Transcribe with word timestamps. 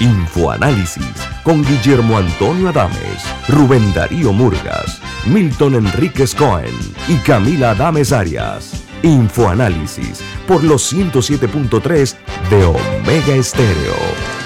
Infoanálisis 0.00 1.14
con 1.42 1.62
Guillermo 1.62 2.16
Antonio 2.16 2.70
Adames, 2.70 3.22
Rubén 3.48 3.92
Darío 3.92 4.32
Murgas, 4.32 4.98
Milton 5.26 5.74
Enríquez 5.74 6.34
Cohen 6.34 6.74
y 7.06 7.16
Camila 7.16 7.72
Adames 7.72 8.10
Arias. 8.10 8.82
Infoanálisis 9.02 10.22
por 10.48 10.64
los 10.64 10.90
107.3 10.90 12.16
de 12.48 12.64
Omega 12.64 13.34
Estéreo. 13.34 14.39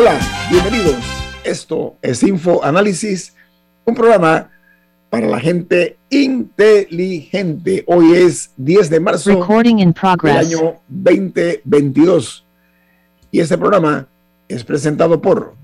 Hola, 0.00 0.18
bienvenidos. 0.48 0.96
Esto 1.44 1.98
es 2.00 2.22
Info 2.22 2.64
Análisis, 2.64 3.36
un 3.84 3.94
programa 3.94 4.48
para 5.10 5.26
la 5.26 5.38
gente 5.38 5.98
inteligente. 6.08 7.84
Hoy 7.86 8.14
es 8.14 8.50
10 8.56 8.88
de 8.88 8.98
marzo 8.98 9.30
del 9.30 10.36
año 10.38 10.76
2022 10.88 12.46
y 13.30 13.40
este 13.40 13.58
programa 13.58 14.06
es 14.48 14.64
presentado 14.64 15.20
por 15.20 15.54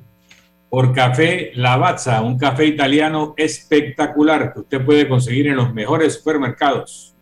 por 0.68 0.92
Café 0.92 1.52
Lavazza, 1.54 2.20
un 2.20 2.36
café 2.36 2.66
italiano 2.66 3.32
espectacular 3.38 4.52
que 4.52 4.60
usted 4.60 4.84
puede 4.84 5.08
conseguir 5.08 5.46
en 5.46 5.56
los 5.56 5.72
mejores 5.72 6.12
supermercados. 6.12 7.14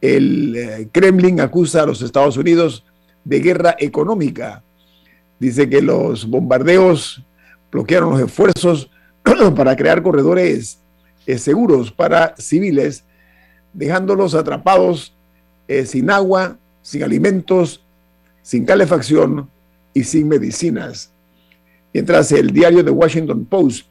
el 0.04 0.54
eh, 0.54 0.88
Kremlin 0.92 1.40
acusa 1.40 1.82
a 1.82 1.86
los 1.86 2.02
Estados 2.02 2.36
Unidos 2.36 2.84
de 3.24 3.40
guerra 3.40 3.74
económica. 3.78 4.62
Dice 5.38 5.68
que 5.68 5.80
los 5.80 6.28
bombardeos 6.28 7.24
bloquearon 7.72 8.10
los 8.10 8.20
esfuerzos 8.20 8.90
para 9.56 9.74
crear 9.74 10.02
corredores 10.02 10.78
eh, 11.26 11.38
seguros 11.38 11.90
para 11.90 12.36
civiles, 12.36 13.04
dejándolos 13.72 14.34
atrapados 14.34 15.14
eh, 15.68 15.86
sin 15.86 16.10
agua, 16.10 16.58
sin 16.82 17.02
alimentos, 17.02 17.82
sin 18.42 18.66
calefacción 18.66 19.48
y 19.94 20.04
sin 20.04 20.28
medicinas. 20.28 21.10
Mientras 21.94 22.30
el 22.32 22.50
diario 22.50 22.84
The 22.84 22.90
Washington 22.90 23.46
Post, 23.46 23.86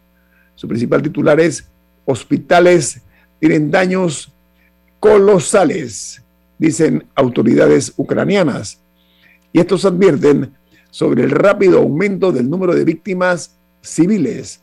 su 0.54 0.68
principal 0.68 1.02
titular 1.02 1.40
es 1.40 1.68
Hospitales 2.06 3.02
tienen 3.40 3.72
daños 3.72 4.33
colosales, 5.04 6.24
dicen 6.58 7.04
autoridades 7.14 7.92
ucranianas. 7.98 8.80
Y 9.52 9.60
estos 9.60 9.84
advierten 9.84 10.54
sobre 10.92 11.24
el 11.24 11.32
rápido 11.32 11.80
aumento 11.80 12.32
del 12.32 12.50
número 12.50 12.74
de 12.74 12.86
víctimas 12.86 13.54
civiles. 13.82 14.62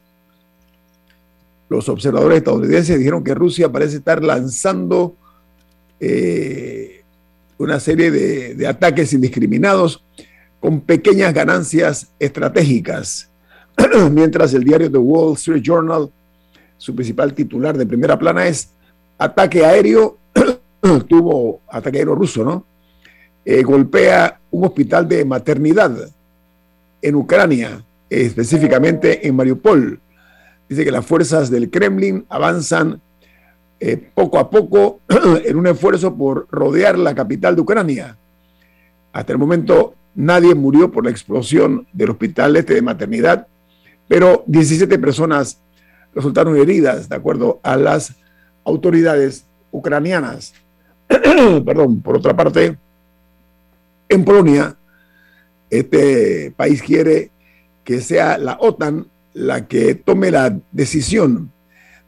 Los 1.68 1.90
observadores 1.90 2.38
estadounidenses 2.38 2.98
dijeron 2.98 3.22
que 3.22 3.34
Rusia 3.34 3.70
parece 3.70 3.98
estar 3.98 4.24
lanzando 4.24 5.14
eh, 6.00 7.02
una 7.58 7.78
serie 7.78 8.10
de, 8.10 8.54
de 8.54 8.66
ataques 8.66 9.12
indiscriminados 9.12 10.02
con 10.58 10.80
pequeñas 10.80 11.34
ganancias 11.34 12.12
estratégicas. 12.18 13.28
Mientras 14.10 14.54
el 14.54 14.64
diario 14.64 14.90
The 14.90 14.96
Wall 14.96 15.34
Street 15.34 15.62
Journal, 15.62 16.10
su 16.78 16.94
principal 16.94 17.34
titular 17.34 17.76
de 17.76 17.84
primera 17.84 18.18
plana 18.18 18.46
es 18.46 18.70
ataque 19.18 19.66
aéreo 19.66 20.16
tuvo 21.08 21.60
ataque 21.68 21.98
aéreo 21.98 22.14
ruso, 22.14 22.44
¿no? 22.44 22.64
Eh, 23.44 23.62
golpea 23.62 24.40
un 24.50 24.64
hospital 24.64 25.08
de 25.08 25.24
maternidad 25.24 25.92
en 27.02 27.14
Ucrania, 27.14 27.84
específicamente 28.08 29.26
en 29.26 29.36
Mariupol. 29.36 30.00
Dice 30.68 30.84
que 30.84 30.90
las 30.90 31.06
fuerzas 31.06 31.50
del 31.50 31.70
Kremlin 31.70 32.24
avanzan 32.28 33.00
eh, 33.80 33.96
poco 34.14 34.38
a 34.38 34.50
poco 34.50 35.00
en 35.44 35.56
un 35.56 35.66
esfuerzo 35.66 36.14
por 36.14 36.46
rodear 36.50 36.98
la 36.98 37.14
capital 37.14 37.56
de 37.56 37.62
Ucrania. 37.62 38.16
Hasta 39.12 39.32
el 39.32 39.38
momento 39.38 39.94
nadie 40.14 40.54
murió 40.54 40.90
por 40.90 41.04
la 41.04 41.10
explosión 41.10 41.86
del 41.92 42.10
hospital 42.10 42.56
este 42.56 42.74
de 42.74 42.82
maternidad, 42.82 43.46
pero 44.06 44.44
17 44.46 44.98
personas 44.98 45.60
resultaron 46.14 46.56
heridas, 46.56 47.08
de 47.08 47.16
acuerdo 47.16 47.60
a 47.62 47.76
las 47.76 48.14
autoridades 48.64 49.46
ucranianas. 49.70 50.52
Perdón, 51.64 52.00
por 52.00 52.16
otra 52.18 52.36
parte, 52.36 52.76
en 54.08 54.24
Polonia, 54.24 54.76
este 55.68 56.52
país 56.56 56.82
quiere 56.82 57.30
que 57.84 58.00
sea 58.00 58.38
la 58.38 58.56
OTAN 58.60 59.06
la 59.32 59.66
que 59.66 59.94
tome 59.94 60.30
la 60.30 60.58
decisión 60.72 61.52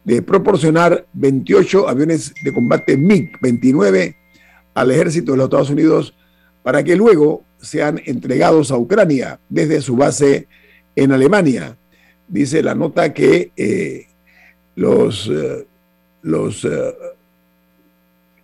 de 0.05 0.23
proporcionar 0.23 1.07
28 1.13 1.89
aviones 1.89 2.35
de 2.43 2.53
combate 2.53 2.99
MiG-29 2.99 4.17
al 4.75 4.91
ejército 4.91 5.33
de 5.33 5.39
los 5.39 5.45
Estados 5.45 5.71
Unidos 5.71 6.15
para 6.63 6.83
que 6.83 6.97
luego 6.97 7.45
sean 7.61 8.01
entregados 8.05 8.73
a 8.73 8.77
Ucrania 8.77 9.39
desde 9.49 9.81
su 9.81 9.97
base 9.97 10.49
en 10.97 11.13
Alemania. 11.13 11.77
Dice 12.27 12.63
la 12.63 12.75
nota 12.75 13.13
que 13.13 13.53
eh, 13.57 14.07
los, 14.75 15.29
eh, 15.29 15.67
los 16.23 16.65
eh, 16.65 16.95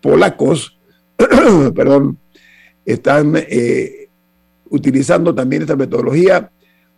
polacos, 0.00 0.78
perdón, 1.74 2.18
están 2.84 3.34
eh, 3.36 4.08
utilizando 4.70 5.34
también 5.34 5.62
esta 5.62 5.76
metodología 5.76 6.50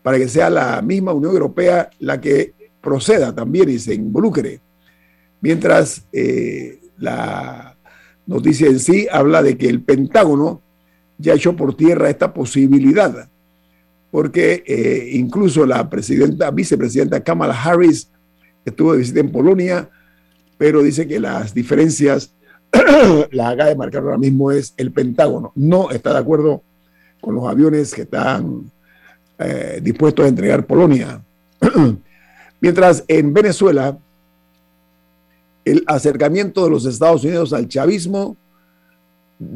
para 0.02 0.18
que 0.18 0.28
sea 0.28 0.50
la 0.50 0.80
misma 0.82 1.12
Unión 1.12 1.32
Europea 1.32 1.90
la 1.98 2.20
que 2.20 2.54
proceda 2.80 3.34
también 3.34 3.68
y 3.68 3.78
se 3.78 3.94
involucre. 3.94 4.60
Mientras 5.40 6.06
eh, 6.12 6.80
la 6.98 7.76
noticia 8.26 8.68
en 8.68 8.78
sí 8.78 9.06
habla 9.10 9.42
de 9.42 9.56
que 9.56 9.68
el 9.68 9.82
Pentágono 9.82 10.62
ya 11.18 11.34
echó 11.34 11.56
por 11.56 11.76
tierra 11.76 12.08
esta 12.08 12.32
posibilidad, 12.32 13.28
porque 14.10 14.62
eh, 14.66 15.10
incluso 15.12 15.66
la 15.66 15.88
presidenta, 15.88 16.50
vicepresidenta 16.50 17.22
Kamala 17.22 17.60
Harris 17.60 18.10
estuvo 18.64 18.92
de 18.92 18.98
visita 18.98 19.20
en 19.20 19.30
Polonia, 19.30 19.90
pero 20.58 20.82
dice 20.82 21.06
que 21.06 21.20
las 21.20 21.54
diferencias 21.54 22.34
las 23.32 23.52
acaba 23.52 23.68
de 23.68 23.76
marcar 23.76 24.02
ahora 24.02 24.18
mismo 24.18 24.50
es 24.50 24.74
el 24.76 24.92
Pentágono. 24.92 25.52
No 25.54 25.90
está 25.90 26.12
de 26.12 26.18
acuerdo 26.18 26.62
con 27.20 27.34
los 27.34 27.46
aviones 27.46 27.94
que 27.94 28.02
están 28.02 28.70
eh, 29.38 29.80
dispuestos 29.82 30.24
a 30.24 30.28
entregar 30.28 30.66
Polonia. 30.66 31.22
Mientras 32.60 33.04
en 33.08 33.32
Venezuela, 33.32 33.96
el 35.64 35.84
acercamiento 35.86 36.64
de 36.64 36.70
los 36.70 36.84
Estados 36.86 37.24
Unidos 37.24 37.52
al 37.52 37.68
chavismo 37.68 38.36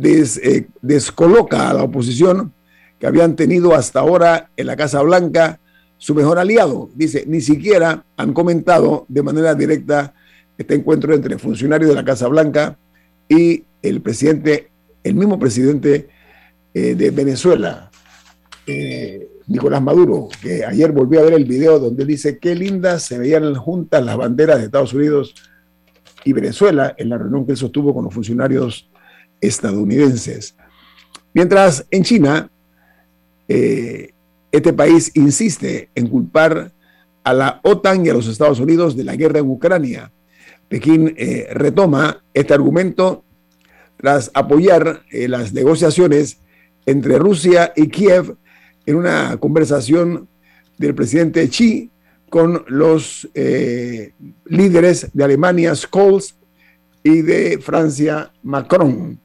eh, 0.02 0.66
descoloca 0.80 1.68
a 1.68 1.74
la 1.74 1.82
oposición 1.82 2.52
que 2.98 3.06
habían 3.06 3.36
tenido 3.36 3.74
hasta 3.74 4.00
ahora 4.00 4.50
en 4.56 4.66
la 4.66 4.76
Casa 4.76 5.02
Blanca 5.02 5.60
su 5.98 6.14
mejor 6.14 6.38
aliado. 6.38 6.90
Dice, 6.94 7.24
ni 7.26 7.40
siquiera 7.40 8.04
han 8.16 8.32
comentado 8.32 9.04
de 9.08 9.22
manera 9.22 9.54
directa 9.54 10.14
este 10.56 10.74
encuentro 10.74 11.14
entre 11.14 11.38
funcionarios 11.38 11.90
de 11.90 11.96
la 11.96 12.04
Casa 12.04 12.28
Blanca 12.28 12.78
y 13.28 13.64
el 13.82 14.00
presidente, 14.00 14.70
el 15.02 15.14
mismo 15.14 15.38
presidente 15.38 16.08
eh, 16.72 16.94
de 16.94 17.10
Venezuela, 17.10 17.90
eh, 18.66 19.28
Nicolás 19.46 19.82
Maduro, 19.82 20.28
que 20.40 20.64
ayer 20.64 20.90
volví 20.90 21.18
a 21.18 21.22
ver 21.22 21.34
el 21.34 21.44
video 21.44 21.78
donde 21.78 22.04
dice 22.04 22.38
qué 22.38 22.54
lindas 22.54 23.02
se 23.02 23.18
veían 23.18 23.54
juntas 23.54 24.04
las 24.04 24.16
banderas 24.16 24.58
de 24.58 24.64
Estados 24.64 24.94
Unidos 24.94 25.34
y 26.24 26.32
Venezuela 26.32 26.94
en 26.96 27.10
la 27.10 27.18
reunión 27.18 27.46
que 27.46 27.54
sostuvo 27.54 27.94
con 27.94 28.04
los 28.04 28.14
funcionarios 28.14 28.88
estadounidenses. 29.40 30.56
Mientras 31.34 31.86
en 31.90 32.02
China, 32.04 32.50
eh, 33.48 34.12
este 34.50 34.72
país 34.72 35.10
insiste 35.14 35.90
en 35.94 36.06
culpar 36.06 36.72
a 37.22 37.32
la 37.34 37.60
OTAN 37.62 38.06
y 38.06 38.08
a 38.08 38.14
los 38.14 38.26
Estados 38.28 38.60
Unidos 38.60 38.96
de 38.96 39.04
la 39.04 39.16
guerra 39.16 39.40
en 39.40 39.50
Ucrania. 39.50 40.12
Pekín 40.68 41.14
eh, 41.16 41.48
retoma 41.52 42.22
este 42.32 42.54
argumento 42.54 43.24
tras 43.96 44.30
apoyar 44.34 45.02
eh, 45.10 45.28
las 45.28 45.52
negociaciones 45.52 46.38
entre 46.86 47.18
Rusia 47.18 47.72
y 47.76 47.88
Kiev 47.88 48.36
en 48.86 48.96
una 48.96 49.36
conversación 49.38 50.28
del 50.78 50.94
presidente 50.94 51.48
Xi 51.48 51.90
con 52.28 52.64
los 52.66 53.28
líderes 54.44 55.08
de 55.12 55.24
Alemania, 55.24 55.72
Scholz, 55.76 56.34
y 57.04 57.20
de 57.20 57.58
Francia, 57.60 58.32
Macron. 58.42 59.20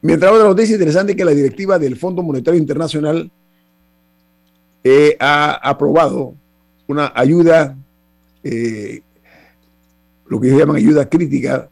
Mientras 0.00 0.32
otra 0.32 0.46
noticia 0.46 0.74
interesante 0.74 1.12
es 1.12 1.18
que 1.18 1.24
la 1.24 1.32
directiva 1.32 1.78
del 1.78 1.96
Fondo 1.96 2.22
Monetario 2.22 2.60
Internacional 2.60 3.30
eh, 4.84 5.16
ha 5.18 5.54
aprobado 5.68 6.34
una 6.86 7.12
ayuda, 7.16 7.76
eh, 8.44 9.02
lo 10.28 10.40
que 10.40 10.48
ellos 10.48 10.60
llaman 10.60 10.76
ayuda 10.76 11.08
crítica, 11.08 11.68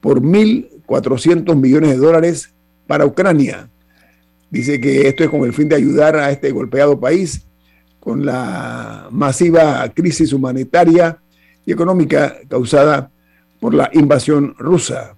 por 0.00 0.20
1.400 0.20 1.56
millones 1.56 1.90
de 1.90 1.96
dólares 1.96 2.52
para 2.86 3.06
Ucrania. 3.06 3.70
Dice 4.50 4.80
que 4.80 5.08
esto 5.08 5.24
es 5.24 5.30
con 5.30 5.44
el 5.44 5.52
fin 5.52 5.68
de 5.68 5.76
ayudar 5.76 6.16
a 6.16 6.30
este 6.30 6.50
golpeado 6.50 7.00
país 7.00 7.46
con 7.98 8.26
la 8.26 9.08
masiva 9.10 9.88
crisis 9.94 10.32
humanitaria 10.32 11.18
y 11.64 11.72
económica 11.72 12.36
causada 12.48 13.10
por 13.58 13.72
la 13.72 13.88
invasión 13.94 14.54
rusa. 14.58 15.16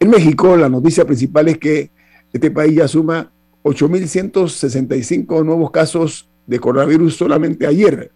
En 0.00 0.08
México, 0.08 0.56
la 0.56 0.70
noticia 0.70 1.04
principal 1.04 1.48
es 1.48 1.58
que 1.58 1.90
este 2.32 2.50
país 2.50 2.74
ya 2.76 2.88
suma 2.88 3.30
8.165 3.62 5.44
nuevos 5.44 5.70
casos 5.70 6.28
de 6.46 6.58
coronavirus 6.58 7.14
solamente 7.16 7.66
ayer 7.66 8.10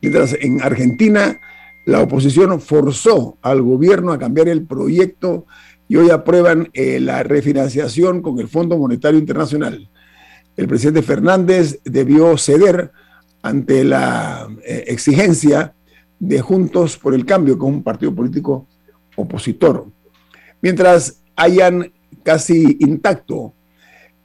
Mientras 0.00 0.34
en 0.40 0.62
Argentina 0.62 1.38
la 1.86 2.00
oposición 2.00 2.60
forzó 2.60 3.38
al 3.42 3.62
gobierno 3.62 4.12
a 4.12 4.18
cambiar 4.18 4.48
el 4.48 4.64
proyecto 4.64 5.46
y 5.88 5.96
hoy 5.96 6.10
aprueban 6.10 6.68
eh, 6.72 7.00
la 7.00 7.22
refinanciación 7.22 8.22
con 8.22 8.38
el 8.38 8.48
Fondo 8.48 8.78
Monetario 8.78 9.18
Internacional. 9.18 9.88
El 10.56 10.68
presidente 10.68 11.02
Fernández 11.02 11.80
debió 11.84 12.36
ceder 12.38 12.92
ante 13.42 13.84
la 13.84 14.48
eh, 14.64 14.84
exigencia 14.88 15.74
de 16.18 16.40
Juntos 16.40 16.98
por 16.98 17.14
el 17.14 17.24
Cambio, 17.24 17.58
que 17.58 17.64
es 17.64 17.72
un 17.72 17.82
partido 17.82 18.14
político 18.14 18.66
opositor. 19.16 19.86
Mientras 20.60 21.22
hayan 21.36 21.92
casi 22.22 22.76
intacto 22.80 23.54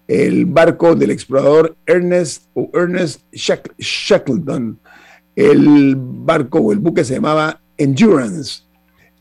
el 0.08 0.46
barco 0.46 0.96
del 0.96 1.12
explorador 1.12 1.76
Ernest, 1.86 2.48
o 2.54 2.70
Ernest 2.74 3.22
Shackleton, 3.32 4.80
el 5.36 5.96
barco 5.98 6.60
o 6.60 6.72
el 6.72 6.80
buque 6.80 7.04
se 7.04 7.16
llamaba 7.16 7.62
Endurance 7.78 8.64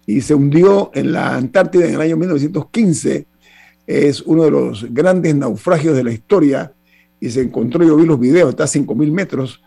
y 0.06 0.20
se 0.20 0.35
hundió 0.35 0.91
en 0.94 1.12
la 1.12 1.37
Antártida 1.37 1.87
en 1.87 1.94
el 1.94 2.00
año 2.00 2.17
1915. 2.17 3.26
Es 3.87 4.20
uno 4.23 4.44
de 4.44 4.50
los 4.50 4.93
grandes 4.93 5.35
naufragios 5.35 5.96
de 5.96 6.05
la 6.05 6.12
historia 6.12 6.73
y 7.20 7.31
se 7.31 7.43
encontró, 7.43 7.85
yo 7.85 7.96
vi 7.96 8.05
los 8.05 8.20
videos, 8.20 8.50
está 8.50 8.64
a 8.64 8.67
5.000 8.67 9.11
metros 9.11 9.62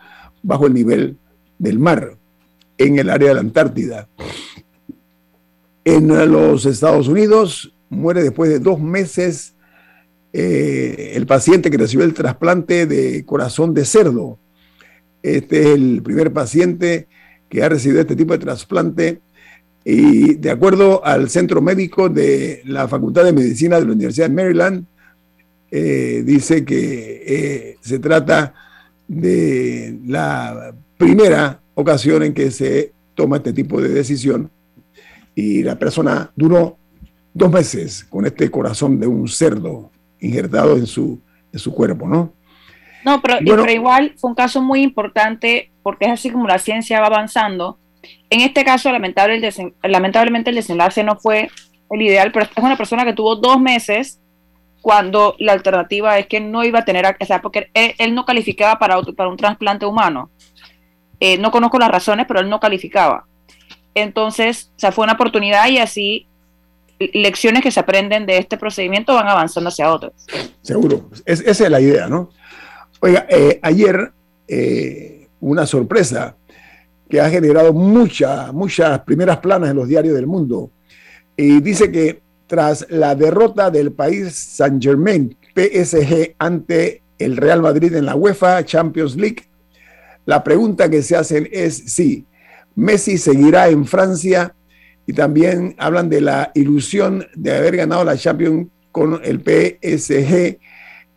bajo 0.48 0.66
el 0.66 0.74
nivel 0.74 1.18
del 1.60 1.78
mar 1.78 2.18
en 2.78 3.00
el 3.00 3.10
área 3.10 3.30
de 3.30 3.34
la 3.36 3.42
Antártida. 3.42 4.08
En 5.84 6.08
los 6.32 6.66
Estados 6.66 7.08
Unidos 7.08 7.74
muere 7.90 8.24
después 8.24 8.50
de 8.50 8.60
dos 8.60 8.80
meses 8.80 9.54
eh, 10.34 11.14
el 11.16 11.26
paciente 11.26 11.70
que 11.70 11.78
recibió 11.78 12.06
el 12.06 12.14
trasplante 12.14 12.86
de 12.86 13.26
corazón 13.26 13.74
de 13.74 13.86
cerdo 13.86 14.38
este 15.24 15.62
es 15.62 15.68
el 15.68 16.02
primer 16.04 16.32
paciente 16.32 17.08
que 17.50 17.64
ha 17.64 17.70
recibido 17.70 18.02
este 18.02 18.16
tipo 18.16 18.34
de 18.34 18.40
trasplante 18.40 19.20
y 19.84 20.36
de 20.36 20.52
acuerdo 20.52 21.04
al 21.06 21.30
centro 21.30 21.62
médico 21.62 22.10
de 22.10 22.62
la 22.66 22.88
Facultad 22.88 23.24
de 23.24 23.34
Medicina 23.34 23.77
de 23.80 23.86
la 23.86 23.92
Universidad 23.94 24.30
de 24.30 24.36
Maryland, 24.36 24.86
eh, 25.72 26.24
dice 26.25 26.66
que 26.66 27.24
eh, 27.25 27.77
se 27.82 28.00
trata 28.00 28.54
de 29.08 29.98
la 30.06 30.74
primera 30.98 31.60
ocasión 31.76 32.24
en 32.24 32.34
que 32.34 32.52
se 32.52 32.92
toma 33.16 33.38
este 33.38 33.54
tipo 33.54 33.82
de 33.82 33.90
decisión 33.90 34.50
y 35.36 35.64
la 35.64 35.78
persona 35.78 36.32
duró 36.36 36.78
dos 37.34 37.52
meses 37.52 38.04
con 38.04 38.26
este 38.26 38.50
corazón 38.50 39.00
de 39.00 39.08
un 39.08 39.28
cerdo 39.28 39.92
injertado 40.20 40.76
en 40.76 40.88
su, 40.88 41.20
en 41.54 41.60
su 41.60 41.74
cuerpo, 41.74 42.08
¿no? 42.08 42.34
No, 43.06 43.22
pero, 43.22 43.70
igual 43.70 44.14
fue 44.18 44.32
un 44.32 44.36
caso 44.36 44.62
muy 44.62 44.82
importante 44.82 45.72
porque 45.84 46.06
es 46.06 46.12
así 46.12 46.30
como 46.30 46.48
la 46.48 46.58
ciencia 46.58 47.00
va 47.00 47.08
avanzando. 47.08 47.78
En 48.30 48.42
este 48.42 48.66
caso, 48.66 48.92
lamentable 48.92 49.40
lamentablemente 49.84 50.50
el 50.50 50.58
desenlace 50.58 51.04
no 51.04 51.16
fue 51.16 51.50
el 51.90 52.02
ideal, 52.02 52.32
pero 52.32 52.46
es 52.46 52.52
una 52.58 52.76
persona 52.76 53.06
que 53.06 53.14
tuvo 53.14 53.36
dos 53.36 53.62
meses 53.62 54.20
cuando 54.88 55.36
la 55.39 55.51
alternativa 55.51 56.17
es 56.17 56.27
que 56.27 56.39
no 56.39 56.63
iba 56.63 56.79
a 56.79 56.86
tener, 56.86 57.06
o 57.20 57.25
sea, 57.25 57.41
porque 57.41 57.70
él, 57.74 58.15
no 58.15 58.24
calificaba 58.24 58.79
para, 58.79 59.01
para 59.01 59.27
un 59.27 59.36
trasplante 59.36 59.86
humano. 59.86 60.29
Eh, 61.20 61.38
no 61.38 61.51
conozco 61.51 61.77
las 61.77 61.91
razones, 61.91 62.25
pero 62.25 62.39
él 62.39 62.50
no 62.50 62.62
calificaba. 62.62 63.25
Entonces, 63.94 64.72
o 64.77 64.79
sea, 64.79 64.94
fue 64.94 65.03
una 65.03 65.15
oportunidad 65.15 65.67
y 65.67 65.79
así 65.79 66.25
lecciones 67.00 67.63
que 67.63 67.70
se 67.70 67.82
aprenden 67.82 68.25
de 68.25 68.38
este 68.38 68.58
procedimiento 68.58 69.13
van 69.13 69.27
avanzando 69.27 69.67
hacia 69.67 69.91
otros. 69.91 70.13
Seguro, 70.62 71.10
esa 71.25 71.65
es 71.65 71.70
la 71.70 71.82
idea, 71.82 72.08
¿no? 72.08 72.29
Oiga, 73.01 73.27
eh, 73.29 73.60
ayer 73.62 74.13
eh, 74.48 75.27
una 75.41 75.65
sorpresa 75.65 76.38
que 77.10 77.20
ha 77.20 77.29
generado 77.29 77.74
muchas, 77.74 78.53
muchas 78.53 79.01
primeras 79.01 79.39
planas 79.39 79.70
en 79.70 79.75
los 79.75 79.89
diarios 79.89 80.15
del 80.15 80.27
mundo. 80.27 80.72
Y 81.36 81.60
dice 81.60 81.91
que 81.91 82.22
tras 82.48 82.86
la 82.89 83.13
derrota 83.16 83.70
del 83.70 83.92
país 83.92 84.36
Saint 84.36 84.82
Germain, 84.82 85.36
PSG, 85.56 86.36
ante 86.39 87.04
el 87.20 87.38
Real 87.38 87.62
Madrid 87.62 87.94
en 87.96 88.06
la 88.06 88.16
UEFA 88.16 88.63
Champions 88.63 89.16
League, 89.16 89.44
la 90.25 90.44
pregunta 90.44 90.89
que 90.89 91.01
se 91.01 91.16
hacen 91.16 91.48
es 91.51 91.75
si 91.75 92.25
Messi 92.75 93.18
seguirá 93.18 93.70
en 93.70 93.86
Francia 93.86 94.54
y 95.06 95.13
también 95.13 95.75
hablan 95.77 96.10
de 96.10 96.22
la 96.22 96.51
ilusión 96.54 97.25
de 97.34 97.56
haber 97.56 97.77
ganado 97.77 98.04
la 98.04 98.18
Champions 98.18 98.68
con 98.92 99.22
el 99.24 99.39
PSG 99.39 100.60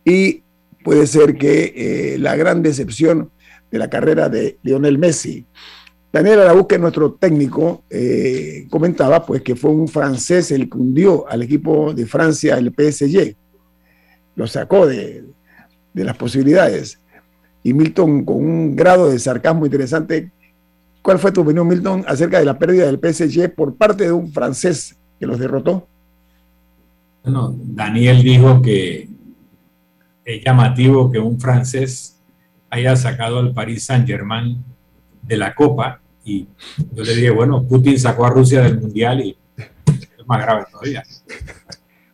y 0.05 0.43
puede 0.83 1.07
ser 1.07 1.35
que 1.35 1.73
eh, 1.75 2.17
la 2.17 2.35
gran 2.35 2.63
decepción 2.63 3.31
de 3.69 3.79
la 3.79 3.89
carrera 3.89 4.29
de 4.29 4.57
Lionel 4.63 4.97
Messi. 4.97 5.45
Daniel 6.11 6.41
Araúque, 6.41 6.77
nuestro 6.77 7.13
técnico, 7.13 7.83
eh, 7.89 8.67
comentaba 8.69 9.25
pues 9.25 9.41
que 9.41 9.55
fue 9.55 9.71
un 9.71 9.87
francés 9.87 10.51
el 10.51 10.69
que 10.69 10.77
hundió 10.77 11.27
al 11.29 11.43
equipo 11.43 11.93
de 11.93 12.05
Francia, 12.05 12.57
el 12.57 12.73
PSG. 12.73 13.35
Lo 14.35 14.45
sacó 14.45 14.85
de, 14.85 15.23
de 15.93 16.03
las 16.03 16.17
posibilidades. 16.17 16.99
Y 17.63 17.73
Milton, 17.73 18.25
con 18.25 18.37
un 18.37 18.75
grado 18.75 19.09
de 19.09 19.19
sarcasmo 19.19 19.65
interesante, 19.65 20.31
¿cuál 21.01 21.17
fue 21.17 21.31
tu 21.31 21.41
opinión, 21.41 21.67
Milton, 21.67 22.03
acerca 22.05 22.39
de 22.39 22.45
la 22.45 22.59
pérdida 22.59 22.91
del 22.91 22.99
PSG 22.99 23.53
por 23.55 23.75
parte 23.75 24.05
de 24.05 24.11
un 24.11 24.31
francés 24.33 24.97
que 25.17 25.25
los 25.25 25.39
derrotó? 25.39 25.87
Bueno, 27.23 27.55
Daniel 27.55 28.21
dijo 28.21 28.61
que 28.61 29.07
es 30.25 30.43
llamativo 30.43 31.09
que 31.09 31.19
un 31.19 31.39
francés 31.39 32.19
haya 32.69 32.95
sacado 32.97 33.39
al 33.39 33.53
Paris 33.53 33.85
Saint-Germain 33.85 34.61
de 35.21 35.37
la 35.37 35.53
Copa 35.53 36.00
y 36.23 36.47
yo 36.93 37.03
le 37.03 37.15
dije, 37.15 37.29
bueno, 37.31 37.63
Putin 37.63 37.99
sacó 37.99 38.25
a 38.25 38.29
Rusia 38.29 38.61
del 38.61 38.79
Mundial 38.79 39.21
y 39.21 39.37
es 39.57 40.27
más 40.27 40.41
grave 40.41 40.65
todavía. 40.71 41.03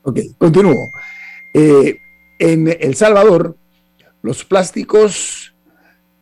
Ok, 0.04 0.20
continúo. 0.38 0.76
Eh, 1.54 2.00
en 2.40 2.68
El 2.80 2.96
Salvador, 2.96 3.58
los 4.22 4.46
plásticos 4.46 5.54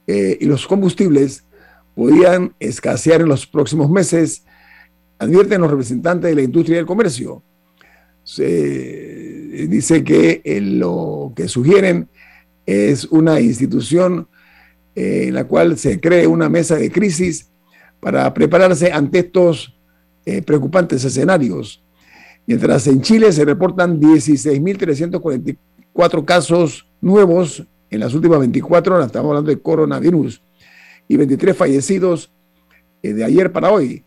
eh, 0.08 0.38
y 0.40 0.46
los 0.46 0.66
combustibles 0.66 1.44
podían 1.94 2.54
escasear 2.60 3.22
en 3.22 3.28
los 3.28 3.46
próximos 3.46 3.90
meses, 3.90 4.44
advierten 5.20 5.62
los 5.62 5.70
representantes 5.70 6.30
de 6.30 6.36
la 6.36 6.42
industria 6.42 6.78
del 6.78 6.86
comercio. 6.86 7.44
Se 8.24 9.68
dice 9.70 10.04
que 10.04 10.42
eh, 10.44 10.60
lo 10.60 11.32
que 11.36 11.48
sugieren 11.48 12.10
es 12.66 13.06
una 13.06 13.40
institución 13.40 14.28
en 14.96 15.34
la 15.34 15.44
cual 15.44 15.78
se 15.78 16.00
cree 16.00 16.26
una 16.26 16.50
mesa 16.50 16.78
de 16.78 16.90
crisis 16.90 17.50
para 18.06 18.32
prepararse 18.36 18.92
ante 18.92 19.18
estos 19.18 19.76
eh, 20.28 20.44
preocupantes 20.44 21.04
escenarios. 21.04 21.84
Mientras 22.46 22.86
en 22.86 23.02
Chile 23.02 23.32
se 23.32 23.44
reportan 23.44 24.00
16.344 24.00 26.24
casos 26.24 26.88
nuevos 27.02 27.66
en 27.90 28.00
las 28.00 28.14
últimas 28.14 28.42
24 28.42 28.94
horas, 28.94 29.08
estamos 29.08 29.30
hablando 29.30 29.50
de 29.50 29.60
coronavirus, 29.60 30.40
y 31.08 31.18
23 31.18 31.58
fallecidos 31.58 32.32
eh, 33.02 33.14
de 33.14 33.24
ayer 33.24 33.52
para 33.52 33.72
hoy. 33.72 34.04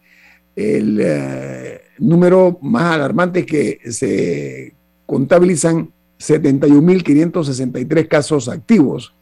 El 0.55 1.01
eh, 1.03 1.81
número 1.99 2.57
más 2.63 2.95
alarmante 2.95 3.41
es 3.41 3.47
que 3.47 3.81
se 3.91 4.77
contabilizan 5.07 5.91
71.563 6.21 8.07
casos 8.07 8.49
activos 8.49 9.13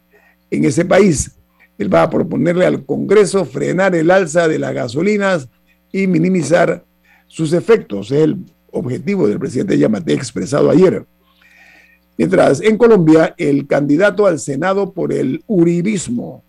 en 0.50 0.66
ese 0.66 0.84
país. 0.84 1.38
Él 1.78 1.90
va 1.92 2.02
a 2.02 2.10
proponerle 2.10 2.66
al 2.66 2.84
Congreso 2.84 3.46
frenar 3.46 3.94
el 3.94 4.10
alza 4.10 4.46
de 4.46 4.58
las 4.58 4.74
gasolinas 4.74 5.48
y 5.90 6.06
minimizar 6.06 6.84
sus 7.28 7.54
efectos. 7.54 8.10
Él 8.10 8.36
objetivo 8.72 9.28
del 9.28 9.38
presidente 9.38 9.78
Yamate 9.78 10.12
expresado 10.12 10.68
ayer. 10.70 11.04
Mientras 12.18 12.60
en 12.60 12.76
Colombia, 12.76 13.34
el 13.38 13.66
candidato 13.66 14.26
al 14.26 14.38
Senado 14.38 14.92
por 14.92 15.12
el 15.12 15.42
Uribismo, 15.46 16.42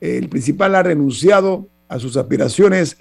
el 0.00 0.28
principal 0.28 0.74
ha 0.74 0.82
renunciado 0.82 1.68
a 1.88 1.98
sus 1.98 2.16
aspiraciones 2.16 2.98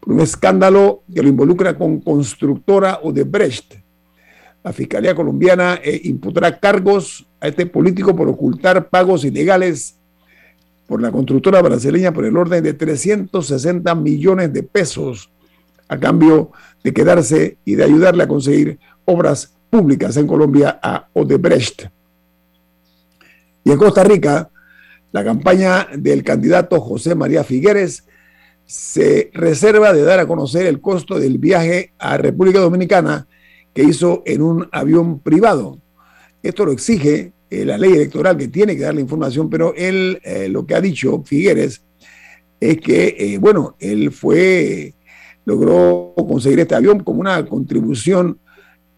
por 0.00 0.14
un 0.14 0.20
escándalo 0.20 1.02
que 1.12 1.22
lo 1.22 1.28
involucra 1.28 1.78
con 1.78 2.00
constructora 2.00 3.00
Odebrecht. 3.02 3.76
La 4.62 4.72
Fiscalía 4.72 5.14
colombiana 5.14 5.78
eh, 5.82 6.00
imputará 6.04 6.58
cargos 6.58 7.26
a 7.40 7.48
este 7.48 7.66
político 7.66 8.14
por 8.14 8.28
ocultar 8.28 8.88
pagos 8.88 9.24
ilegales 9.24 9.96
por 10.86 11.00
la 11.00 11.10
constructora 11.10 11.62
brasileña 11.62 12.12
por 12.12 12.24
el 12.24 12.36
orden 12.36 12.62
de 12.62 12.74
360 12.74 13.94
millones 13.94 14.52
de 14.52 14.62
pesos 14.62 15.30
a 15.88 15.98
cambio 15.98 16.50
de 16.82 16.92
quedarse 16.92 17.58
y 17.64 17.74
de 17.74 17.84
ayudarle 17.84 18.24
a 18.24 18.28
conseguir 18.28 18.78
obras 19.04 19.54
públicas 19.70 20.16
en 20.16 20.26
Colombia 20.26 20.78
a 20.82 21.08
Odebrecht. 21.12 21.88
Y 23.64 23.72
en 23.72 23.78
Costa 23.78 24.04
Rica, 24.04 24.50
la 25.12 25.24
campaña 25.24 25.88
del 25.96 26.22
candidato 26.22 26.80
José 26.80 27.14
María 27.14 27.44
Figueres 27.44 28.04
se 28.66 29.30
reserva 29.34 29.92
de 29.92 30.02
dar 30.02 30.20
a 30.20 30.26
conocer 30.26 30.66
el 30.66 30.80
costo 30.80 31.18
del 31.18 31.38
viaje 31.38 31.92
a 31.98 32.16
República 32.16 32.60
Dominicana 32.60 33.26
que 33.72 33.82
hizo 33.82 34.22
en 34.26 34.42
un 34.42 34.68
avión 34.72 35.20
privado. 35.20 35.78
Esto 36.42 36.66
lo 36.66 36.72
exige 36.72 37.32
eh, 37.50 37.64
la 37.64 37.78
ley 37.78 37.92
electoral 37.92 38.36
que 38.36 38.48
tiene 38.48 38.76
que 38.76 38.82
dar 38.82 38.94
la 38.94 39.00
información, 39.00 39.50
pero 39.50 39.74
él 39.76 40.20
eh, 40.24 40.48
lo 40.48 40.66
que 40.66 40.74
ha 40.74 40.80
dicho 40.80 41.22
Figueres 41.24 41.82
es 42.60 42.80
que, 42.80 43.16
eh, 43.18 43.38
bueno, 43.38 43.76
él 43.78 44.10
fue 44.10 44.94
logró 45.44 46.14
conseguir 46.16 46.60
este 46.60 46.74
avión 46.74 47.00
como 47.00 47.20
una 47.20 47.44
contribución 47.44 48.38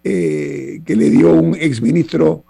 eh, 0.04 0.80
que 0.84 0.94
le 0.94 1.10
dio 1.10 1.32
un 1.32 1.56
exministro 1.56 2.44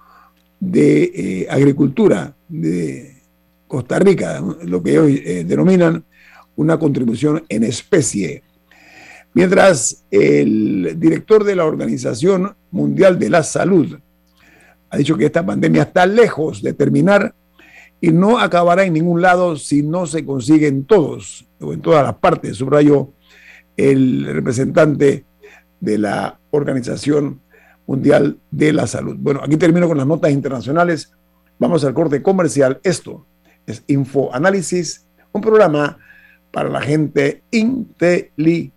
de 0.61 1.05
eh, 1.15 1.47
Agricultura 1.51 2.35
de 2.49 3.23
Costa 3.67 3.99
Rica, 3.99 4.43
lo 4.63 4.83
que 4.83 4.91
ellos 4.91 5.09
eh, 5.09 5.45
denominan 5.47 6.05
una 6.57 6.79
contribución 6.79 7.45
en 7.49 7.65
especie. 7.65 8.43
Mientras 9.35 10.05
el 10.11 10.99
director 10.99 11.45
de 11.45 11.57
la 11.57 11.67
Organización 11.67 12.55
Mundial 12.71 13.19
de 13.19 13.31
la 13.31 13.43
Salud 13.43 13.99
ha 14.89 14.97
dicho 14.97 15.17
que 15.17 15.27
esta 15.27 15.45
pandemia 15.45 15.83
está 15.83 16.07
lejos 16.07 16.63
de 16.63 16.73
terminar 16.73 17.35
y 18.01 18.13
no 18.13 18.39
acabará 18.39 18.85
en 18.85 18.93
ningún 18.93 19.21
lado 19.21 19.57
si 19.57 19.83
no 19.83 20.07
se 20.07 20.25
consiguen 20.25 20.85
todos 20.85 21.47
o 21.61 21.73
en 21.73 21.81
todas 21.81 22.05
las 22.05 22.15
partes, 22.17 22.57
subrayo 22.57 23.13
el 23.77 24.27
representante 24.27 25.25
de 25.81 25.99
la 25.99 26.39
Organización 26.51 27.41
Mundial 27.87 28.39
de 28.51 28.73
la 28.73 28.87
Salud. 28.87 29.17
Bueno, 29.19 29.41
aquí 29.43 29.57
termino 29.57 29.89
con 29.89 29.99
las 29.99 30.07
notas 30.07 30.33
internacionales. 30.33 31.13
Vamos 31.59 31.85
al 31.85 31.95
corte 31.95 32.23
comercial. 32.23 32.81
Esto 32.83 33.27
es 33.67 33.83
Infoanálisis, 33.87 35.07
un 35.33 35.41
programa 35.41 35.99
para 36.51 36.69
la 36.69 36.81
gente 36.81 37.43
inteligente. 37.51 38.77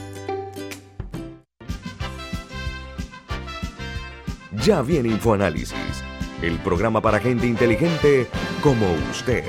Ya 4.63 4.83
viene 4.83 5.09
InfoAnálisis, 5.09 6.03
el 6.43 6.59
programa 6.59 7.01
para 7.01 7.19
gente 7.19 7.47
inteligente 7.47 8.27
como 8.61 8.85
usted. 9.09 9.43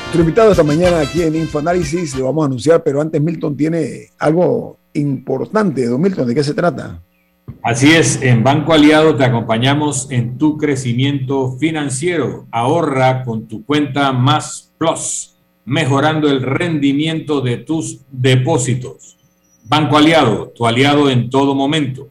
Nuestro 0.00 0.20
invitado 0.20 0.50
esta 0.50 0.64
mañana 0.64 0.98
aquí 0.98 1.22
en 1.22 1.36
InfoAnálisis 1.36 2.16
le 2.16 2.22
vamos 2.22 2.42
a 2.42 2.46
anunciar, 2.46 2.82
pero 2.82 3.00
antes 3.00 3.22
Milton 3.22 3.56
tiene 3.56 4.08
algo 4.18 4.78
importante. 4.94 5.86
Don 5.86 6.00
Milton, 6.00 6.26
¿de 6.26 6.34
qué 6.34 6.42
se 6.42 6.54
trata? 6.54 7.00
Así 7.62 7.92
es, 7.92 8.20
en 8.20 8.42
Banco 8.42 8.72
Aliado 8.72 9.14
te 9.16 9.24
acompañamos 9.24 10.10
en 10.10 10.38
tu 10.38 10.58
crecimiento 10.58 11.52
financiero. 11.52 12.48
Ahorra 12.50 13.22
con 13.22 13.46
tu 13.46 13.64
cuenta 13.64 14.12
Más 14.12 14.72
Plus, 14.76 15.33
mejorando 15.64 16.28
el 16.28 16.42
rendimiento 16.42 17.40
de 17.40 17.58
tus 17.58 18.00
depósitos. 18.10 19.16
Banco 19.64 19.96
Aliado, 19.96 20.52
tu 20.54 20.66
aliado 20.66 21.08
en 21.10 21.30
todo 21.30 21.54
momento. 21.54 22.08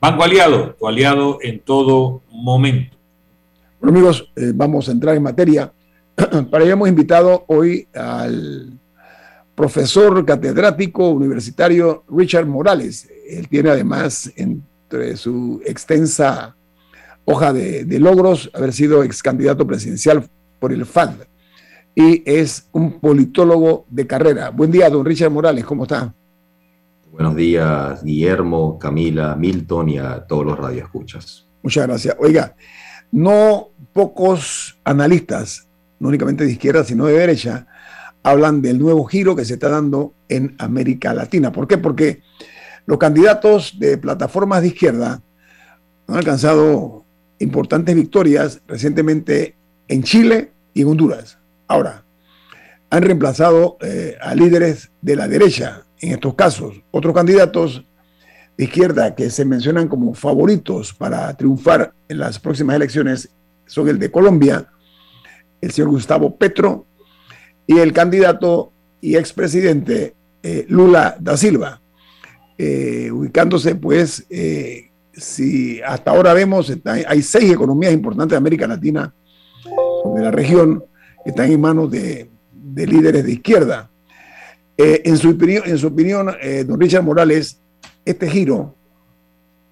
Banco 0.00 0.22
Aliado, 0.22 0.76
tu 0.78 0.86
aliado 0.86 1.38
en 1.42 1.58
todo 1.60 2.22
momento. 2.30 2.96
Bueno 3.80 3.96
amigos, 3.96 4.30
eh, 4.36 4.52
vamos 4.54 4.88
a 4.88 4.92
entrar 4.92 5.16
en 5.16 5.22
materia. 5.22 5.72
Para 6.50 6.64
ello 6.64 6.74
hemos 6.74 6.88
invitado 6.88 7.44
hoy 7.48 7.88
al 7.94 8.77
profesor 9.58 10.24
catedrático 10.24 11.10
universitario 11.10 12.04
Richard 12.08 12.46
Morales. 12.46 13.08
Él 13.28 13.48
tiene 13.48 13.70
además 13.70 14.32
entre 14.36 15.16
su 15.16 15.60
extensa 15.66 16.54
hoja 17.24 17.52
de, 17.52 17.84
de 17.84 17.98
logros 17.98 18.52
haber 18.54 18.72
sido 18.72 19.02
ex 19.02 19.20
candidato 19.20 19.66
presidencial 19.66 20.24
por 20.60 20.72
el 20.72 20.86
FAD 20.86 21.10
y 21.92 22.22
es 22.24 22.68
un 22.70 23.00
politólogo 23.00 23.84
de 23.90 24.06
carrera. 24.06 24.50
Buen 24.50 24.70
día, 24.70 24.88
don 24.88 25.04
Richard 25.04 25.32
Morales, 25.32 25.64
¿cómo 25.64 25.82
está? 25.82 26.14
Buenos 27.10 27.34
días, 27.34 28.04
Guillermo, 28.04 28.78
Camila, 28.78 29.34
Milton 29.34 29.88
y 29.88 29.98
a 29.98 30.24
todos 30.24 30.46
los 30.46 30.56
radioescuchas. 30.56 31.48
Muchas 31.64 31.84
gracias. 31.88 32.14
Oiga, 32.20 32.54
no 33.10 33.70
pocos 33.92 34.78
analistas, 34.84 35.66
no 35.98 36.10
únicamente 36.10 36.44
de 36.44 36.52
izquierda, 36.52 36.84
sino 36.84 37.06
de 37.06 37.14
derecha, 37.14 37.66
hablan 38.22 38.62
del 38.62 38.78
nuevo 38.78 39.04
giro 39.04 39.36
que 39.36 39.44
se 39.44 39.54
está 39.54 39.68
dando 39.68 40.12
en 40.28 40.54
América 40.58 41.14
Latina. 41.14 41.52
¿Por 41.52 41.66
qué? 41.66 41.78
Porque 41.78 42.22
los 42.86 42.98
candidatos 42.98 43.78
de 43.78 43.98
plataformas 43.98 44.62
de 44.62 44.68
izquierda 44.68 45.22
han 46.06 46.16
alcanzado 46.16 47.04
importantes 47.38 47.94
victorias 47.94 48.60
recientemente 48.66 49.56
en 49.88 50.02
Chile 50.02 50.52
y 50.74 50.82
en 50.82 50.88
Honduras. 50.88 51.38
Ahora, 51.66 52.04
han 52.90 53.02
reemplazado 53.02 53.76
eh, 53.80 54.16
a 54.20 54.34
líderes 54.34 54.90
de 55.02 55.16
la 55.16 55.28
derecha 55.28 55.82
en 56.00 56.12
estos 56.12 56.34
casos. 56.34 56.82
Otros 56.90 57.14
candidatos 57.14 57.84
de 58.56 58.64
izquierda 58.64 59.14
que 59.14 59.30
se 59.30 59.44
mencionan 59.44 59.88
como 59.88 60.14
favoritos 60.14 60.92
para 60.92 61.32
triunfar 61.36 61.92
en 62.08 62.18
las 62.18 62.38
próximas 62.38 62.76
elecciones 62.76 63.28
son 63.66 63.88
el 63.88 63.98
de 63.98 64.10
Colombia, 64.10 64.66
el 65.60 65.70
señor 65.70 65.90
Gustavo 65.90 66.36
Petro, 66.36 66.86
y 67.68 67.78
el 67.78 67.92
candidato 67.92 68.72
y 69.00 69.16
expresidente 69.16 70.14
eh, 70.42 70.64
Lula 70.68 71.16
da 71.20 71.36
Silva, 71.36 71.80
eh, 72.56 73.10
ubicándose 73.12 73.74
pues, 73.74 74.26
eh, 74.30 74.90
si 75.12 75.80
hasta 75.82 76.10
ahora 76.10 76.32
vemos, 76.32 76.72
hay 76.84 77.22
seis 77.22 77.52
economías 77.52 77.92
importantes 77.92 78.30
de 78.30 78.36
América 78.38 78.66
Latina, 78.66 79.12
de 80.14 80.22
la 80.22 80.30
región, 80.30 80.82
que 81.22 81.30
están 81.30 81.52
en 81.52 81.60
manos 81.60 81.90
de, 81.90 82.30
de 82.52 82.86
líderes 82.86 83.24
de 83.24 83.32
izquierda. 83.32 83.90
en, 84.78 85.16
su 85.18 85.30
opinión, 85.30 85.64
en 85.66 85.76
su 85.76 85.88
opinión 85.88 86.30
don 86.66 86.80
Richard 86.80 87.02
Morales, 87.02 87.60
este 88.04 88.30
giro, 88.30 88.76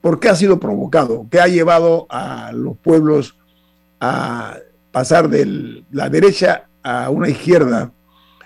¿por 0.02 0.20
qué 0.20 0.28
ha 0.28 0.34
sido 0.34 0.60
provocado? 0.60 1.26
¿Qué 1.30 1.40
ha 1.40 1.46
llevado 1.46 2.06
a 2.10 2.52
los 2.52 2.76
pueblos 2.76 3.38
a 4.00 4.58
pasar 4.90 5.30
de 5.30 5.84
la 5.92 6.10
derecha 6.10 6.65
a 6.86 7.10
una 7.10 7.28
izquierda, 7.28 7.92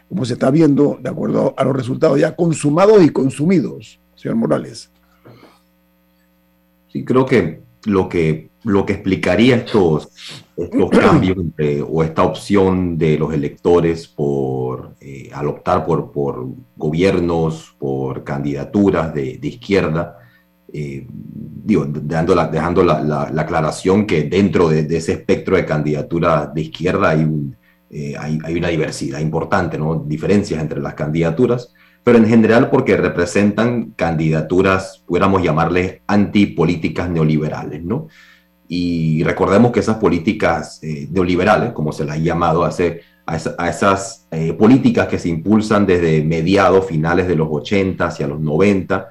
como 0.08 0.24
se 0.24 0.32
está 0.32 0.50
viendo 0.50 0.98
de 1.00 1.10
acuerdo 1.10 1.54
a 1.58 1.64
los 1.64 1.76
resultados 1.76 2.18
ya 2.18 2.34
consumados 2.34 3.02
y 3.04 3.10
consumidos, 3.10 4.00
señor 4.14 4.36
Morales? 4.36 4.90
Sí, 6.88 7.04
creo 7.04 7.26
que 7.26 7.60
lo 7.84 8.08
que, 8.08 8.48
lo 8.64 8.86
que 8.86 8.94
explicaría 8.94 9.56
estos, 9.56 10.08
estos 10.56 10.90
cambios 10.98 11.36
o 11.86 12.02
esta 12.02 12.22
opción 12.22 12.96
de 12.96 13.18
los 13.18 13.34
electores 13.34 14.08
por 14.08 14.94
eh, 15.00 15.30
al 15.34 15.46
optar 15.46 15.84
por, 15.84 16.10
por 16.10 16.48
gobiernos, 16.76 17.74
por 17.78 18.24
candidaturas 18.24 19.12
de, 19.12 19.36
de 19.36 19.48
izquierda, 19.48 20.16
eh, 20.72 21.06
digo, 21.06 21.84
dejando, 21.86 22.34
la, 22.34 22.48
dejando 22.48 22.82
la, 22.82 23.00
la, 23.02 23.42
aclaración 23.42 24.06
que 24.06 24.22
dentro 24.22 24.68
de, 24.68 24.84
de, 24.84 24.96
ese 24.96 25.12
espectro 25.12 25.56
de 25.56 25.66
candidaturas 25.66 26.54
de 26.54 26.60
izquierda 26.62 27.10
hay, 27.10 27.24
un, 27.24 27.56
eh, 27.90 28.14
hay, 28.18 28.38
hay, 28.44 28.54
una 28.54 28.68
diversidad 28.68 29.18
importante, 29.18 29.76
¿no? 29.76 30.04
diferencias 30.06 30.60
entre 30.60 30.80
las 30.80 30.94
candidaturas, 30.94 31.74
pero 32.04 32.18
en 32.18 32.26
general 32.26 32.70
porque 32.70 32.96
representan 32.96 33.90
candidaturas, 33.96 35.02
pudiéramos 35.06 35.42
llamarles 35.42 36.00
antipolíticas 36.06 37.10
neoliberales, 37.10 37.82
¿no? 37.82 38.06
Y 38.68 39.24
recordemos 39.24 39.72
que 39.72 39.80
esas 39.80 39.96
políticas 39.96 40.78
eh, 40.82 41.08
neoliberales, 41.10 41.72
como 41.72 41.92
se 41.92 42.04
las 42.04 42.16
ha 42.16 42.20
llamado, 42.20 42.64
hace, 42.64 43.00
a, 43.26 43.36
esa, 43.36 43.56
a 43.58 43.68
esas 43.68 44.28
eh, 44.30 44.52
políticas 44.52 45.08
que 45.08 45.18
se 45.18 45.28
impulsan 45.28 45.86
desde 45.86 46.22
mediados, 46.22 46.86
finales 46.86 47.26
de 47.26 47.34
los 47.34 47.48
80 47.50 48.06
hacia 48.06 48.28
los 48.28 48.38
90, 48.38 49.08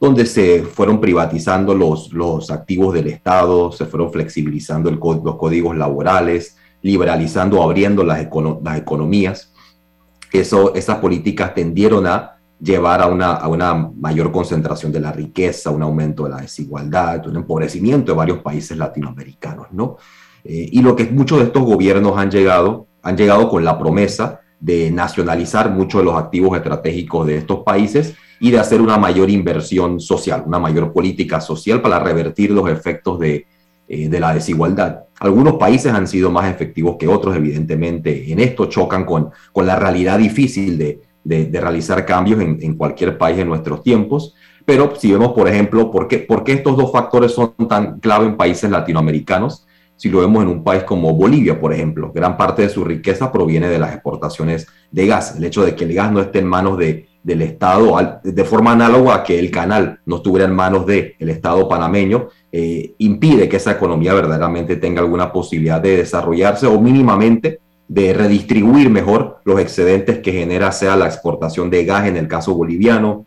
donde 0.00 0.26
se 0.26 0.62
fueron 0.64 1.00
privatizando 1.00 1.72
los, 1.72 2.12
los 2.12 2.50
activos 2.50 2.94
del 2.94 3.06
Estado, 3.06 3.70
se 3.70 3.86
fueron 3.86 4.12
flexibilizando 4.12 4.90
el, 4.90 4.96
los 4.96 5.36
códigos 5.36 5.76
laborales, 5.76 6.56
liberalizando, 6.86 7.62
abriendo 7.62 8.04
las, 8.04 8.20
econo 8.20 8.60
las 8.62 8.78
economías. 8.78 9.52
Eso, 10.32 10.74
esas 10.74 10.98
políticas 10.98 11.52
tendieron 11.52 12.06
a 12.06 12.36
llevar 12.60 13.02
a 13.02 13.08
una, 13.08 13.32
a 13.32 13.48
una 13.48 13.74
mayor 13.74 14.30
concentración 14.30 14.92
de 14.92 15.00
la 15.00 15.12
riqueza, 15.12 15.70
un 15.70 15.82
aumento 15.82 16.24
de 16.24 16.30
la 16.30 16.36
desigualdad, 16.36 17.26
un 17.26 17.36
empobrecimiento 17.36 18.12
de 18.12 18.18
varios 18.18 18.38
países 18.38 18.78
latinoamericanos, 18.78 19.66
¿no? 19.72 19.96
Eh, 20.44 20.68
y 20.72 20.80
lo 20.80 20.94
que 20.94 21.04
muchos 21.06 21.38
de 21.38 21.44
estos 21.46 21.64
gobiernos 21.64 22.16
han 22.16 22.30
llegado, 22.30 22.86
han 23.02 23.16
llegado 23.16 23.48
con 23.48 23.64
la 23.64 23.78
promesa 23.78 24.40
de 24.60 24.90
nacionalizar 24.90 25.70
muchos 25.70 26.00
de 26.00 26.04
los 26.04 26.14
activos 26.14 26.56
estratégicos 26.56 27.26
de 27.26 27.38
estos 27.38 27.64
países 27.64 28.14
y 28.38 28.52
de 28.52 28.60
hacer 28.60 28.80
una 28.80 28.96
mayor 28.96 29.28
inversión 29.28 29.98
social, 29.98 30.44
una 30.46 30.60
mayor 30.60 30.92
política 30.92 31.40
social 31.40 31.82
para 31.82 31.98
revertir 31.98 32.52
los 32.52 32.70
efectos 32.70 33.18
de, 33.18 33.46
eh, 33.88 34.08
de 34.08 34.20
la 34.20 34.32
desigualdad. 34.32 35.05
Algunos 35.20 35.54
países 35.54 35.92
han 35.92 36.06
sido 36.06 36.30
más 36.30 36.50
efectivos 36.50 36.96
que 36.98 37.08
otros, 37.08 37.34
evidentemente. 37.36 38.30
En 38.30 38.38
esto 38.38 38.66
chocan 38.66 39.04
con, 39.04 39.30
con 39.52 39.66
la 39.66 39.76
realidad 39.76 40.18
difícil 40.18 40.76
de, 40.76 41.00
de, 41.24 41.46
de 41.46 41.60
realizar 41.60 42.04
cambios 42.04 42.40
en, 42.40 42.76
cualquier 42.76 43.16
país 43.16 43.38
en 43.38 43.48
nuestros 43.48 43.82
tiempos. 43.82 44.34
Pero 44.64 44.92
si 44.96 45.12
vemos, 45.12 45.32
por 45.32 45.48
ejemplo, 45.48 45.90
¿por 45.90 46.06
qué, 46.06 46.18
por 46.18 46.44
qué 46.44 46.52
estos 46.52 46.76
dos 46.76 46.92
factores 46.92 47.32
son 47.32 47.54
tan 47.68 47.98
clave 48.00 48.26
en 48.26 48.36
países 48.36 48.70
latinoamericanos? 48.70 49.66
Si 49.96 50.10
lo 50.10 50.20
vemos 50.20 50.42
en 50.42 50.50
un 50.50 50.62
país 50.62 50.82
como 50.82 51.14
Bolivia, 51.14 51.58
por 51.58 51.72
ejemplo, 51.72 52.12
gran 52.14 52.36
parte 52.36 52.62
de 52.62 52.68
su 52.68 52.84
riqueza 52.84 53.32
proviene 53.32 53.68
de 53.68 53.78
las 53.78 53.94
exportaciones 53.94 54.66
de 54.90 55.06
gas. 55.06 55.36
El 55.36 55.44
hecho 55.44 55.64
de 55.64 55.74
que 55.74 55.84
el 55.84 55.94
gas 55.94 56.12
no 56.12 56.20
esté 56.20 56.40
en 56.40 56.46
manos 56.46 56.76
de, 56.76 57.08
del 57.22 57.42
Estado, 57.42 58.20
de 58.22 58.44
forma 58.44 58.72
análoga 58.72 59.16
a 59.16 59.24
que 59.24 59.38
el 59.38 59.50
canal 59.50 59.98
no 60.04 60.16
estuviera 60.16 60.44
en 60.44 60.54
manos 60.54 60.86
del 60.86 61.14
el 61.18 61.30
Estado 61.30 61.68
panameño, 61.68 62.28
eh, 62.58 62.94
impide 62.96 63.50
que 63.50 63.58
esa 63.58 63.72
economía 63.72 64.14
verdaderamente 64.14 64.76
tenga 64.76 65.02
alguna 65.02 65.30
posibilidad 65.30 65.78
de 65.78 65.98
desarrollarse 65.98 66.66
o 66.66 66.80
mínimamente 66.80 67.60
de 67.86 68.14
redistribuir 68.14 68.88
mejor 68.88 69.42
los 69.44 69.60
excedentes 69.60 70.20
que 70.20 70.32
genera 70.32 70.72
sea 70.72 70.96
la 70.96 71.04
exportación 71.04 71.68
de 71.68 71.84
gas 71.84 72.06
en 72.06 72.16
el 72.16 72.28
caso 72.28 72.54
boliviano, 72.54 73.26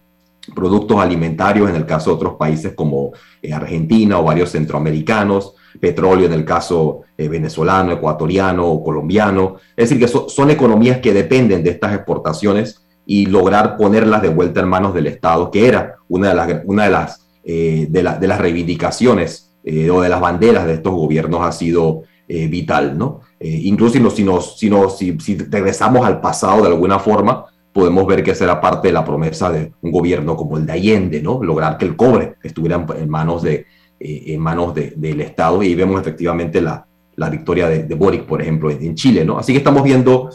productos 0.56 1.00
alimentarios 1.00 1.70
en 1.70 1.76
el 1.76 1.86
caso 1.86 2.10
de 2.10 2.16
otros 2.16 2.34
países 2.38 2.74
como 2.74 3.12
eh, 3.44 3.54
Argentina 3.54 4.18
o 4.18 4.24
varios 4.24 4.50
centroamericanos, 4.50 5.54
petróleo 5.80 6.26
en 6.26 6.34
el 6.34 6.44
caso 6.44 7.02
eh, 7.16 7.28
venezolano, 7.28 7.92
ecuatoriano 7.92 8.66
o 8.66 8.84
colombiano. 8.84 9.58
Es 9.78 9.92
decir, 9.92 10.00
que 10.00 10.08
son 10.08 10.50
economías 10.50 11.02
que 11.02 11.14
dependen 11.14 11.64
de 11.64 11.70
estas 11.70 11.94
exportaciones 11.94 12.84
y 13.06 13.28
lograr 13.28 13.78
ponerlas 13.78 14.24
de 14.24 14.30
vuelta 14.30 14.62
en 14.62 14.70
manos 14.70 14.96
del 14.96 15.06
Estado, 15.06 15.52
que 15.52 15.68
era 15.68 15.98
una 16.08 16.30
de 16.30 16.34
las, 16.34 16.62
una 16.66 16.86
de 16.86 16.90
las, 16.90 17.29
eh, 17.52 17.88
de, 17.90 18.04
las 18.04 18.40
reivindicaciones 18.40 19.52
o 19.92 20.02
de 20.02 20.10
las 20.10 20.22
banderas 20.22 20.66
de 20.66 20.76
estos 20.76 20.94
gobiernos 20.94 21.42
ha 21.42 21.52
sido 21.52 22.04
vital. 22.28 22.98
¿no? 22.98 23.22
incluso 23.40 23.94
si, 23.94 24.24
nos, 24.24 24.58
si, 24.58 24.70
nos, 24.70 24.98
si, 24.98 25.20
si 25.20 25.36
regresamos 25.38 26.06
al 26.06 26.22
pasado 26.22 26.62
de 26.62 26.68
alguna 26.68 27.00
forma, 27.00 27.46
podemos 27.74 28.06
ver 28.08 28.24
que 28.24 28.36
será 28.36 28.60
parte 28.60 28.88
de 28.88 28.94
la 28.94 29.06
promesa 29.06 29.52
de 29.52 29.74
un 29.82 29.92
gobierno 29.92 30.36
como 30.36 30.58
el 30.58 30.66
de 30.66 30.74
Allende, 30.74 31.22
¿no? 31.22 31.44
Lograr 31.44 31.78
que 31.78 31.86
el 31.86 31.96
cobre 31.96 32.36
estuviera 32.44 32.86
en 32.98 33.10
manos, 33.10 33.44
de, 33.44 33.66
eh, 34.00 34.24
en 34.28 34.40
manos 34.42 34.74
del 34.74 35.22
Estado 35.22 35.62
y 35.64 35.76
vemos 35.76 36.02
efectivamente 36.02 36.62
la, 36.62 36.86
la 37.16 37.30
victoria 37.30 37.68
de, 37.68 37.96
Boric, 37.96 38.26
por 38.26 38.42
ejemplo, 38.42 38.72
en, 38.72 38.96
Chile, 38.96 39.24
¿no? 39.24 39.38
Así 39.38 39.52
que 39.54 39.60
estamos 39.60 39.84
viendo 39.84 40.30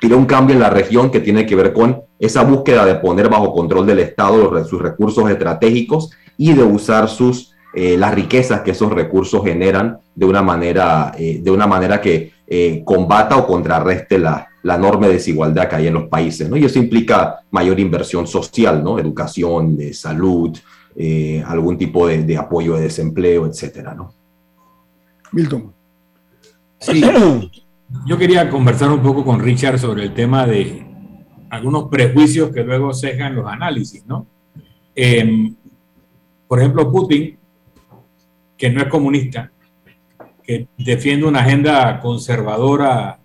eh, 0.00 0.14
un 0.14 0.26
cambio 0.26 0.54
en 0.54 0.60
la 0.60 0.70
región 0.70 1.10
que 1.10 1.20
tiene 1.20 1.46
que 1.46 1.56
ver 1.56 1.72
con 1.72 2.02
esa 2.18 2.42
búsqueda 2.42 2.84
de 2.84 2.96
poner 2.96 3.28
bajo 3.28 3.52
control 3.52 3.86
del 3.86 4.00
Estado 4.00 4.64
sus 4.64 4.80
recursos 4.80 5.30
estratégicos 5.30 6.10
y 6.36 6.52
de 6.52 6.62
usar 6.62 7.08
sus, 7.08 7.54
eh, 7.74 7.96
las 7.96 8.14
riquezas 8.14 8.60
que 8.62 8.72
esos 8.72 8.92
recursos 8.92 9.44
generan 9.44 9.98
de 10.14 10.26
una 10.26 10.42
manera, 10.42 11.12
eh, 11.18 11.40
de 11.42 11.50
una 11.50 11.66
manera 11.66 12.00
que 12.00 12.36
combata 12.84 13.36
o 13.36 13.46
contrarreste 13.46 14.18
la, 14.18 14.48
la 14.62 14.76
enorme 14.76 15.08
desigualdad 15.08 15.68
que 15.68 15.76
hay 15.76 15.86
en 15.86 15.94
los 15.94 16.08
países, 16.08 16.48
¿no? 16.48 16.56
Y 16.56 16.64
eso 16.64 16.78
implica 16.78 17.40
mayor 17.50 17.78
inversión 17.78 18.26
social, 18.26 18.82
¿no? 18.82 18.98
Educación, 18.98 19.76
de 19.76 19.92
salud, 19.92 20.56
eh, 20.96 21.42
algún 21.46 21.78
tipo 21.78 22.06
de, 22.06 22.36
apoyo 22.36 22.74
de 22.74 22.82
desempleo, 22.82 23.46
etcétera, 23.46 23.94
¿no? 23.94 24.12
Milton. 25.32 25.72
Sí, 26.80 27.02
yo 28.06 28.18
quería 28.18 28.50
conversar 28.50 28.90
un 28.90 29.02
poco 29.02 29.24
con 29.24 29.40
Richard 29.40 29.78
sobre 29.78 30.04
el 30.04 30.14
tema 30.14 30.46
de 30.46 30.86
algunos 31.50 31.88
prejuicios 31.88 32.50
que 32.50 32.62
luego 32.62 32.92
cejan 32.92 33.34
los 33.34 33.46
análisis, 33.46 34.04
¿no? 34.06 34.26
Em, 34.94 35.54
por 36.46 36.58
ejemplo, 36.58 36.90
Putin, 36.90 37.38
que 38.56 38.70
no 38.70 38.82
es 38.82 38.88
comunista, 38.88 39.50
que 40.42 40.66
defiende 40.76 41.26
una 41.26 41.40
agenda 41.40 42.00
conservadora 42.00 43.18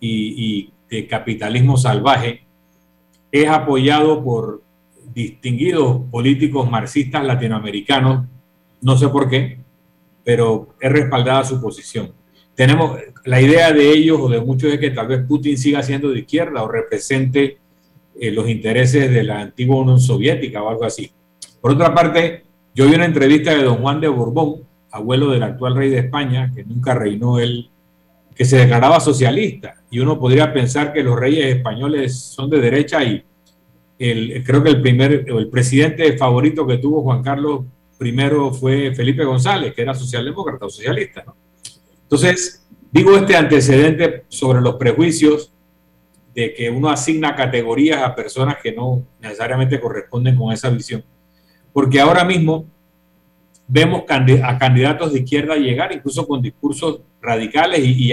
y, 0.00 0.72
de 0.88 1.06
capitalismo 1.06 1.76
salvaje, 1.76 2.44
es 3.30 3.48
apoyado 3.48 4.24
por 4.24 4.62
distinguidos 5.14 6.02
políticos 6.10 6.68
marxistas 6.68 7.24
latinoamericanos, 7.24 8.26
no 8.80 8.96
sé 8.96 9.08
por 9.08 9.28
qué, 9.28 9.60
pero 10.24 10.74
es 10.80 10.90
respaldada 10.90 11.44
su 11.44 11.60
posición. 11.60 12.12
Tenemos 12.60 12.98
la 13.24 13.40
idea 13.40 13.72
de 13.72 13.90
ellos 13.90 14.18
o 14.20 14.28
de 14.28 14.38
muchos 14.38 14.70
es 14.70 14.78
que 14.78 14.90
tal 14.90 15.08
vez 15.08 15.24
Putin 15.26 15.56
siga 15.56 15.82
siendo 15.82 16.10
de 16.10 16.18
izquierda 16.18 16.62
o 16.62 16.68
represente 16.68 17.56
eh, 18.20 18.30
los 18.32 18.50
intereses 18.50 19.10
de 19.10 19.22
la 19.22 19.40
antigua 19.40 19.78
Unión 19.78 19.98
Soviética 19.98 20.62
o 20.62 20.68
algo 20.68 20.84
así. 20.84 21.10
Por 21.58 21.70
otra 21.70 21.94
parte, 21.94 22.44
yo 22.74 22.86
vi 22.86 22.96
una 22.96 23.06
entrevista 23.06 23.54
de 23.54 23.62
don 23.62 23.78
Juan 23.78 24.02
de 24.02 24.08
Borbón, 24.08 24.56
abuelo 24.90 25.30
del 25.30 25.42
actual 25.42 25.74
rey 25.74 25.88
de 25.88 26.00
España, 26.00 26.52
que 26.54 26.62
nunca 26.62 26.92
reinó 26.92 27.38
él 27.38 27.70
que 28.34 28.44
se 28.44 28.58
declaraba 28.58 29.00
socialista. 29.00 29.76
Y 29.90 30.00
uno 30.00 30.20
podría 30.20 30.52
pensar 30.52 30.92
que 30.92 31.02
los 31.02 31.18
reyes 31.18 31.56
españoles 31.56 32.20
son 32.20 32.50
de 32.50 32.60
derecha 32.60 33.02
y 33.02 33.24
el, 33.98 34.44
creo 34.44 34.62
que 34.62 34.68
el 34.68 34.82
primer, 34.82 35.24
el 35.26 35.48
presidente 35.48 36.14
favorito 36.18 36.66
que 36.66 36.76
tuvo 36.76 37.00
Juan 37.04 37.22
Carlos 37.22 37.62
I 37.98 38.12
fue 38.52 38.94
Felipe 38.94 39.24
González, 39.24 39.72
que 39.72 39.80
era 39.80 39.94
socialdemócrata 39.94 40.66
o 40.66 40.68
socialista. 40.68 41.24
Entonces, 42.10 42.66
digo 42.90 43.16
este 43.16 43.36
antecedente 43.36 44.24
sobre 44.26 44.60
los 44.60 44.74
prejuicios 44.74 45.52
de 46.34 46.52
que 46.54 46.68
uno 46.68 46.90
asigna 46.90 47.36
categorías 47.36 48.02
a 48.02 48.16
personas 48.16 48.56
que 48.60 48.72
no 48.72 49.04
necesariamente 49.20 49.80
corresponden 49.80 50.36
con 50.36 50.52
esa 50.52 50.70
visión. 50.70 51.04
Porque 51.72 52.00
ahora 52.00 52.24
mismo 52.24 52.64
vemos 53.68 54.02
a 54.42 54.58
candidatos 54.58 55.12
de 55.12 55.20
izquierda 55.20 55.54
llegar 55.54 55.92
incluso 55.92 56.26
con 56.26 56.42
discursos 56.42 57.00
radicales 57.22 57.78
y, 57.84 58.10
y 58.10 58.12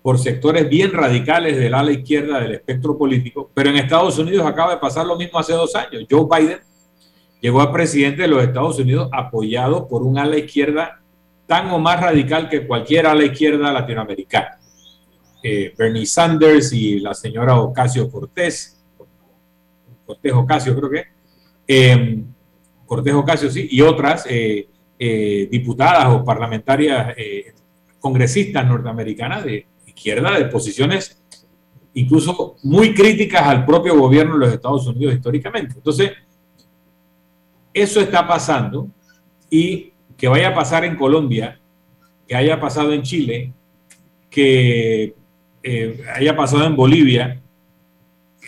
por 0.00 0.18
sectores 0.18 0.66
bien 0.66 0.90
radicales 0.90 1.58
del 1.58 1.74
ala 1.74 1.92
izquierda 1.92 2.40
del 2.40 2.52
espectro 2.52 2.96
político, 2.96 3.50
pero 3.52 3.68
en 3.68 3.76
Estados 3.76 4.18
Unidos 4.18 4.46
acaba 4.46 4.70
de 4.70 4.80
pasar 4.80 5.04
lo 5.04 5.16
mismo 5.16 5.38
hace 5.38 5.52
dos 5.52 5.74
años. 5.76 6.06
Joe 6.10 6.26
Biden 6.30 6.60
llegó 7.42 7.60
a 7.60 7.70
presidente 7.70 8.22
de 8.22 8.28
los 8.28 8.42
Estados 8.42 8.78
Unidos 8.78 9.10
apoyado 9.12 9.86
por 9.86 10.02
un 10.02 10.18
ala 10.18 10.38
izquierda 10.38 11.03
tan 11.46 11.70
o 11.70 11.78
más 11.78 12.00
radical 12.00 12.48
que 12.48 12.66
cualquier 12.66 13.06
ala 13.06 13.24
izquierda 13.24 13.72
latinoamericana. 13.72 14.58
Eh, 15.42 15.74
Bernie 15.76 16.06
Sanders 16.06 16.72
y 16.72 17.00
la 17.00 17.12
señora 17.12 17.60
Ocasio 17.60 18.10
Cortés, 18.10 18.82
Cortés 20.06 20.32
Ocasio 20.32 20.74
creo 20.76 20.90
que, 20.90 21.04
eh, 21.68 22.24
Cortés 22.86 23.14
Ocasio, 23.14 23.50
sí, 23.50 23.68
y 23.70 23.80
otras 23.80 24.26
eh, 24.28 24.68
eh, 24.98 25.48
diputadas 25.50 26.06
o 26.14 26.24
parlamentarias 26.24 27.14
eh, 27.16 27.52
congresistas 27.98 28.66
norteamericanas 28.66 29.44
de 29.44 29.66
izquierda, 29.86 30.38
de 30.38 30.44
posiciones 30.46 31.20
incluso 31.94 32.56
muy 32.62 32.92
críticas 32.92 33.42
al 33.42 33.64
propio 33.64 33.98
gobierno 33.98 34.34
de 34.34 34.46
los 34.46 34.54
Estados 34.54 34.86
Unidos 34.86 35.14
históricamente. 35.14 35.74
Entonces, 35.76 36.12
eso 37.72 38.00
está 38.00 38.26
pasando 38.26 38.88
y 39.48 39.93
que 40.24 40.28
vaya 40.28 40.48
a 40.48 40.54
pasar 40.54 40.86
en 40.86 40.96
Colombia, 40.96 41.60
que 42.26 42.34
haya 42.34 42.58
pasado 42.58 42.94
en 42.94 43.02
Chile, 43.02 43.52
que 44.30 45.14
haya 46.16 46.34
pasado 46.34 46.64
en 46.64 46.74
Bolivia, 46.74 47.42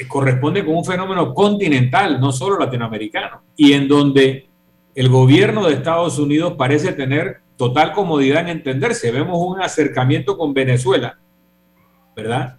corresponde 0.09 0.65
con 0.65 0.75
un 0.75 0.87
fenómeno 0.87 1.35
continental, 1.35 2.19
no 2.19 2.33
solo 2.33 2.59
latinoamericano, 2.59 3.43
y 3.59 3.75
en 3.75 3.89
donde 3.89 4.49
el 4.95 5.11
gobierno 5.11 5.67
de 5.67 5.75
Estados 5.75 6.19
Unidos 6.19 6.55
parece 6.57 6.95
tener 6.95 7.41
total 7.59 7.93
comodidad 7.93 8.41
en 8.41 8.49
entenderse. 8.49 9.12
Vemos 9.12 9.37
un 9.39 9.61
acercamiento 9.61 10.39
con 10.39 10.55
Venezuela, 10.55 11.19
¿verdad? 12.17 12.57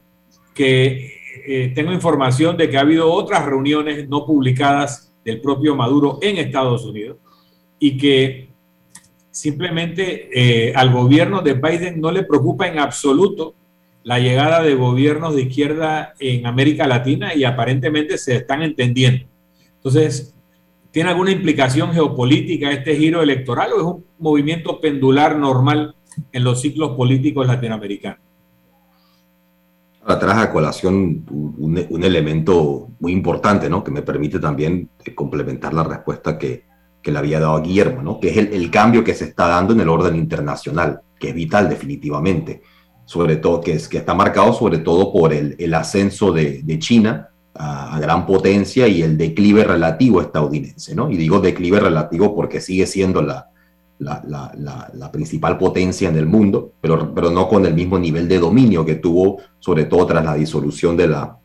Que 0.54 1.12
eh, 1.48 1.72
tengo 1.74 1.92
información 1.92 2.56
de 2.56 2.70
que 2.70 2.78
ha 2.78 2.82
habido 2.82 3.12
otras 3.12 3.44
reuniones 3.44 4.08
no 4.08 4.28
publicadas 4.28 5.12
del 5.26 5.42
propio 5.42 5.76
Maduro 5.76 6.20
en 6.22 6.38
Estados 6.38 6.86
Unidos 6.86 7.18
y 7.80 7.98
que 7.98 8.47
simplemente 9.38 10.30
eh, 10.34 10.74
al 10.76 10.92
gobierno 10.92 11.42
de 11.42 11.54
Biden 11.54 12.02
no 12.02 12.12
le 12.12 12.24
preocupa 12.24 12.68
en 12.68 12.80
absoluto 12.80 13.54
la 14.04 14.20
llegada 14.20 14.64
de 14.64 14.74
gobiernos 14.74 15.36
de 15.36 15.44
izquierda 15.44 16.14
en 16.20 16.48
América 16.48 16.88
Latina 16.88 17.36
y 17.36 17.44
aparentemente 17.44 18.18
se 18.18 18.38
están 18.38 18.64
entendiendo. 18.64 19.26
Entonces, 19.76 20.34
¿tiene 20.92 21.10
alguna 21.10 21.32
implicación 21.32 21.94
geopolítica 21.94 22.72
este 22.72 22.96
giro 22.96 23.22
electoral 23.22 23.74
o 23.74 23.78
es 23.78 23.84
un 23.84 24.06
movimiento 24.18 24.80
pendular 24.80 25.38
normal 25.38 25.96
en 26.32 26.44
los 26.44 26.62
ciclos 26.62 26.96
políticos 26.96 27.46
latinoamericanos? 27.46 28.20
Atrás 30.04 30.38
a 30.38 30.52
colación 30.52 31.26
un, 31.30 32.04
elemento 32.04 32.88
muy 33.00 33.12
importante, 33.12 33.70
¿no? 33.70 33.84
Que 33.84 33.92
me 33.92 34.02
permite 34.02 34.40
también 34.40 34.90
eh, 35.04 35.14
complementar 35.14 35.74
la 35.74 35.84
respuesta 35.84 36.38
que, 36.38 36.67
que 37.02 37.12
le 37.12 37.20
había 37.20 37.40
dado 37.40 37.56
a 37.56 37.62
Guillermo, 37.62 38.02
¿no? 38.02 38.20
Que 38.20 38.30
es 38.30 38.38
el, 38.38 38.54
el 38.54 38.72
cambio 38.72 39.04
que 39.04 39.14
se 39.14 39.26
está 39.26 39.48
dando 39.48 39.74
en 39.74 39.82
el 39.82 39.90
orden 39.90 40.16
internacional, 40.16 41.02
que 41.20 41.30
es 41.30 41.36
vital 41.36 41.70
definitivamente 41.70 42.62
sobre 43.08 43.38
todo, 43.38 43.62
que, 43.62 43.72
es, 43.72 43.88
que 43.88 44.00
está 44.00 44.14
marcado 44.14 44.52
sobre 44.52 44.80
todo 44.80 45.14
por 45.14 45.32
el, 45.32 45.56
el 45.60 45.74
ascenso 45.74 46.34
de, 46.34 46.62
de 46.62 46.78
China 46.78 47.30
a, 47.56 47.98
gran 48.02 48.26
potencia 48.26 48.86
y 48.86 49.02
el 49.02 49.18
declive 49.18 49.64
relativo 49.64 50.20
estadounidense, 50.20 50.94
¿no? 50.94 51.10
Y 51.10 51.16
digo 51.16 51.40
declive 51.40 51.80
relativo 51.80 52.36
porque 52.36 52.60
sigue 52.60 52.86
siendo 52.86 53.22
la, 53.22 53.50
la, 54.00 54.22
la, 54.28 54.92
la, 54.94 55.10
principal 55.10 55.58
potencia 55.58 56.10
en 56.10 56.18
el 56.18 56.26
mundo, 56.26 56.74
pero, 56.82 57.14
pero 57.16 57.32
no 57.32 57.48
con 57.48 57.66
el 57.66 57.74
mismo 57.74 57.98
nivel 57.98 58.28
de 58.28 58.40
dominio 58.40 58.86
que 58.86 58.96
tuvo, 58.96 59.38
sobre 59.60 59.86
todo 59.86 60.06
tras 60.06 60.26
la 60.26 60.36
disolución 60.36 60.98
de 60.98 61.08
la, 61.08 61.38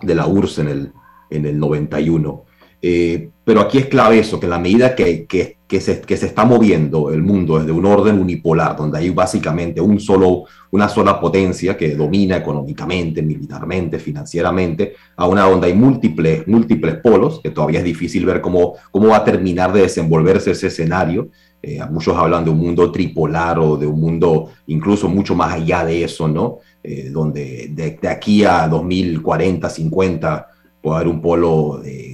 de 0.00 0.14
la 0.14 0.26
URSS 0.26 0.60
en 0.60 0.68
el, 0.68 0.92
en 1.28 1.44
el 1.44 1.58
91. 1.58 2.44
Eh, 2.84 3.30
pero 3.44 3.60
aquí 3.60 3.78
es 3.78 3.86
clave 3.86 4.18
eso, 4.18 4.40
que 4.40 4.46
en 4.46 4.50
la 4.50 4.58
medida 4.58 4.94
que, 4.94 5.24
que, 5.24 5.58
que 5.68 5.80
se, 5.80 6.00
que 6.00 6.16
se 6.16 6.26
está 6.26 6.44
moviendo 6.44 7.10
el 7.10 7.22
mundo 7.22 7.58
desde 7.58 7.72
un 7.72 7.86
orden 7.86 8.18
unipolar, 8.18 8.76
donde 8.76 8.98
hay 8.98 9.10
básicamente 9.10 9.80
un 9.80 10.00
solo, 10.00 10.44
una 10.72 10.88
sola 10.88 11.20
potencia 11.20 11.76
que 11.76 11.94
domina 11.94 12.36
económicamente, 12.36 13.22
militarmente, 13.22 13.98
financieramente, 13.98 14.94
a 15.16 15.26
una 15.26 15.48
donde 15.48 15.68
hay 15.68 15.74
múltiples, 15.74 16.46
múltiples 16.46 16.96
polos, 16.96 17.40
que 17.40 17.50
todavía 17.50 17.78
es 17.78 17.84
difícil 17.84 18.26
ver 18.26 18.40
cómo, 18.40 18.74
cómo 18.90 19.08
va 19.08 19.18
a 19.18 19.24
terminar 19.24 19.72
de 19.72 19.82
desenvolverse 19.82 20.50
ese 20.50 20.66
escenario. 20.66 21.30
Eh, 21.62 21.80
muchos 21.90 22.16
hablan 22.16 22.44
de 22.44 22.50
un 22.50 22.58
mundo 22.58 22.90
tripolar 22.90 23.60
o 23.60 23.76
de 23.76 23.86
un 23.86 24.00
mundo 24.00 24.50
incluso 24.66 25.08
mucho 25.08 25.36
más 25.36 25.54
allá 25.54 25.84
de 25.84 26.02
eso, 26.02 26.26
¿no? 26.26 26.58
Eh, 26.82 27.10
donde 27.10 27.68
de, 27.70 27.98
de, 28.02 28.08
aquí 28.08 28.44
a 28.44 28.66
2040, 28.66 29.70
50 29.70 30.48
puede 30.82 30.96
haber 30.96 31.08
un 31.08 31.22
polo 31.22 31.80
de 31.82 32.11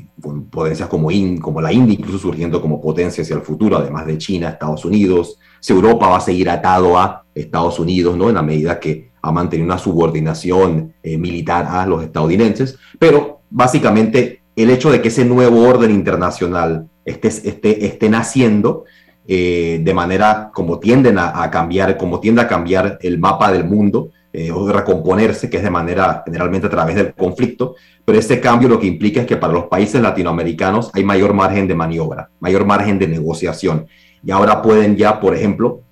potencias 0.50 0.88
como, 0.88 1.08
como 1.40 1.60
la 1.60 1.72
India, 1.72 1.94
incluso 1.98 2.18
surgiendo 2.18 2.60
como 2.60 2.80
potencia 2.80 3.22
hacia 3.22 3.36
el 3.36 3.42
futuro, 3.42 3.76
además 3.76 4.06
de 4.06 4.18
China, 4.18 4.50
Estados 4.50 4.84
Unidos. 4.84 5.38
Si 5.60 5.72
Europa 5.72 6.08
va 6.08 6.16
a 6.18 6.20
seguir 6.20 6.50
atado 6.50 6.98
a 6.98 7.24
Estados 7.34 7.78
Unidos, 7.78 8.16
¿no? 8.16 8.28
En 8.28 8.34
la 8.34 8.42
medida 8.42 8.78
que 8.78 9.10
ha 9.22 9.32
mantenido 9.32 9.66
una 9.66 9.78
subordinación 9.78 10.94
eh, 11.02 11.18
militar 11.18 11.66
a 11.66 11.86
los 11.86 12.02
estadounidenses. 12.02 12.78
Pero 12.98 13.40
básicamente 13.50 14.42
el 14.56 14.70
hecho 14.70 14.90
de 14.90 15.00
que 15.00 15.08
ese 15.08 15.24
nuevo 15.24 15.62
orden 15.62 15.90
internacional 15.90 16.88
esté, 17.04 17.28
esté, 17.28 17.86
esté 17.86 18.08
naciendo 18.08 18.84
eh, 19.30 19.80
de 19.82 19.92
manera 19.92 20.50
como 20.54 20.78
tienden 20.78 21.18
a, 21.18 21.50
cambiar, 21.50 21.98
como 21.98 22.18
tiende 22.18 22.40
a 22.40 22.48
cambiar 22.48 22.98
el 23.02 23.18
mapa 23.18 23.52
del 23.52 23.64
mundo, 23.64 24.08
eh, 24.32 24.50
o 24.50 24.66
de 24.66 24.72
recomponerse, 24.72 25.50
que 25.50 25.58
es 25.58 25.62
de 25.62 25.70
manera 25.70 26.22
generalmente 26.24 26.66
a 26.66 26.70
través 26.70 26.96
del 26.96 27.12
conflicto, 27.12 27.74
pero 28.06 28.18
ese 28.18 28.40
cambio 28.40 28.70
lo 28.70 28.80
que 28.80 28.86
implica 28.86 29.20
es 29.20 29.26
que 29.26 29.36
para 29.36 29.52
los 29.52 29.66
países 29.66 30.00
latinoamericanos 30.00 30.90
hay 30.94 31.04
mayor 31.04 31.34
margen 31.34 31.68
de 31.68 31.74
maniobra, 31.74 32.30
mayor 32.40 32.64
margen 32.64 32.98
de 32.98 33.06
negociación. 33.06 33.86
Y 34.24 34.30
ahora 34.30 34.62
pueden 34.62 34.96
ya, 34.96 35.20
por 35.20 35.34
ejemplo, 35.34 35.82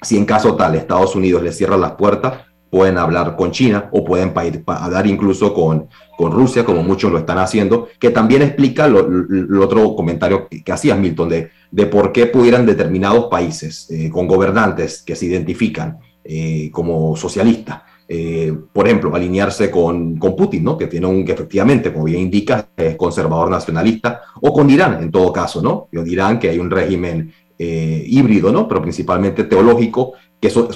si 0.00 0.16
en 0.16 0.24
caso 0.24 0.54
tal 0.54 0.76
Estados 0.76 1.16
Unidos 1.16 1.42
les 1.42 1.56
cierra 1.56 1.76
las 1.76 1.92
puertas, 1.92 2.45
pueden 2.70 2.98
hablar 2.98 3.36
con 3.36 3.52
China 3.52 3.88
o 3.92 4.04
pueden 4.04 4.32
hablar 4.66 5.06
incluso 5.06 5.54
con, 5.54 5.88
con 6.16 6.32
Rusia, 6.32 6.64
como 6.64 6.82
muchos 6.82 7.12
lo 7.12 7.18
están 7.18 7.38
haciendo, 7.38 7.88
que 7.98 8.10
también 8.10 8.42
explica 8.42 8.86
el 8.86 9.58
otro 9.60 9.94
comentario 9.94 10.48
que, 10.48 10.62
que 10.62 10.72
hacías, 10.72 10.98
Milton, 10.98 11.28
de, 11.28 11.50
de, 11.70 11.86
por 11.86 12.12
qué 12.12 12.26
pudieran 12.26 12.66
determinados 12.66 13.26
países 13.26 13.88
eh, 13.90 14.10
con 14.10 14.26
gobernantes 14.26 15.02
que 15.02 15.14
se 15.14 15.26
identifican 15.26 15.98
eh, 16.24 16.70
como 16.72 17.16
socialista. 17.16 17.84
Eh, 18.08 18.56
por 18.72 18.86
ejemplo, 18.86 19.12
alinearse 19.14 19.68
con, 19.68 20.16
con, 20.16 20.36
Putin, 20.36 20.62
¿no? 20.62 20.78
que 20.78 20.86
tiene 20.86 21.06
un 21.06 21.24
que 21.24 21.32
efectivamente, 21.32 21.92
como 21.92 22.04
bien 22.04 22.20
indica, 22.20 22.68
es 22.76 22.96
conservador 22.96 23.50
nacionalista, 23.50 24.22
o 24.40 24.52
con 24.52 24.70
Irán, 24.70 25.02
en 25.02 25.10
todo 25.10 25.32
caso, 25.32 25.60
¿no? 25.60 25.88
Yo 25.90 26.04
dirán 26.04 26.38
que 26.38 26.50
hay 26.50 26.58
un 26.58 26.70
régimen 26.70 27.32
híbrido, 27.58 28.52
¿no? 28.52 28.68
Pero 28.68 28.82
principalmente 28.82 29.42
teológico, 29.44 30.12
eso, 30.46 30.68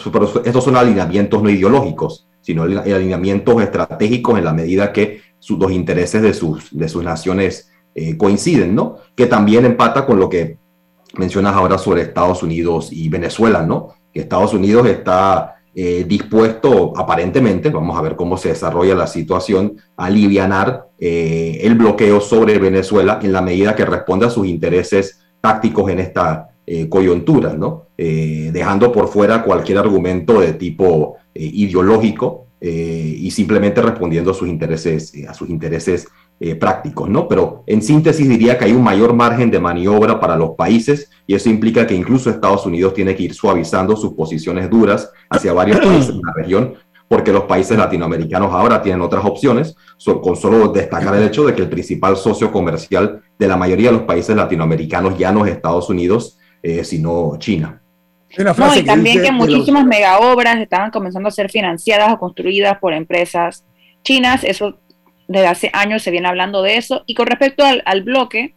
estos 0.44 0.64
son 0.64 0.76
alineamientos 0.76 1.42
no 1.42 1.50
ideológicos, 1.50 2.26
sino 2.40 2.62
alineamientos 2.62 3.62
estratégicos 3.62 4.38
en 4.38 4.44
la 4.44 4.52
medida 4.52 4.92
que 4.92 5.20
sus, 5.38 5.58
los 5.58 5.72
intereses 5.72 6.22
de 6.22 6.34
sus, 6.34 6.76
de 6.76 6.88
sus 6.88 7.02
naciones 7.02 7.70
eh, 7.94 8.16
coinciden, 8.16 8.74
¿no? 8.74 8.98
Que 9.16 9.26
también 9.26 9.64
empata 9.64 10.06
con 10.06 10.20
lo 10.20 10.28
que 10.28 10.58
mencionas 11.14 11.56
ahora 11.56 11.76
sobre 11.76 12.02
Estados 12.02 12.42
Unidos 12.42 12.92
y 12.92 13.08
Venezuela, 13.08 13.66
¿no? 13.66 13.94
que 14.12 14.20
Estados 14.20 14.54
Unidos 14.54 14.86
está 14.86 15.56
eh, 15.74 16.04
dispuesto, 16.06 16.92
aparentemente, 16.96 17.68
vamos 17.70 17.98
a 17.98 18.02
ver 18.02 18.14
cómo 18.14 18.36
se 18.36 18.50
desarrolla 18.50 18.94
la 18.94 19.06
situación, 19.08 19.76
a 19.96 20.06
aliviar 20.06 20.88
eh, 20.98 21.60
el 21.62 21.74
bloqueo 21.74 22.20
sobre 22.20 22.58
Venezuela 22.58 23.18
en 23.22 23.32
la 23.32 23.42
medida 23.42 23.74
que 23.74 23.84
responda 23.84 24.28
a 24.28 24.30
sus 24.30 24.46
intereses 24.46 25.20
tácticos 25.40 25.90
en 25.90 26.00
esta 26.00 26.46
coyuntura, 26.88 27.54
¿no? 27.54 27.86
Dejando 28.02 28.90
por 28.92 29.08
fuera 29.08 29.42
cualquier 29.42 29.76
argumento 29.76 30.40
de 30.40 30.54
tipo 30.54 31.16
ideológico 31.34 32.46
y 32.60 33.30
simplemente 33.30 33.82
respondiendo 33.82 34.30
a 34.30 34.34
sus 34.34 34.48
intereses, 34.48 35.12
a 35.28 35.34
sus 35.34 35.50
intereses 35.50 36.06
eh, 36.42 36.54
prácticos, 36.54 37.06
¿no? 37.10 37.28
Pero 37.28 37.64
en 37.66 37.82
síntesis 37.82 38.26
diría 38.26 38.56
que 38.56 38.64
hay 38.64 38.72
un 38.72 38.82
mayor 38.82 39.12
margen 39.12 39.50
de 39.50 39.60
maniobra 39.60 40.18
para 40.18 40.38
los 40.38 40.52
países 40.52 41.10
y 41.26 41.34
eso 41.34 41.50
implica 41.50 41.86
que 41.86 41.94
incluso 41.94 42.30
Estados 42.30 42.64
Unidos 42.64 42.94
tiene 42.94 43.14
que 43.14 43.24
ir 43.24 43.34
suavizando 43.34 43.94
sus 43.94 44.14
posiciones 44.14 44.70
duras 44.70 45.12
hacia 45.28 45.52
varios 45.52 45.80
países 45.84 46.14
de 46.14 46.22
la 46.24 46.32
región 46.34 46.74
porque 47.08 47.30
los 47.30 47.44
países 47.44 47.76
latinoamericanos 47.76 48.54
ahora 48.54 48.80
tienen 48.80 49.02
otras 49.02 49.22
opciones, 49.26 49.76
con 50.22 50.34
solo 50.34 50.68
destacar 50.68 51.14
el 51.16 51.24
hecho 51.24 51.44
de 51.44 51.54
que 51.54 51.60
el 51.60 51.68
principal 51.68 52.16
socio 52.16 52.50
comercial 52.50 53.20
de 53.38 53.46
la 53.46 53.58
mayoría 53.58 53.90
de 53.90 53.98
los 53.98 54.06
países 54.06 54.34
latinoamericanos 54.34 55.18
ya 55.18 55.32
no 55.32 55.44
es 55.44 55.52
Estados 55.52 55.90
Unidos, 55.90 56.38
eh, 56.62 56.84
sino 56.84 57.36
China. 57.36 57.82
No, 58.38 58.76
y 58.76 58.84
también 58.84 59.22
que 59.22 59.32
muchísimas 59.32 59.84
megaobras 59.84 60.58
estaban 60.58 60.90
comenzando 60.90 61.28
a 61.28 61.32
ser 61.32 61.50
financiadas 61.50 62.12
o 62.12 62.18
construidas 62.18 62.78
por 62.78 62.92
empresas 62.92 63.64
chinas, 64.04 64.44
eso 64.44 64.78
desde 65.26 65.46
hace 65.46 65.70
años 65.72 66.02
se 66.02 66.10
viene 66.10 66.28
hablando 66.28 66.62
de 66.62 66.76
eso. 66.76 67.02
Y 67.06 67.14
con 67.14 67.26
respecto 67.26 67.64
al, 67.64 67.82
al 67.86 68.02
bloque, 68.02 68.54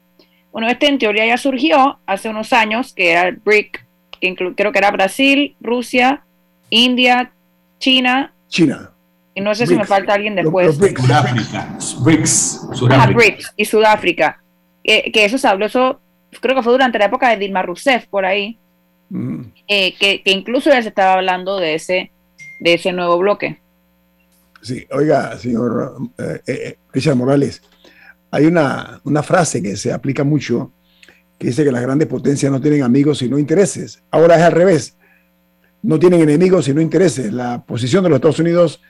bueno, 0.52 0.68
este 0.70 0.88
en 0.88 1.00
teoría 1.00 1.26
ya 1.26 1.38
surgió 1.38 2.00
hace 2.06 2.30
unos 2.30 2.54
años, 2.54 2.94
que 2.94 3.12
era 3.12 3.28
el 3.28 3.38
BRIC, 3.38 3.86
que 4.22 4.36
creo 4.56 4.72
que 4.72 4.78
era 4.78 4.92
Brasil, 4.92 5.56
Rusia, 5.60 6.24
India, 6.70 7.32
China. 7.80 8.34
China. 8.48 8.92
Y 9.36 9.42
no 9.42 9.56
sé 9.56 9.66
si 9.66 9.76
me 9.76 9.86
falta 9.86 10.14
alguien 10.14 10.36
después. 10.36 10.76
Sudáfrica. 10.76 11.78
BRICS. 12.02 12.68
Sudáfrica. 12.74 13.18
BRICS 13.18 13.54
y 13.58 13.66
Sudáfrica. 13.66 14.44
que 14.84 15.26
eso 15.26 15.40
se 15.40 15.48
habló, 15.48 15.66
eso 15.66 16.00
creo 16.40 16.56
que 16.56 16.64
fue 16.64 16.74
durante 16.74 17.00
la 17.00 17.06
época 17.06 17.30
de 17.30 17.38
Dilma 17.38 17.64
Rousseff, 17.64 18.06
por 18.06 18.26
ahí. 18.26 18.60
Eh, 19.68 19.94
que, 20.00 20.22
incluso 20.26 20.70
ya 20.70 20.82
se 20.82 20.90
estaba 20.90 21.14
hablando 21.14 21.58
de 21.58 21.76
ese, 21.76 22.12
de 22.60 22.74
ese 22.74 22.92
nuevo 22.92 23.18
bloque. 23.20 23.60
Sí, 24.62 24.86
oiga, 24.92 25.38
señor 25.38 25.98
eh, 26.18 26.42
eh, 26.48 26.78
Richard 26.92 27.16
Morales, 27.16 27.62
hay 28.32 28.46
una, 28.46 29.02
una, 29.04 29.22
frase 29.22 29.62
que 29.62 29.76
se 29.76 29.92
aplica 29.92 30.24
mucho 30.24 30.72
que 31.38 31.48
dice 31.48 31.64
que 31.64 31.72
las 31.72 31.82
grandes 31.82 32.08
potencias 32.08 32.52
no 32.52 32.62
tienen 32.62 32.82
amigos 32.82 33.20
sino 33.20 33.38
intereses. 33.38 34.02
Ahora 34.10 34.38
es 34.38 34.42
al 34.42 34.54
revés, 34.54 34.96
no 35.84 36.00
tienen 36.00 36.22
enemigos 36.22 36.66
sino 36.66 36.82
intereses. 36.82 37.32
La 37.32 37.64
posición 37.64 38.04
de 38.04 38.10
los 38.10 38.18
Estados 38.18 38.40
Unidos 38.40 38.82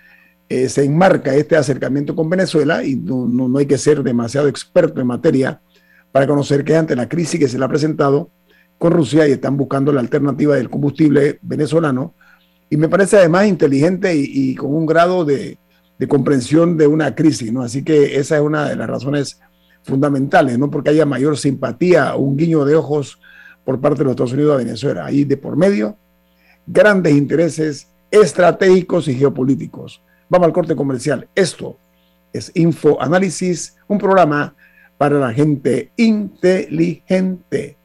eh, 0.47 0.69
se 0.69 0.83
enmarca 0.85 1.35
este 1.35 1.57
acercamiento 1.57 2.15
con 2.15 2.29
Venezuela 2.29 2.83
y 2.83 2.95
no, 2.95 3.25
no, 3.25 3.49
no, 3.49 3.57
hay 3.57 3.65
que 3.65 3.77
ser 3.77 4.03
demasiado 4.03 4.47
experto 4.47 5.01
en 5.01 5.07
materia 5.07 5.59
para 6.11 6.27
conocer 6.27 6.63
que 6.63 6.75
ante 6.75 6.95
la 6.95 7.09
crisis 7.09 7.39
que 7.39 7.47
se 7.47 7.57
le 7.57 7.65
ha 7.65 7.67
presentado 7.69 8.29
con 8.83 8.91
Rusia 8.91 9.25
y 9.25 9.31
están 9.31 9.55
buscando 9.55 9.93
la 9.93 10.01
alternativa 10.01 10.57
del 10.57 10.69
combustible 10.69 11.39
venezolano, 11.41 12.15
y 12.69 12.75
me 12.75 12.89
parece 12.89 13.15
además 13.15 13.47
inteligente 13.47 14.13
y, 14.13 14.25
y 14.25 14.55
con 14.55 14.75
un 14.75 14.85
grado 14.85 15.23
de, 15.23 15.57
comprensión 16.09 16.75
de 16.75 16.85
una 16.85 17.15
crisis, 17.15 17.53
¿no? 17.53 17.61
Así 17.61 17.81
que 17.81 18.17
esa 18.17 18.35
es 18.35 18.41
una 18.41 18.67
de 18.67 18.75
las 18.75 18.89
razones 18.89 19.39
fundamentales, 19.83 20.59
no 20.59 20.69
porque 20.69 20.89
haya 20.89 21.05
mayor 21.05 21.37
simpatía 21.37 22.13
un 22.17 22.35
guiño 22.35 22.65
de 22.65 22.75
ojos 22.75 23.21
por 23.63 23.79
parte 23.79 23.99
de 23.99 24.03
los 24.03 24.11
Estados 24.11 24.33
Unidos 24.33 24.55
a 24.55 24.57
Venezuela. 24.57 25.05
Ahí 25.05 25.23
de 25.23 25.37
por 25.37 25.55
medio, 25.55 25.95
grandes 26.67 27.13
intereses 27.13 27.87
estratégicos 28.11 29.07
y 29.07 29.15
geopolíticos. 29.15 30.01
Vamos 30.27 30.47
al 30.47 30.53
corte 30.53 30.75
comercial. 30.75 31.29
Esto 31.35 31.77
es 32.33 32.51
Info 32.53 33.01
Análisis, 33.01 33.77
un 33.87 33.97
programa 33.97 34.53
para 34.97 35.19
la 35.19 35.31
gente 35.31 35.89
inteligente. 35.95 37.77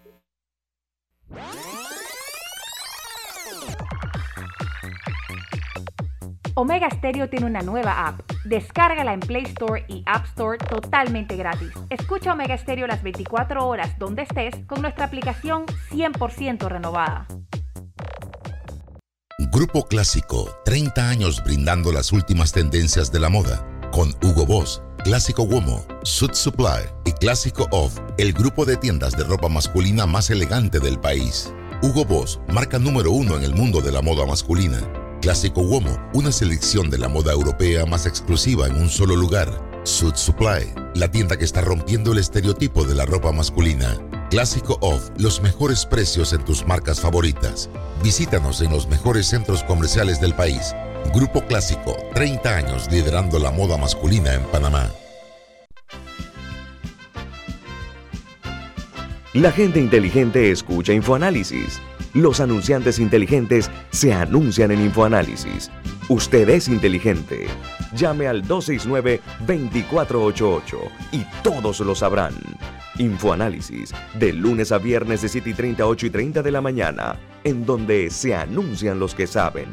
Omega 6.60 6.90
Stereo 6.90 7.28
tiene 7.28 7.46
una 7.46 7.60
nueva 7.60 8.08
app. 8.08 8.20
Descárgala 8.44 9.12
en 9.12 9.20
Play 9.20 9.44
Store 9.44 9.84
y 9.86 10.02
App 10.06 10.24
Store 10.24 10.58
totalmente 10.58 11.36
gratis. 11.36 11.70
Escucha 11.88 12.32
Omega 12.32 12.58
Stereo 12.58 12.88
las 12.88 13.00
24 13.04 13.64
horas 13.64 13.96
donde 13.96 14.22
estés 14.22 14.56
con 14.66 14.82
nuestra 14.82 15.04
aplicación 15.04 15.66
100% 15.90 16.68
renovada. 16.68 17.28
Grupo 19.52 19.86
Clásico, 19.86 20.50
30 20.64 21.08
años 21.08 21.44
brindando 21.44 21.92
las 21.92 22.12
últimas 22.12 22.52
tendencias 22.52 23.12
de 23.12 23.20
la 23.20 23.28
moda. 23.28 23.64
Con 23.92 24.10
Hugo 24.22 24.44
Boss, 24.44 24.82
Clásico 25.04 25.42
Womo, 25.44 25.84
Suit 26.02 26.34
Supply 26.34 26.84
y 27.04 27.12
Clásico 27.12 27.66
Off, 27.70 27.98
el 28.18 28.32
grupo 28.32 28.64
de 28.64 28.76
tiendas 28.76 29.16
de 29.16 29.24
ropa 29.24 29.48
masculina 29.48 30.06
más 30.06 30.30
elegante 30.30 30.80
del 30.80 30.98
país. 30.98 31.52
Hugo 31.82 32.04
Boss, 32.04 32.40
marca 32.52 32.78
número 32.78 33.12
uno 33.12 33.36
en 33.36 33.44
el 33.44 33.54
mundo 33.54 33.80
de 33.80 33.92
la 33.92 34.02
moda 34.02 34.26
masculina 34.26 34.80
Clásico 35.20 35.62
Uomo, 35.62 35.98
una 36.14 36.30
selección 36.30 36.90
de 36.90 36.98
la 36.98 37.08
moda 37.08 37.32
europea 37.32 37.84
más 37.86 38.06
exclusiva 38.06 38.68
en 38.68 38.76
un 38.76 38.88
solo 38.88 39.16
lugar. 39.16 39.50
Suit 39.82 40.14
Supply, 40.14 40.72
la 40.94 41.10
tienda 41.10 41.36
que 41.36 41.44
está 41.44 41.60
rompiendo 41.60 42.12
el 42.12 42.18
estereotipo 42.18 42.84
de 42.84 42.94
la 42.94 43.04
ropa 43.04 43.32
masculina. 43.32 43.98
Clásico 44.30 44.78
Off, 44.82 45.08
los 45.16 45.40
mejores 45.40 45.86
precios 45.86 46.34
en 46.34 46.44
tus 46.44 46.66
marcas 46.66 47.00
favoritas. 47.00 47.70
Visítanos 48.02 48.60
en 48.60 48.70
los 48.70 48.86
mejores 48.86 49.26
centros 49.26 49.64
comerciales 49.64 50.20
del 50.20 50.34
país. 50.34 50.74
Grupo 51.14 51.40
Clásico, 51.46 51.96
30 52.14 52.54
años 52.54 52.92
liderando 52.92 53.38
la 53.38 53.50
moda 53.50 53.78
masculina 53.78 54.34
en 54.34 54.42
Panamá. 54.42 54.90
La 59.32 59.50
gente 59.50 59.80
inteligente 59.80 60.50
escucha 60.50 60.92
InfoAnálisis. 60.92 61.80
Los 62.12 62.40
anunciantes 62.40 62.98
inteligentes 62.98 63.70
se 63.92 64.12
anuncian 64.12 64.72
en 64.72 64.82
InfoAnálisis. 64.82 65.70
Usted 66.10 66.50
es 66.50 66.68
inteligente. 66.68 67.46
Llame 67.94 68.26
al 68.26 68.42
269-2488 68.42 70.76
y 71.12 71.24
todos 71.42 71.80
lo 71.80 71.94
sabrán. 71.94 72.34
Infoanálisis, 72.98 73.94
de 74.14 74.32
lunes 74.32 74.72
a 74.72 74.78
viernes 74.78 75.22
de 75.22 75.28
7 75.28 75.50
y 75.50 75.54
30, 75.54 75.86
8 75.86 76.06
y 76.06 76.10
30 76.10 76.42
de 76.42 76.50
la 76.50 76.60
mañana, 76.60 77.16
en 77.44 77.64
donde 77.64 78.10
se 78.10 78.34
anuncian 78.34 78.98
los 78.98 79.14
que 79.14 79.26
saben. 79.26 79.68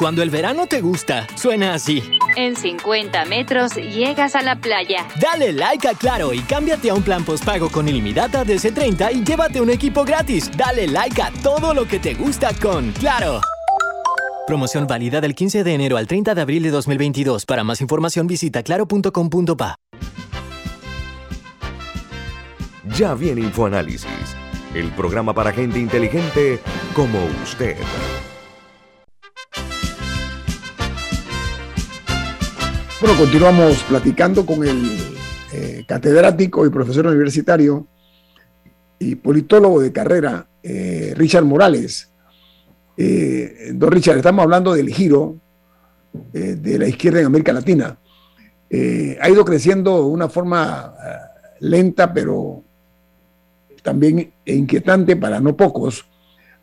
Cuando 0.00 0.22
el 0.22 0.30
verano 0.30 0.66
te 0.66 0.80
gusta, 0.80 1.26
suena 1.36 1.74
así. 1.74 2.02
En 2.34 2.56
50 2.56 3.26
metros 3.26 3.74
llegas 3.74 4.34
a 4.34 4.40
la 4.40 4.56
playa. 4.56 5.06
Dale 5.20 5.52
like 5.52 5.86
a 5.86 5.92
Claro 5.92 6.32
y 6.32 6.40
cámbiate 6.40 6.88
a 6.88 6.94
un 6.94 7.02
plan 7.02 7.22
postpago 7.22 7.68
con 7.68 7.86
ilimitada 7.86 8.42
de 8.42 8.56
C30 8.56 9.12
y 9.12 9.22
llévate 9.22 9.60
un 9.60 9.68
equipo 9.68 10.02
gratis. 10.02 10.50
Dale 10.56 10.86
like 10.86 11.20
a 11.20 11.30
todo 11.42 11.74
lo 11.74 11.86
que 11.86 11.98
te 11.98 12.14
gusta 12.14 12.54
con 12.54 12.92
Claro. 12.92 13.42
Promoción 14.46 14.86
válida 14.86 15.20
del 15.20 15.34
15 15.34 15.64
de 15.64 15.74
enero 15.74 15.96
al 15.96 16.06
30 16.06 16.34
de 16.34 16.40
abril 16.40 16.62
de 16.62 16.70
2022. 16.70 17.46
Para 17.46 17.64
más 17.64 17.80
información 17.80 18.26
visita 18.26 18.62
claro.com.pa. 18.62 19.76
Ya 22.96 23.14
viene 23.14 23.42
InfoAnálisis, 23.42 24.36
el 24.74 24.90
programa 24.92 25.32
para 25.32 25.52
gente 25.52 25.78
inteligente 25.78 26.58
como 26.94 27.18
usted. 27.42 27.76
Bueno, 33.00 33.16
continuamos 33.16 33.82
platicando 33.84 34.44
con 34.44 34.66
el 34.66 34.98
eh, 35.52 35.84
catedrático 35.86 36.66
y 36.66 36.70
profesor 36.70 37.06
universitario 37.06 37.86
y 38.98 39.14
politólogo 39.14 39.80
de 39.80 39.92
carrera, 39.92 40.50
eh, 40.62 41.14
Richard 41.16 41.44
Morales. 41.44 42.09
Eh, 43.02 43.72
don 43.72 43.90
Richard, 43.90 44.18
estamos 44.18 44.42
hablando 44.42 44.74
del 44.74 44.90
giro 44.90 45.36
de 46.32 46.78
la 46.78 46.86
izquierda 46.86 47.20
en 47.20 47.26
América 47.26 47.52
Latina. 47.52 47.96
ha 49.20 49.30
ido 49.30 49.44
creciendo 49.44 49.96
de 49.96 50.04
una 50.04 50.28
forma 50.28 50.92
lenta, 51.60 52.12
pero 52.12 52.62
también 53.82 54.32
inquietante 54.44 55.16
para 55.16 55.40
no 55.40 55.56
pocos, 55.56 56.04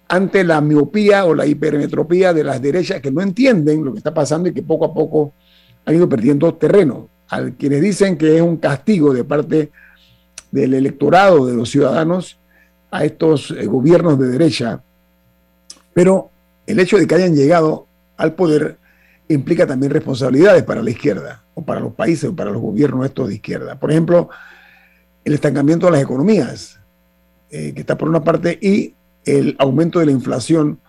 ante 0.08 0.44
la 0.44 0.62
miopía 0.62 1.26
o 1.26 1.34
la 1.34 1.48
hipermetropía 1.48 2.34
de 2.34 2.44
las 2.44 2.62
derechas 2.62 3.02
que 3.02 3.10
no 3.10 3.22
entienden 3.22 3.84
lo 3.84 3.94
que 3.94 3.98
está 3.98 4.14
pasando 4.14 4.50
y 4.50 4.54
que 4.54 4.62
poco 4.62 4.86
a 4.86 4.94
poco 4.94 5.34
han 5.86 5.96
ido 5.96 6.08
perdiendo 6.08 6.54
terreno. 6.54 7.10
A 7.30 7.50
quienes 7.50 7.82
dicen 7.82 8.16
que 8.16 8.36
es 8.36 8.42
un 8.44 8.58
castigo 8.58 9.12
de 9.12 9.24
parte 9.24 9.72
del 10.52 10.76
electorado, 10.76 11.48
de 11.48 11.56
los 11.56 11.72
ciudadanos, 11.72 12.38
a 12.92 13.04
estos 13.04 13.52
eh, 13.52 13.66
gobiernos 13.66 14.18
de 14.20 14.28
derecha. 14.28 14.84
Pero 15.98 16.30
el 16.68 16.80
hecho 16.80 17.00
de 17.00 17.08
que 17.08 17.16
hayan 17.16 17.36
llegado 17.36 17.88
al 18.18 18.36
poder 18.36 18.78
implica 19.30 19.66
también 19.66 19.92
responsabilidades 19.92 20.62
para 20.62 20.84
la 20.84 20.92
izquierda, 20.92 21.44
o 21.56 21.66
para 21.66 21.80
los 21.80 21.96
países, 21.96 22.30
o 22.30 22.36
para 22.36 22.52
los 22.52 22.62
gobiernos 22.62 23.04
estos 23.04 23.30
de 23.30 23.34
izquierda. 23.34 23.80
Por 23.80 23.90
ejemplo, 23.90 24.30
el 25.26 25.34
estancamiento 25.34 25.88
de 25.88 25.94
las 25.94 26.04
economías, 26.04 26.80
eh, 27.50 27.74
que 27.74 27.80
está 27.80 27.98
por 27.98 28.10
una 28.10 28.24
parte, 28.24 28.60
y 28.62 28.94
el 29.26 29.56
aumento 29.58 29.98
de 29.98 30.06
la 30.06 30.12
inflación 30.12 30.80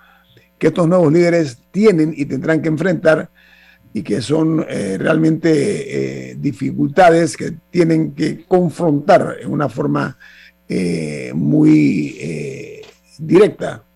que 0.59 0.67
estos 0.67 0.87
nuevos 0.87 1.11
líderes 1.11 1.57
tienen 1.71 2.13
y 2.15 2.27
tendrán 2.27 2.61
que 2.61 2.69
enfrentar 2.69 3.31
y 3.95 4.03
que 4.03 4.21
son 4.21 4.67
eh, 4.69 4.99
realmente 4.99 6.33
eh, 6.33 6.37
dificultades 6.39 7.35
que 7.35 7.55
tienen 7.71 8.13
que 8.13 8.45
confrontar 8.45 9.37
en 9.41 9.51
una 9.51 9.71
forma 9.71 10.19
muy 11.33 12.85
directa. 13.19 13.88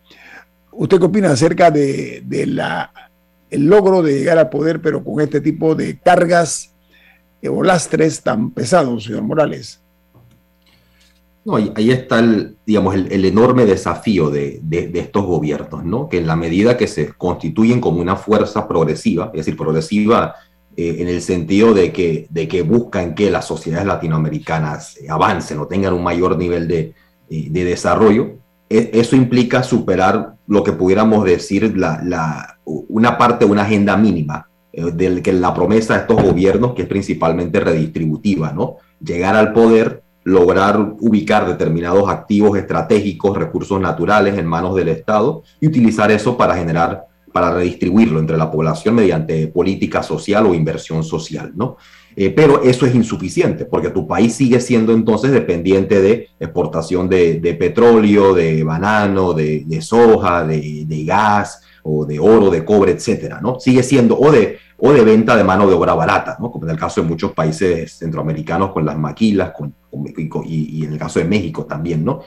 ¿Usted 0.72 0.98
qué 0.98 1.04
opina 1.04 1.30
acerca 1.30 1.70
de, 1.70 2.22
la, 2.46 2.92
el 3.50 3.66
logro 3.66 4.02
de 4.02 4.18
llegar 4.18 4.38
al 4.38 4.48
poder, 4.48 4.80
pero 4.80 5.04
con 5.04 5.20
este 5.20 5.40
tipo 5.40 5.74
de 5.74 5.98
cargas 5.98 6.74
o 7.48 7.62
lastres 7.62 8.22
tan 8.22 8.50
pesados, 8.50 9.04
señor 9.04 9.22
Morales? 9.22 9.82
No, 11.44 11.56
ahí, 11.56 11.90
está 11.90 12.20
el, 12.20 12.56
digamos, 12.64 12.94
el, 12.94 13.24
enorme 13.24 13.66
desafío 13.66 14.30
de, 14.30 14.62
estos 14.94 15.24
gobiernos, 15.24 15.84
¿no? 15.84 16.08
Que 16.08 16.18
en 16.18 16.28
la 16.28 16.36
medida 16.36 16.76
que 16.76 16.86
se 16.86 17.12
constituyen 17.14 17.80
como 17.80 18.00
una 18.00 18.14
fuerza 18.14 18.68
progresiva, 18.68 19.26
es 19.34 19.38
decir, 19.44 19.56
progresiva 19.56 20.36
eh, 20.76 20.96
en 21.00 21.08
el 21.08 21.20
sentido 21.20 21.74
de 21.74 21.92
que, 21.92 22.28
de 22.30 22.46
que 22.46 22.62
buscan 22.62 23.16
que 23.16 23.28
las 23.28 23.46
sociedades 23.46 23.86
latinoamericanas 23.86 24.98
avancen 25.08 25.58
o 25.58 25.66
tengan 25.66 25.94
un 25.94 26.04
mayor 26.04 26.38
nivel 26.38 26.68
de, 26.68 26.94
eh, 27.28 27.50
desarrollo, 27.50 28.24
e, 28.24 28.38
eso 28.92 29.16
implica 29.16 29.62
superar 29.62 30.34
lo 30.46 30.62
que 30.62 30.72
pudiéramos 30.72 31.24
decir 31.24 31.76
la, 31.76 32.58
una 32.64 33.18
parte 33.18 33.44
de 33.44 33.50
una 33.50 33.62
agenda 33.62 33.96
mínima, 33.96 34.48
eh, 34.72 34.90
del 34.92 35.22
que 35.22 35.32
la 35.32 35.52
promesa 35.54 35.94
de 35.94 36.00
estos 36.00 36.22
gobiernos, 36.22 36.74
que 36.74 36.82
es 36.82 36.88
principalmente 36.88 37.60
redistributiva, 37.60 38.52
¿no? 38.52 38.76
Llegar 39.00 39.36
al 39.36 39.52
poder 39.52 40.02
lograr 40.24 40.94
ubicar 41.00 41.46
determinados 41.48 42.08
activos 42.08 42.56
estratégicos, 42.56 43.36
recursos 43.36 43.80
naturales 43.80 44.38
en 44.38 44.46
manos 44.46 44.76
del 44.76 44.88
Estado 44.88 45.42
y 45.60 45.66
utilizar 45.66 46.12
eso 46.12 46.36
para 46.36 46.54
generar, 46.54 47.06
para 47.32 47.52
redistribuirlo 47.52 48.20
entre 48.20 48.36
la 48.36 48.50
población 48.50 48.94
mediante 48.94 49.48
política 49.48 50.02
social 50.02 50.46
o 50.46 50.54
inversión 50.54 51.02
social, 51.02 51.52
¿no? 51.54 51.76
Eh, 52.14 52.30
pero 52.30 52.62
eso 52.62 52.86
es 52.86 52.94
insuficiente 52.94 53.64
porque 53.64 53.90
tu 53.90 54.06
país 54.06 54.34
sigue 54.34 54.60
siendo 54.60 54.92
entonces 54.92 55.30
dependiente 55.30 56.00
de 56.00 56.28
exportación 56.38 57.08
de, 57.08 57.56
petróleo, 57.58 58.34
de 58.34 58.62
banano, 58.62 59.32
de, 59.32 59.80
soja, 59.80 60.44
de, 60.44 60.84
de, 60.86 61.04
gas 61.04 61.62
o 61.82 62.04
de 62.04 62.18
oro, 62.18 62.50
de 62.50 62.64
cobre, 62.64 62.92
etcétera, 62.92 63.40
¿no? 63.40 63.58
Sigue 63.58 63.82
siendo, 63.82 64.18
o 64.18 64.30
de 64.30 64.58
o 64.84 64.92
de 64.92 65.04
venta 65.04 65.36
de 65.36 65.44
mano 65.44 65.68
de 65.68 65.74
obra 65.74 65.94
barata, 65.94 66.36
¿no? 66.40 66.50
como 66.50 66.64
en 66.64 66.72
el 66.72 66.76
caso 66.76 67.00
de 67.00 67.06
muchos 67.06 67.30
países 67.30 67.98
centroamericanos 67.98 68.72
con 68.72 68.84
las 68.84 68.98
maquilas 68.98 69.52
con, 69.52 69.72
y, 70.44 70.80
y, 70.80 70.84
en 70.84 70.94
el 70.94 70.98
caso 70.98 71.20
de 71.20 71.24
México 71.24 71.66
también, 71.66 72.04
¿no? 72.04 72.22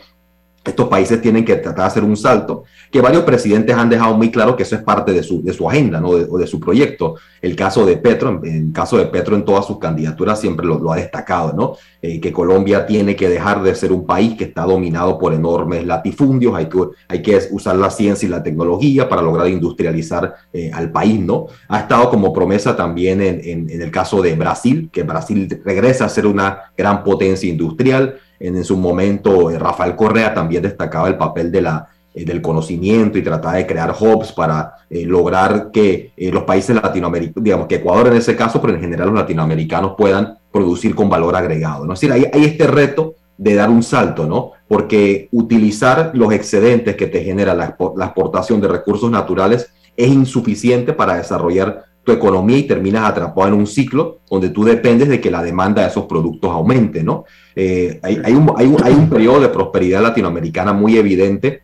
Estos 0.65 0.87
países 0.87 1.21
tienen 1.21 1.45
que 1.45 1.55
tratar 1.55 1.83
de 1.83 1.87
hacer 1.87 2.03
un 2.03 2.17
salto, 2.17 2.63
que 2.91 3.01
varios 3.01 3.23
presidentes 3.23 3.75
han 3.75 3.89
dejado 3.89 4.15
muy 4.15 4.31
claro 4.31 4.55
que 4.55 4.63
eso 4.63 4.75
es 4.75 4.81
parte 4.81 5.13
de 5.13 5.21
su, 5.21 5.43
de 5.43 5.53
su 5.53 5.69
agenda 5.69 5.99
¿no? 5.99 6.09
o 6.09 6.37
de 6.37 6.47
su 6.47 6.59
proyecto. 6.59 7.15
El 7.41 7.55
caso 7.55 7.85
de 7.85 7.97
Petro, 7.97 8.41
en, 8.43 8.67
el 8.67 8.73
caso 8.73 8.97
de 8.97 9.05
Petro 9.05 9.35
en 9.35 9.45
todas 9.45 9.65
sus 9.65 9.77
candidaturas 9.77 10.39
siempre 10.39 10.65
lo, 10.65 10.91
ha 10.91 10.95
destacado, 10.95 11.53
¿no? 11.53 11.75
Eh, 12.07 12.19
que 12.19 12.31
Colombia 12.31 12.85
tiene 12.85 13.15
que 13.15 13.27
dejar 13.27 13.63
de 13.63 13.73
ser 13.73 13.91
un 13.91 14.05
país 14.05 14.35
que 14.35 14.43
está 14.43 14.61
dominado 14.61 15.17
por 15.17 15.33
enormes 15.33 15.87
latifundios, 15.87 16.53
hay 16.53 16.67
que, 16.67 17.39
usar 17.49 17.77
la 17.77 17.89
ciencia 17.89 18.27
y 18.27 18.29
la 18.29 18.43
tecnología 18.43 19.09
para 19.09 19.23
lograr 19.23 19.47
industrializar 19.47 20.35
eh, 20.53 20.69
al 20.71 20.91
país, 20.91 21.19
¿no? 21.19 21.47
Ha 21.67 21.79
estado 21.79 22.11
como 22.11 22.31
promesa 22.31 22.75
también 22.75 23.21
en, 23.21 23.67
el 23.71 23.89
caso 23.89 24.21
de 24.21 24.35
Brasil, 24.35 24.87
que 24.93 25.01
Brasil 25.01 25.61
regresa 25.65 26.05
a 26.05 26.09
ser 26.09 26.27
una 26.27 26.71
gran 26.77 27.03
potencia 27.03 27.49
industrial, 27.49 28.17
en, 28.39 28.63
su 28.63 28.77
momento, 28.77 29.49
eh, 29.49 29.57
Rafael 29.57 29.95
Correa 29.95 30.31
también 30.31 30.61
destacaba 30.61 31.07
el 31.07 31.17
papel 31.17 31.51
de 31.51 31.63
la, 31.63 31.87
del 32.13 32.39
conocimiento 32.39 33.17
y 33.17 33.23
trataba 33.23 33.55
de 33.55 33.65
crear 33.65 33.95
hubs 33.99 34.31
para 34.31 34.75
lograr 34.91 35.71
que 35.71 36.13
los 36.17 36.43
países 36.43 36.75
latinoamericanos, 36.75 37.43
digamos 37.43 37.67
que 37.67 37.75
Ecuador 37.75 38.07
en 38.07 38.17
ese 38.17 38.35
caso, 38.35 38.61
pero 38.61 38.75
en 38.75 38.81
general 38.81 39.07
los 39.07 39.17
latinoamericanos 39.17 39.95
puedan 39.97 40.37
producir 40.55 40.95
con 40.95 41.09
valor 41.09 41.35
agregado. 41.35 41.85
¿no? 41.85 41.93
Es 41.93 41.99
decir, 41.99 42.13
hay, 42.13 42.25
hay 42.31 42.45
este 42.45 42.65
reto 42.65 43.15
de 43.37 43.55
dar 43.55 43.69
un 43.69 43.83
salto, 43.83 44.25
¿no? 44.25 44.53
Porque 44.69 45.27
utilizar 45.33 46.11
los 46.13 46.31
excedentes 46.31 46.95
que 46.95 47.07
te 47.07 47.21
genera 47.25 47.53
la, 47.53 47.65
exportación 47.65 48.61
de 48.61 48.69
recursos 48.69 49.11
naturales 49.11 49.69
es 49.97 50.07
insuficiente 50.07 50.93
para 50.93 51.17
desarrollar 51.17 51.83
tu 52.05 52.13
economía 52.13 52.57
y 52.57 52.63
terminas 52.63 53.09
atrapado 53.09 53.49
en 53.49 53.55
un 53.55 53.67
ciclo 53.67 54.19
donde 54.29 54.49
tú 54.49 54.63
dependes 54.63 55.09
de 55.09 55.19
que 55.19 55.29
la 55.29 55.43
demanda 55.43 55.81
de 55.81 55.89
esos 55.89 56.05
productos 56.05 56.49
aumente, 56.49 57.03
¿no? 57.03 57.25
Eh, 57.53 57.99
hay, 58.01 58.33
un, 58.33 58.53
hay, 58.55 58.93
un, 58.93 59.09
periodo 59.09 59.41
de 59.41 59.49
prosperidad 59.49 60.01
latinoamericana 60.01 60.71
muy 60.71 60.97
evidente 60.97 61.63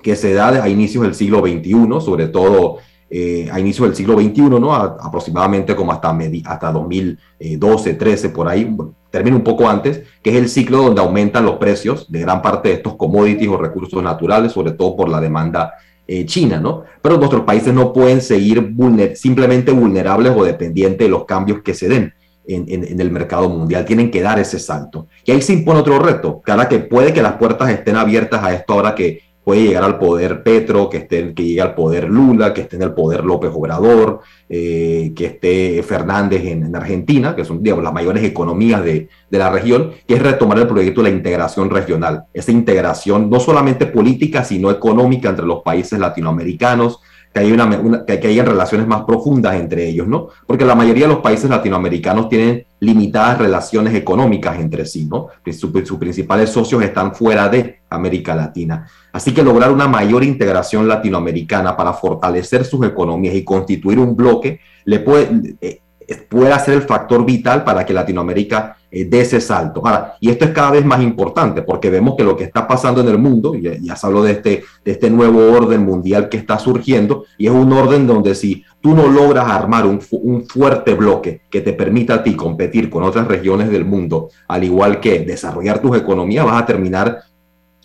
que 0.00 0.14
se 0.14 0.32
da 0.32 0.62
a 0.62 0.68
inicios 0.68 1.02
del 1.02 1.16
siglo 1.16 1.40
XXI, 1.40 2.00
sobre 2.00 2.28
todo 2.28 2.76
eh, 3.10 3.48
a 3.50 3.58
inicios 3.58 3.88
del 3.88 3.96
siglo 3.96 4.20
XXI, 4.20 4.42
¿no? 4.60 4.74
aproximadamente 4.74 5.74
como 5.74 5.92
hasta, 5.92 6.16
hasta 6.44 6.72
2012, 6.72 7.94
13, 7.94 8.28
por 8.30 8.48
ahí, 8.48 8.76
termina 9.10 9.36
un 9.36 9.44
poco 9.44 9.68
antes, 9.68 10.02
que 10.22 10.30
es 10.30 10.36
el 10.36 10.48
ciclo 10.48 10.82
donde 10.82 11.00
aumentan 11.00 11.46
los 11.46 11.56
precios 11.56 12.10
de 12.10 12.20
gran 12.20 12.42
parte 12.42 12.68
de 12.68 12.74
estos 12.74 12.96
commodities 12.96 13.48
o 13.48 13.56
recursos 13.56 14.02
naturales, 14.02 14.52
sobre 14.52 14.72
todo 14.72 14.96
por 14.96 15.08
la 15.08 15.20
demanda 15.20 15.72
eh, 16.06 16.24
China, 16.26 16.58
¿no? 16.58 16.84
Pero 17.02 17.18
nuestros 17.18 17.42
países 17.42 17.72
no 17.74 17.92
pueden 17.92 18.22
seguir 18.22 18.74
simplemente 19.14 19.72
vulnerables 19.72 20.32
o 20.34 20.44
dependientes 20.44 21.06
de 21.06 21.10
los 21.10 21.24
cambios 21.26 21.62
que 21.62 21.74
se 21.74 21.88
den 21.88 22.14
en, 22.46 23.00
el 23.00 23.10
mercado 23.10 23.48
mundial. 23.48 23.84
Tienen 23.84 24.10
que 24.10 24.22
dar 24.22 24.38
ese 24.38 24.58
salto. 24.58 25.08
Y 25.24 25.32
ahí 25.32 25.42
se 25.42 25.52
impone 25.52 25.80
otro 25.80 25.98
reto, 25.98 26.40
cara 26.40 26.68
que 26.68 26.78
puede 26.78 27.12
que 27.12 27.22
las 27.22 27.34
puertas 27.34 27.68
estén 27.70 27.96
abiertas 27.96 28.42
a 28.42 28.54
esto 28.54 28.72
ahora 28.72 28.94
que 28.94 29.20
puede 29.48 29.62
llegar 29.62 29.84
al 29.84 29.98
poder 29.98 30.42
Petro, 30.42 30.90
que, 30.90 30.98
esté, 30.98 31.32
que 31.32 31.42
llegue 31.42 31.62
al 31.62 31.74
poder 31.74 32.10
Lula, 32.10 32.52
que 32.52 32.60
esté 32.60 32.76
en 32.76 32.82
el 32.82 32.92
poder 32.92 33.24
López 33.24 33.50
Obrador, 33.54 34.20
eh, 34.46 35.14
que 35.16 35.24
esté 35.24 35.82
Fernández 35.82 36.44
en, 36.44 36.76
Argentina, 36.76 37.34
que 37.34 37.46
son 37.46 37.62
digamos, 37.62 37.82
las 37.82 37.94
mayores 37.94 38.22
economías 38.24 38.84
de, 38.84 39.08
de, 39.30 39.38
la 39.38 39.48
región, 39.48 39.92
que 40.06 40.16
es 40.16 40.22
retomar 40.22 40.58
el 40.58 40.66
proyecto 40.66 41.02
de 41.02 41.08
la 41.08 41.16
integración 41.16 41.70
regional, 41.70 42.24
esa 42.34 42.52
integración 42.52 43.30
no 43.30 43.40
solamente 43.40 43.86
política, 43.86 44.44
sino 44.44 44.70
económica 44.70 45.30
entre 45.30 45.46
los 45.46 45.62
países 45.62 45.98
latinoamericanos, 45.98 47.00
que 47.32 47.40
hay, 47.40 47.52
una, 47.52 48.04
que 48.04 48.26
hayan 48.26 48.46
relaciones 48.46 48.86
más 48.86 49.02
profundas 49.04 49.54
entre 49.56 49.88
ellos, 49.88 50.06
¿no? 50.08 50.28
Porque 50.46 50.64
la 50.64 50.74
mayoría 50.74 51.06
de 51.06 51.14
los 51.14 51.22
países 51.22 51.48
latinoamericanos 51.50 52.28
tienen 52.28 52.66
limitadas 52.80 53.38
relaciones 53.38 53.94
económicas 53.94 54.58
entre 54.58 54.86
sí, 54.86 55.06
¿no? 55.06 55.28
Sus, 55.52 55.98
principales 55.98 56.50
socios 56.50 56.82
están 56.82 57.14
fuera 57.14 57.48
de 57.48 57.80
América 57.90 58.34
Latina. 58.34 58.86
Así 59.12 59.32
que 59.32 59.42
lograr 59.42 59.72
una 59.72 59.88
mayor 59.88 60.24
integración 60.24 60.86
latinoamericana 60.88 61.76
para 61.76 61.92
fortalecer 61.92 62.64
sus 62.64 62.86
economías 62.86 63.34
y 63.34 63.44
constituir 63.44 63.98
un 63.98 64.16
bloque 64.16 64.60
le 64.84 65.00
puede, 65.00 65.80
puede 66.16 66.58
ser 66.60 66.74
el 66.74 66.82
factor 66.82 67.24
vital 67.24 67.64
para 67.64 67.84
que 67.84 67.92
Latinoamérica 67.92 68.76
eh, 68.90 69.04
dé 69.04 69.20
ese 69.20 69.40
salto. 69.40 69.82
y 70.20 70.30
esto 70.30 70.46
es 70.46 70.52
cada 70.52 70.70
vez 70.70 70.84
más 70.84 71.02
importante 71.02 71.60
porque 71.62 71.90
vemos 71.90 72.16
que 72.16 72.24
lo 72.24 72.36
que 72.36 72.44
está 72.44 72.66
pasando 72.66 73.02
en 73.02 73.08
el 73.08 73.18
mundo, 73.18 73.54
ya, 73.54 73.94
se 73.94 74.06
habló 74.06 74.22
de 74.22 74.32
este, 74.32 74.64
de 74.84 74.92
este 74.92 75.10
nuevo 75.10 75.52
orden 75.52 75.84
mundial 75.84 76.28
que 76.30 76.38
está 76.38 76.58
surgiendo, 76.58 77.24
y 77.36 77.46
es 77.46 77.52
un 77.52 77.70
orden 77.72 78.06
donde 78.06 78.34
si 78.34 78.64
tú 78.80 78.94
no 78.94 79.06
logras 79.08 79.50
armar 79.50 79.84
un, 79.84 80.00
un 80.10 80.46
fuerte 80.46 80.94
bloque 80.94 81.42
que 81.50 81.60
te 81.60 81.74
permita 81.74 82.14
a 82.14 82.22
ti 82.22 82.34
competir 82.34 82.88
con 82.88 83.02
otras 83.02 83.28
regiones 83.28 83.70
del 83.70 83.84
mundo, 83.84 84.30
al 84.48 84.64
igual 84.64 85.00
que 85.00 85.20
desarrollar 85.20 85.80
tus 85.80 85.96
economías, 85.96 86.46
vas 86.46 86.62
a 86.62 86.66
terminar 86.66 87.18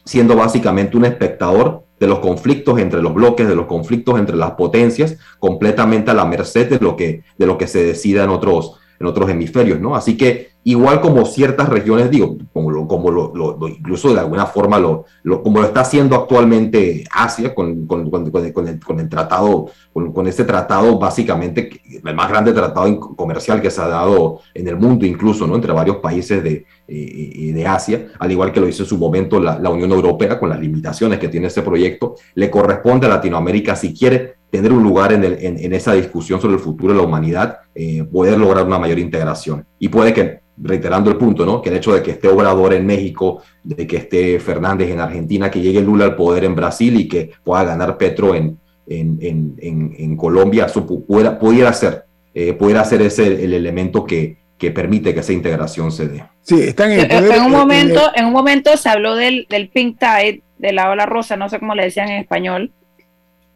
siendo 0.05 0.35
básicamente 0.35 0.95
un 0.95 1.05
espectador 1.05 1.82
de 1.99 2.07
los 2.07 2.19
conflictos 2.19 2.79
entre 2.79 3.01
los 3.01 3.13
bloques, 3.13 3.47
de 3.47 3.55
los 3.55 3.65
conflictos 3.65 4.19
entre 4.19 4.35
las 4.35 4.51
potencias, 4.51 5.17
completamente 5.39 6.11
a 6.11 6.13
la 6.13 6.25
merced 6.25 6.69
de 6.69 6.79
lo 6.79 6.95
que, 6.95 7.23
de 7.37 7.45
lo 7.45 7.57
que 7.57 7.67
se 7.67 7.83
decida 7.83 8.23
en 8.23 8.29
otros, 8.29 8.79
en 8.99 9.07
otros 9.07 9.29
hemisferios, 9.29 9.79
¿no? 9.79 9.95
Así 9.95 10.17
que 10.17 10.52
igual 10.63 11.01
como 11.01 11.25
ciertas 11.25 11.69
regiones, 11.69 12.09
digo, 12.09 12.37
como 12.53 12.71
lo, 12.71 12.87
como 12.87 13.11
lo, 13.11 13.67
incluso 13.67 14.13
de 14.13 14.19
alguna 14.19 14.45
forma 14.45 14.79
lo, 14.79 15.05
como 15.43 15.59
lo 15.59 15.67
está 15.67 15.81
haciendo 15.81 16.15
actualmente 16.15 17.03
Asia 17.11 17.53
con, 17.53 17.85
con, 17.85 18.09
con, 18.09 18.45
el, 18.45 18.79
con 18.79 18.99
el, 18.99 19.09
tratado, 19.09 19.67
con, 19.91 20.27
este 20.27 20.45
tratado 20.45 20.97
básicamente, 20.97 21.81
el 22.03 22.15
más 22.15 22.29
grande 22.29 22.53
tratado 22.53 22.99
comercial 22.99 23.61
que 23.61 23.71
se 23.71 23.81
ha 23.81 23.87
dado 23.87 24.39
en 24.53 24.67
el 24.67 24.77
mundo, 24.77 25.05
incluso, 25.05 25.45
¿no? 25.45 25.55
Entre 25.55 25.73
varios 25.73 25.97
países 25.97 26.43
de, 26.43 26.65
eh, 26.87 27.51
de 27.53 27.67
Asia, 27.67 28.07
al 28.19 28.31
igual 28.31 28.51
que 28.51 28.59
lo 28.59 28.67
hizo 28.67 28.83
en 28.83 28.89
su 28.89 28.97
momento 28.97 29.39
la, 29.39 29.59
la 29.59 29.69
Unión 29.69 29.91
Europea 29.91 30.39
con 30.39 30.49
las 30.49 30.59
limitaciones 30.59 31.19
que 31.19 31.27
tiene 31.27 31.47
ese 31.47 31.61
proyecto, 31.61 32.15
le 32.35 32.49
corresponde 32.49 33.07
a 33.07 33.09
Latinoamérica 33.09 33.75
si 33.75 33.93
quiere 33.93 34.43
tener 34.53 34.71
un 34.71 34.83
lugar 34.83 35.11
en, 35.11 35.23
el, 35.23 35.37
en, 35.41 35.73
esa 35.73 35.93
discusión 35.93 36.39
sobre 36.39 36.53
el 36.53 36.59
futuro 36.59 36.93
de 36.93 36.99
la 36.99 37.05
humanidad, 37.05 37.61
eh, 37.73 38.03
poder 38.03 38.37
lograr 38.37 38.63
una 38.63 38.77
mayor 38.77 38.99
integración. 38.99 39.65
Y 39.83 39.89
puede 39.89 40.13
que, 40.13 40.39
reiterando 40.55 41.09
el 41.09 41.17
punto, 41.17 41.45
¿no? 41.45 41.61
que 41.61 41.67
el 41.67 41.75
hecho 41.75 41.93
de 41.93 42.01
que 42.01 42.11
esté 42.11 42.29
Obrador 42.29 42.73
en 42.73 42.85
México, 42.85 43.43
de 43.65 43.85
que 43.85 43.97
esté 43.97 44.39
Fernández 44.39 44.89
en 44.89 45.01
Argentina, 45.01 45.51
que 45.51 45.59
llegue 45.59 45.81
Lula 45.81 46.05
al 46.05 46.15
poder 46.15 46.45
en 46.45 46.55
Brasil 46.55 46.97
y 46.97 47.09
que 47.09 47.31
pueda 47.43 47.65
ganar 47.65 47.97
Petro 47.97 48.33
en, 48.33 48.57
en, 48.87 49.57
en 49.59 50.15
Colombia, 50.15 50.67
eso 50.67 50.87
pudiera, 50.87 51.37
pudiera 51.37 51.73
ser, 51.73 52.05
eh, 52.33 52.53
pudiera 52.53 52.85
ser 52.85 53.01
ese 53.01 53.43
el 53.43 53.53
elemento 53.53 54.05
que, 54.05 54.37
que 54.57 54.71
permite 54.71 55.13
que 55.13 55.19
esa 55.19 55.33
integración 55.33 55.91
se 55.91 56.07
dé. 56.07 56.23
Sí, 56.43 56.61
están 56.61 56.93
en, 56.93 57.11
en 57.11 57.41
un 57.41 57.51
momento, 57.51 58.09
en 58.15 58.23
un 58.27 58.31
momento 58.31 58.77
se 58.77 58.87
habló 58.87 59.17
del, 59.17 59.47
del 59.49 59.67
pink 59.67 59.99
tide, 59.99 60.43
de 60.59 60.71
la 60.71 60.91
ola 60.91 61.05
rosa, 61.05 61.35
no 61.35 61.49
sé 61.49 61.59
cómo 61.59 61.75
le 61.75 61.83
decían 61.83 62.07
en 62.07 62.21
español. 62.21 62.71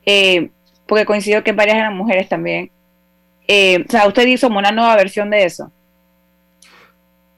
Eh, 0.05 0.49
porque 0.85 1.05
coincido 1.05 1.41
que 1.41 1.53
varias 1.53 1.77
eran 1.77 1.95
mujeres 1.95 2.27
también. 2.27 2.69
Eh, 3.47 3.85
o 3.87 3.89
sea, 3.89 4.05
usted 4.07 4.27
hizo 4.27 4.49
una 4.49 4.73
nueva 4.73 4.93
versión 4.97 5.29
de 5.29 5.45
eso. 5.45 5.71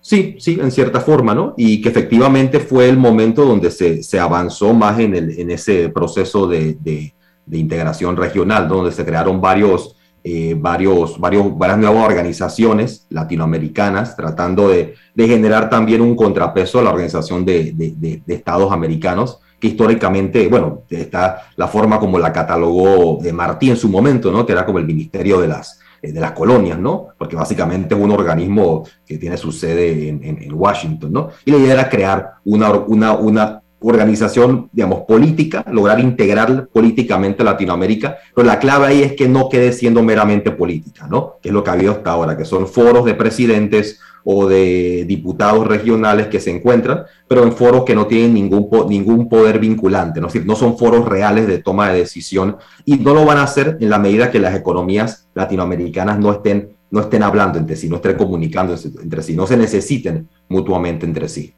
Sí, 0.09 0.37
sí, 0.39 0.57
en 0.59 0.71
cierta 0.71 1.01
forma, 1.01 1.35
¿no? 1.35 1.53
Y 1.55 1.83
que 1.83 1.89
efectivamente 1.89 2.59
fue 2.59 2.89
el 2.89 2.97
momento 2.97 3.45
donde 3.45 3.69
se, 3.69 4.01
se 4.01 4.19
avanzó 4.19 4.73
más 4.73 4.97
en, 4.97 5.13
el, 5.13 5.39
en 5.39 5.51
ese 5.51 5.89
proceso 5.89 6.47
de, 6.47 6.75
de, 6.81 7.13
integración 7.51 8.17
regional, 8.17 8.67
donde 8.67 8.91
se 8.91 9.05
crearon 9.05 9.39
varios, 9.39 9.95
eh, 10.23 10.55
varios, 10.57 11.19
varios, 11.19 11.55
varias 11.55 11.77
nuevas 11.77 12.07
organizaciones 12.07 13.05
latinoamericanas 13.11 14.15
tratando 14.15 14.69
de, 14.69 14.95
de, 15.13 15.27
generar 15.27 15.69
también 15.69 16.01
un 16.01 16.15
contrapeso 16.15 16.79
a 16.79 16.83
la 16.85 16.89
organización 16.89 17.45
de, 17.45 18.23
estados 18.25 18.71
americanos 18.71 19.41
que 19.59 19.67
históricamente, 19.67 20.47
bueno, 20.47 20.85
está 20.89 21.51
la 21.55 21.67
forma 21.67 21.99
como 21.99 22.17
la 22.17 22.33
catalogó 22.33 23.19
de 23.21 23.31
Martí 23.31 23.69
en 23.69 23.77
su 23.77 23.89
momento, 23.89 24.31
¿no? 24.31 24.43
Que 24.43 24.53
era 24.53 24.65
como 24.65 24.79
el 24.79 24.87
Ministerio 24.87 25.39
de 25.39 25.49
las, 25.49 25.79
eh, 26.01 26.11
de 26.11 26.19
las 26.19 26.31
Colonias, 26.31 26.77
¿no? 26.77 27.07
Porque 27.17 27.35
básicamente 27.35 27.95
es 27.95 28.01
un 28.01 28.11
organismo 28.11 28.85
que 29.05 29.17
tiene 29.17 29.37
su 29.37 29.51
sede 29.51 30.09
en, 30.09 30.23
en, 30.23 30.53
Washington, 30.53 31.11
¿no? 31.11 31.29
Y 31.45 31.51
la 31.51 31.57
idea 31.57 31.73
era 31.73 31.89
crear 31.89 32.33
una, 32.45 32.71
una, 32.71 33.13
una 33.13 33.61
organización, 33.81 34.69
digamos, 34.71 35.01
política, 35.01 35.65
lograr 35.71 35.99
integrar 35.99 36.67
políticamente 36.67 37.43
Latinoamérica, 37.43 38.17
pero 38.35 38.45
la 38.45 38.59
clave 38.59 38.87
ahí 38.87 39.01
es 39.01 39.13
que 39.13 39.27
no 39.27 39.49
quede 39.49 39.71
siendo 39.71 40.03
meramente 40.03 40.51
política, 40.51 41.07
¿no? 41.07 41.35
Que 41.41 41.49
es 41.49 41.53
lo 41.53 41.63
que 41.63 41.69
ha 41.69 41.73
habido 41.73 41.93
hasta 41.93 42.11
ahora, 42.11 42.37
que 42.37 42.45
son 42.45 42.67
foros 42.67 43.05
de 43.05 43.13
presidentes 43.13 43.99
o 44.23 44.47
de 44.47 45.05
diputados 45.07 45.65
regionales 45.65 46.27
que 46.27 46.39
se 46.39 46.51
encuentran, 46.51 47.03
pero 47.27 47.43
en 47.43 47.53
foros 47.53 47.85
que 47.85 47.95
no 47.95 48.05
tienen 48.05 48.33
ningún, 48.33 48.69
ningún 48.89 49.29
poder 49.29 49.59
vinculante, 49.59 50.19
¿no? 50.19 50.27
Es 50.27 50.33
decir, 50.33 50.47
no 50.47 50.55
son 50.55 50.77
foros 50.77 51.05
reales 51.05 51.47
de 51.47 51.59
toma 51.59 51.89
de 51.89 51.99
decisión 51.99 52.57
y 52.85 52.97
no 52.97 53.13
lo 53.13 53.25
van 53.25 53.37
a 53.37 53.43
hacer 53.43 53.77
en 53.79 53.89
la 53.89 53.99
medida 53.99 54.29
que 54.29 54.39
las 54.39 54.55
economías 54.55 55.27
latinoamericanas 55.33 56.19
no 56.19 56.31
estén, 56.33 56.69
no 56.91 56.99
estén 56.99 57.23
hablando 57.23 57.57
entre 57.57 57.77
sí, 57.77 57.87
no 57.87 57.95
estén 57.95 58.17
comunicando 58.17 58.75
entre 59.01 59.23
sí, 59.23 59.35
no 59.35 59.47
se 59.47 59.55
necesiten 59.55 60.27
mutuamente 60.49 61.05
entre 61.05 61.29
sí. 61.29 61.53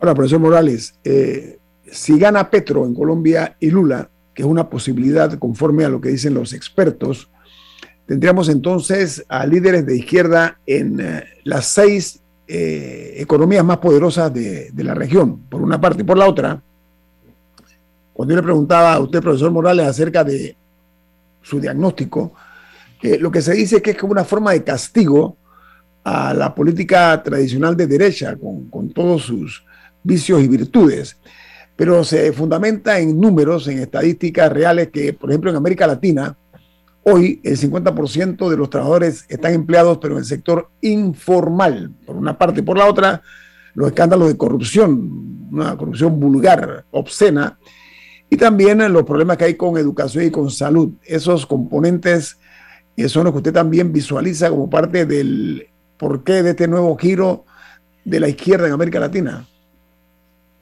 Ahora, 0.00 0.14
profesor 0.14 0.40
Morales, 0.40 0.94
eh, 1.04 1.58
si 1.90 2.18
gana 2.18 2.50
Petro 2.50 2.86
en 2.86 2.94
Colombia 2.94 3.56
y 3.60 3.70
Lula, 3.70 4.08
que 4.34 4.42
es 4.42 4.48
una 4.48 4.68
posibilidad 4.68 5.38
conforme 5.38 5.84
a 5.84 5.88
lo 5.88 6.00
que 6.00 6.08
dicen 6.08 6.34
los 6.34 6.52
expertos, 6.52 7.30
tendríamos 8.06 8.48
entonces 8.48 9.24
a 9.28 9.46
líderes 9.46 9.86
de 9.86 9.96
izquierda 9.96 10.58
en 10.66 11.00
eh, 11.00 11.24
las 11.44 11.66
seis 11.66 12.20
eh, 12.46 13.14
economías 13.16 13.64
más 13.64 13.78
poderosas 13.78 14.32
de, 14.32 14.70
la 14.76 14.94
región, 14.94 15.38
por 15.48 15.62
una 15.62 15.80
parte. 15.80 16.02
Y 16.02 16.04
por 16.04 16.18
la 16.18 16.28
otra, 16.28 16.60
cuando 18.12 18.34
yo 18.34 18.40
le 18.40 18.44
preguntaba 18.44 18.94
a 18.94 19.00
usted, 19.00 19.20
profesor 19.20 19.50
Morales, 19.50 19.86
acerca 19.86 20.24
de 20.24 20.56
su 21.42 21.60
diagnóstico, 21.60 22.34
lo 23.20 23.30
que 23.30 23.42
se 23.42 23.52
dice 23.52 23.76
es 23.76 23.82
que 23.82 23.90
es 23.90 23.98
como 23.98 24.12
una 24.12 24.24
forma 24.24 24.52
de 24.52 24.64
castigo 24.64 25.36
a 26.04 26.32
la 26.32 26.54
política 26.54 27.22
tradicional 27.22 27.76
de 27.76 27.86
derecha, 27.86 28.34
con 28.36 28.90
todos 28.94 29.24
sus 29.24 29.62
vicios 30.02 30.42
y 30.42 30.48
virtudes, 30.48 31.18
pero 31.76 32.04
se 32.04 32.32
fundamenta 32.32 32.98
en 32.98 33.20
números, 33.20 33.68
en 33.68 33.78
estadísticas 33.80 34.52
reales 34.52 34.88
que, 34.88 35.12
por 35.12 35.30
ejemplo, 35.30 35.50
en 35.50 35.56
América 35.56 35.86
Latina, 35.86 36.36
Hoy 37.06 37.38
el 37.44 37.58
50% 37.58 38.48
de 38.48 38.56
los 38.56 38.70
trabajadores 38.70 39.26
están 39.28 39.52
empleados, 39.52 39.98
pero 39.98 40.14
en 40.14 40.20
el 40.20 40.24
sector 40.24 40.70
informal, 40.80 41.90
por 42.06 42.16
una 42.16 42.38
parte. 42.38 42.62
Por 42.62 42.78
la 42.78 42.86
otra, 42.86 43.20
los 43.74 43.88
escándalos 43.88 44.28
de 44.28 44.38
corrupción, 44.38 45.48
una 45.52 45.76
corrupción 45.76 46.18
vulgar, 46.18 46.86
obscena, 46.90 47.58
y 48.30 48.38
también 48.38 48.90
los 48.90 49.04
problemas 49.04 49.36
que 49.36 49.44
hay 49.44 49.54
con 49.54 49.76
educación 49.76 50.24
y 50.24 50.30
con 50.30 50.50
salud. 50.50 50.94
Esos 51.04 51.44
componentes 51.44 52.38
son 53.06 53.24
los 53.24 53.34
que 53.34 53.38
usted 53.38 53.52
también 53.52 53.92
visualiza 53.92 54.48
como 54.48 54.70
parte 54.70 55.04
del 55.04 55.68
porqué 55.98 56.42
de 56.42 56.50
este 56.50 56.66
nuevo 56.66 56.96
giro 56.96 57.44
de 58.02 58.18
la 58.18 58.28
izquierda 58.28 58.66
en 58.66 58.72
América 58.72 58.98
Latina. 58.98 59.46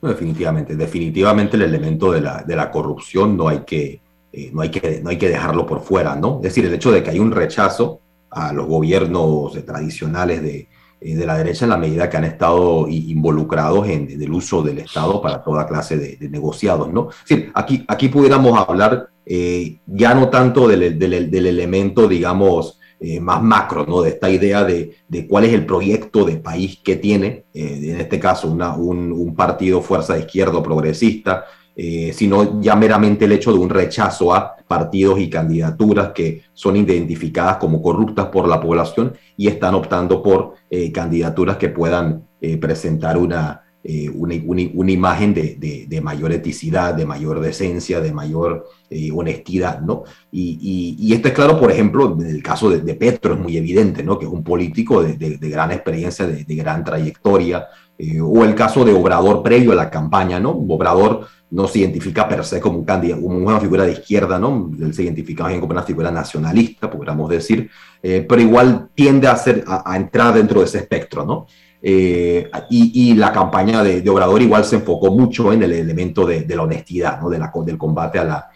Definitivamente, 0.09 0.75
definitivamente 0.75 1.55
el 1.55 1.63
elemento 1.63 2.11
de 2.11 2.21
la, 2.21 2.43
de 2.43 2.55
la 2.55 2.69
corrupción 2.71 3.37
no 3.37 3.47
hay 3.47 3.59
que 3.59 4.01
eh, 4.35 4.49
no, 4.51 4.61
hay 4.61 4.69
que, 4.69 4.99
no 5.03 5.11
hay 5.11 5.17
que 5.19 5.29
dejarlo 5.29 5.67
por 5.67 5.81
fuera, 5.81 6.15
¿no? 6.15 6.37
Es 6.37 6.43
decir, 6.43 6.65
el 6.65 6.73
hecho 6.73 6.91
de 6.91 7.03
que 7.03 7.11
hay 7.11 7.19
un 7.19 7.31
rechazo 7.31 7.99
a 8.31 8.51
los 8.51 8.65
gobiernos 8.65 9.53
tradicionales 9.63 10.41
de, 10.41 10.67
eh, 10.99 11.15
de 11.15 11.25
la 11.27 11.37
derecha 11.37 11.65
en 11.65 11.69
la 11.69 11.77
medida 11.77 12.09
que 12.09 12.17
han 12.17 12.23
estado 12.23 12.87
involucrados 12.89 13.87
en, 13.87 14.09
el 14.09 14.31
uso 14.31 14.63
del 14.63 14.79
Estado 14.79 15.21
para 15.21 15.43
toda 15.43 15.67
clase 15.67 15.97
de, 15.97 16.29
negociados, 16.29 16.91
¿no? 16.91 17.09
Es 17.29 17.45
aquí, 17.53 17.85
aquí 17.87 18.09
pudiéramos 18.09 18.57
hablar 18.57 19.09
eh, 19.23 19.77
ya 19.85 20.15
no 20.15 20.29
tanto 20.29 20.67
del, 20.67 20.97
del 20.97 21.45
elemento, 21.45 22.07
digamos, 22.07 22.79
más 23.21 23.43
macro, 23.43 23.85
¿no? 23.85 24.01
De 24.01 24.11
esta 24.11 24.29
idea 24.29 24.63
de, 24.63 24.95
de, 25.07 25.27
cuál 25.27 25.43
es 25.43 25.53
el 25.53 25.65
proyecto 25.65 26.23
de 26.23 26.37
país 26.37 26.79
que 26.83 26.95
tiene, 26.95 27.45
en 27.53 27.99
este 27.99 28.19
caso, 28.19 28.49
una, 28.49 28.75
un, 28.75 29.35
partido 29.35 29.81
fuerza 29.81 30.13
de 30.13 30.21
izquierdo 30.21 30.63
progresista, 30.63 31.45
eh, 31.75 32.11
sino 32.13 32.61
ya 32.61 32.75
meramente 32.75 33.25
el 33.25 33.31
hecho 33.31 33.51
de 33.51 33.57
un 33.57 33.69
rechazo 33.69 34.33
a 34.33 34.55
partidos 34.67 35.19
y 35.19 35.27
candidaturas 35.27 36.11
que 36.13 36.43
son 36.53 36.77
identificadas 36.77 37.57
como 37.57 37.81
corruptas 37.81 38.27
por 38.27 38.47
la 38.47 38.61
población 38.61 39.13
y 39.35 39.47
están 39.47 39.73
optando 39.73 40.21
por 40.21 40.53
eh, 40.69 40.91
candidaturas 40.91 41.57
que 41.57 41.69
puedan 41.69 42.27
eh, 42.39 42.57
presentar 42.57 43.17
una, 43.17 43.62
eh, 43.85 44.09
una, 44.09 44.35
una, 44.45 44.91
imagen 44.91 45.33
de, 45.33 45.85
de, 45.89 46.01
mayor 46.01 46.31
eticidad, 46.31 46.93
de 46.93 47.05
mayor 47.05 47.41
decencia, 47.41 47.99
de 47.99 48.13
mayor 48.13 48.69
eh, 48.89 49.11
honestidad, 49.13 49.81
¿no? 49.81 50.03
Y, 50.31 50.95
y, 50.97 51.11
esto 51.13 51.27
es 51.27 51.33
claro, 51.33 51.59
por 51.59 51.69
ejemplo, 51.69 52.15
en 52.17 52.27
el 52.27 52.41
caso 52.41 52.69
de, 52.69 52.93
Petro 52.93 53.33
es 53.33 53.39
muy 53.41 53.57
evidente, 53.57 54.01
¿no? 54.01 54.17
Que 54.17 54.25
es 54.25 54.31
un 54.31 54.41
político 54.41 55.03
de, 55.03 55.37
gran 55.49 55.73
experiencia, 55.73 56.25
de, 56.25 56.55
gran 56.55 56.81
trayectoria, 56.85 57.67
eh, 57.97 58.21
o 58.21 58.45
el 58.45 58.55
caso 58.55 58.85
de 58.85 58.93
Obrador 58.93 59.43
previo 59.43 59.73
a 59.73 59.75
la 59.75 59.89
campaña, 59.89 60.39
¿no? 60.39 60.51
Obrador 60.51 61.27
no 61.51 61.67
se 61.67 61.79
identifica 61.79 62.25
per 62.25 62.45
se 62.45 62.61
como 62.61 62.79
un 62.79 62.85
candidato, 62.85 63.21
como 63.21 63.35
una 63.35 63.59
figura 63.59 63.83
de 63.83 63.91
izquierda, 63.91 64.39
¿no? 64.39 64.71
Él 64.79 64.93
se 64.93 65.03
identifica 65.03 65.45
bien 65.49 65.59
como 65.59 65.73
una 65.73 65.83
figura 65.83 66.09
nacionalista, 66.09 66.89
podríamos 66.89 67.29
decir, 67.29 67.69
pero 68.01 68.39
igual 68.39 68.89
tiende 68.95 69.27
a, 69.27 69.35
ser, 69.35 69.65
a 69.67 69.95
entrar 69.97 70.33
dentro 70.33 70.61
de 70.61 70.67
ese 70.67 70.77
espectro, 70.77 71.25
¿no? 71.25 71.47
Eh, 71.85 72.49
y, 72.69 73.13
la 73.15 73.33
campaña 73.33 73.83
de, 73.83 74.09
Obrador 74.09 74.41
igual 74.41 74.63
se 74.63 74.77
enfocó 74.77 75.11
mucho 75.11 75.51
en 75.51 75.63
el 75.63 75.73
elemento 75.73 76.25
de, 76.25 76.45
la 76.47 76.63
honestidad, 76.63 77.19
¿no? 77.21 77.29
de 77.29 77.37
la, 77.37 77.51
del 77.65 77.77
combate 77.77 78.19
a 78.19 78.23
la, 78.23 78.49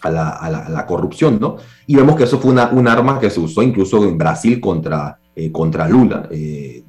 a 0.00 0.10
la, 0.10 0.30
a 0.30 0.68
la, 0.68 0.84
corrupción. 0.84 1.38
¿no? 1.40 1.56
Y 1.86 1.94
vemos 1.94 2.16
que 2.16 2.24
eso 2.24 2.40
fue 2.40 2.50
una, 2.50 2.70
un 2.70 2.88
arma 2.88 3.20
que 3.20 3.30
se 3.30 3.38
usó 3.38 3.62
incluso 3.62 4.02
en 4.02 4.18
Brasil 4.18 4.60
contra, 4.60 5.20
eh, 5.36 5.52
contra 5.52 5.88
Lula. 5.88 6.28
Eh, 6.32 6.82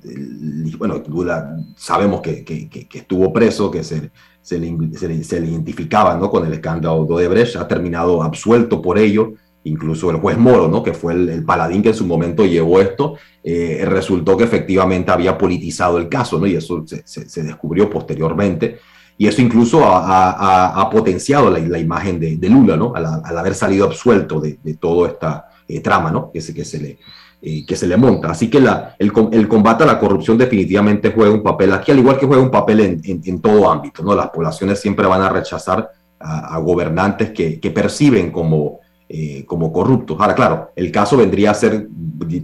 bueno, 0.80 1.04
Lula 1.08 1.56
sabemos 1.76 2.22
que, 2.22 2.44
que, 2.44 2.68
que, 2.68 2.98
estuvo 2.98 3.32
preso, 3.32 3.70
que 3.70 3.84
se, 3.84 4.10
se, 4.42 4.58
le, 4.58 5.24
se, 5.24 5.40
le, 5.40 5.48
identificaba 5.50 6.18
¿no? 6.18 6.32
con 6.32 6.48
el 6.48 6.54
escándalo 6.54 7.06
de 7.06 7.14
Odebrecht, 7.14 7.58
ha 7.58 7.68
terminado 7.68 8.24
absuelto 8.24 8.82
por 8.82 8.98
ello 8.98 9.34
incluso 9.64 10.10
el 10.10 10.18
juez 10.18 10.38
Moro, 10.38 10.68
¿no? 10.68 10.84
que 10.84 10.94
fue 10.94 11.14
el, 11.14 11.44
paladín 11.44 11.82
que 11.82 11.90
en 11.90 11.96
su 11.96 12.06
momento 12.06 12.46
llevó 12.46 12.80
esto, 12.80 13.16
eh, 13.44 13.84
resultó 13.86 14.38
que 14.38 14.44
efectivamente 14.44 15.12
había 15.12 15.38
politizado 15.38 15.98
el 15.98 16.08
caso, 16.08 16.40
¿no? 16.40 16.48
y 16.48 16.56
eso 16.56 16.84
se, 16.86 17.44
descubrió 17.44 17.90
posteriormente. 17.90 18.80
Y 19.18 19.28
eso 19.28 19.42
incluso 19.42 19.82
ha, 19.84 20.90
potenciado 20.90 21.50
la, 21.50 21.78
imagen 21.78 22.20
de, 22.20 22.50
Lula, 22.50 22.78
¿no? 22.78 22.94
Al, 22.96 23.38
haber 23.38 23.54
salido 23.54 23.86
absuelto 23.86 24.40
de, 24.40 24.58
toda 24.80 25.10
esta 25.10 25.50
eh, 25.68 25.82
trama 25.82 26.10
¿no? 26.10 26.32
que, 26.32 26.40
se, 26.40 26.54
que, 26.54 26.64
se 26.64 26.80
le, 26.80 27.00
eh, 27.42 27.66
que 27.66 27.76
se 27.76 27.86
le 27.86 27.98
monta. 27.98 28.32
Así 28.32 28.50
que 28.50 28.62
la, 28.62 28.96
el, 28.98 29.12
combate 29.50 29.84
a 29.84 29.88
la 29.88 30.00
corrupción 30.00 30.38
definitivamente 30.38 31.12
juega 31.14 31.34
un 31.34 31.44
papel 31.44 31.74
aquí, 31.74 31.92
al 31.92 32.00
igual 32.00 32.18
que 32.18 32.26
juega 32.26 32.42
un 32.42 32.52
papel 32.52 32.80
en, 32.80 33.02
en, 33.04 33.42
todo 33.42 33.70
ámbito. 33.70 34.04
¿no? 34.04 34.16
Las 34.16 34.30
poblaciones 34.30 34.80
siempre 34.80 35.06
van 35.06 35.22
a 35.22 35.30
rechazar 35.30 35.92
a, 36.18 36.58
gobernantes 36.60 37.32
que, 37.32 37.60
que 37.60 37.72
perciben 37.72 38.32
como 38.32 38.80
eh, 39.12 39.44
como 39.48 39.74
corruptos. 39.74 40.16
Ahora, 40.20 40.36
claro, 40.36 40.72
el 40.76 40.92
caso 40.92 41.18
vendría 41.18 41.50
a 41.50 41.56
ser, 41.56 41.88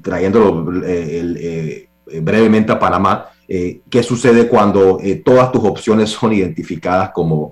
trayéndolo 0.01 0.83
eh, 0.83 1.87
eh, 2.07 2.21
brevemente 2.21 2.71
a 2.71 2.79
Panamá, 2.79 3.27
¿qué 3.47 4.01
sucede 4.01 4.47
cuando 4.47 4.97
todas 5.23 5.51
tus 5.51 5.63
opciones 5.63 6.09
son 6.09 6.33
identificadas 6.33 7.11
como, 7.11 7.51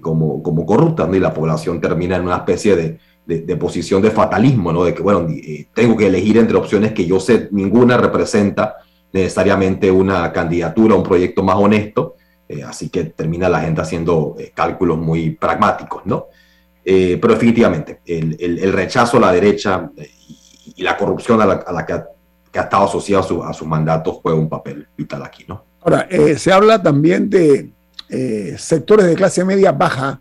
como, 0.00 0.42
como 0.42 0.64
corruptas 0.64 1.06
y 1.12 1.18
la 1.18 1.34
población 1.34 1.82
termina 1.82 2.16
en 2.16 2.22
una 2.22 2.36
especie 2.36 2.74
de, 2.74 2.98
de, 3.26 3.56
posición 3.56 4.00
de 4.00 4.10
fatalismo, 4.10 4.72
¿no? 4.72 4.84
de 4.84 4.94
que, 4.94 5.02
bueno, 5.02 5.26
tengo 5.74 5.94
que 5.94 6.06
elegir 6.06 6.38
entre 6.38 6.56
opciones 6.56 6.92
que 6.92 7.04
yo 7.04 7.20
sé 7.20 7.50
ninguna 7.52 7.98
representa 7.98 8.76
necesariamente 9.12 9.90
una 9.90 10.32
candidatura, 10.32 10.94
un 10.94 11.02
proyecto 11.02 11.42
más 11.42 11.56
honesto, 11.56 12.14
así 12.66 12.88
que 12.88 13.04
termina 13.04 13.50
la 13.50 13.60
gente 13.60 13.82
haciendo 13.82 14.34
cálculos 14.54 14.96
muy 14.96 15.32
pragmáticos, 15.32 16.06
¿no? 16.06 16.28
Eh, 16.88 17.18
pero 17.20 17.34
definitivamente, 17.34 17.98
el, 18.06 18.72
rechazo 18.72 19.16
a 19.16 19.20
la 19.20 19.32
derecha 19.32 19.90
eh, 19.96 20.08
y, 20.76 20.84
la 20.84 20.96
corrupción 20.96 21.40
a 21.40 21.44
la, 21.44 21.84
que, 21.84 21.92
ha, 21.94 22.62
estado 22.62 22.84
asociado 22.84 23.42
a, 23.42 23.52
sus 23.52 23.66
mandatos 23.66 24.20
juega 24.22 24.38
un 24.38 24.48
papel 24.48 24.86
vital 24.96 25.24
aquí, 25.24 25.44
¿no? 25.48 25.64
Ahora, 25.80 26.06
eh, 26.08 26.38
se 26.38 26.52
habla 26.52 26.80
también 26.80 27.28
de 27.28 27.72
sectores 28.56 29.06
de 29.06 29.16
clase 29.16 29.44
media 29.44 29.72
baja 29.72 30.20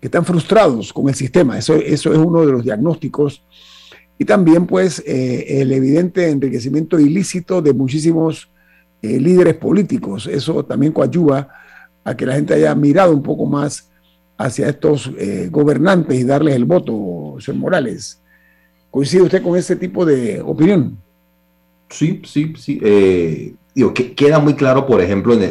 que 0.00 0.06
están 0.06 0.24
frustrados 0.24 0.90
con 0.90 1.06
el 1.10 1.14
sistema. 1.14 1.58
Eso, 1.58 1.74
eso 1.74 2.10
es 2.10 2.18
uno 2.18 2.46
de 2.46 2.52
los 2.52 2.64
diagnósticos. 2.64 3.44
Y 4.16 4.24
también, 4.24 4.66
pues, 4.66 5.02
el 5.06 5.70
evidente 5.70 6.30
enriquecimiento 6.30 6.98
ilícito 6.98 7.60
de 7.60 7.74
muchísimos 7.74 8.50
líderes 9.02 9.56
políticos. 9.56 10.26
Eso 10.26 10.64
también 10.64 10.92
coadyuva 10.92 11.48
a 12.04 12.16
que 12.16 12.24
la 12.24 12.36
gente 12.36 12.54
haya 12.54 12.74
mirado 12.74 13.12
un 13.12 13.22
poco 13.22 13.44
más 13.44 13.90
hacia 14.38 14.68
estos 14.68 15.10
eh, 15.18 15.48
gobernantes 15.50 16.18
y 16.18 16.24
darles 16.24 16.54
el 16.54 16.64
voto, 16.64 17.36
señor 17.38 17.60
Morales. 17.60 18.20
¿Coincide 18.90 19.22
usted 19.22 19.42
con 19.42 19.56
ese 19.56 19.76
tipo 19.76 20.04
de 20.04 20.40
opinión? 20.40 20.98
Sí, 21.88 22.20
sí, 22.24 22.52
sí. 22.56 22.80
Eh, 22.82 23.54
digo, 23.74 23.94
que 23.94 24.14
queda 24.14 24.38
muy 24.38 24.54
claro, 24.54 24.86
por 24.86 25.00
ejemplo, 25.00 25.34
en 25.34 25.42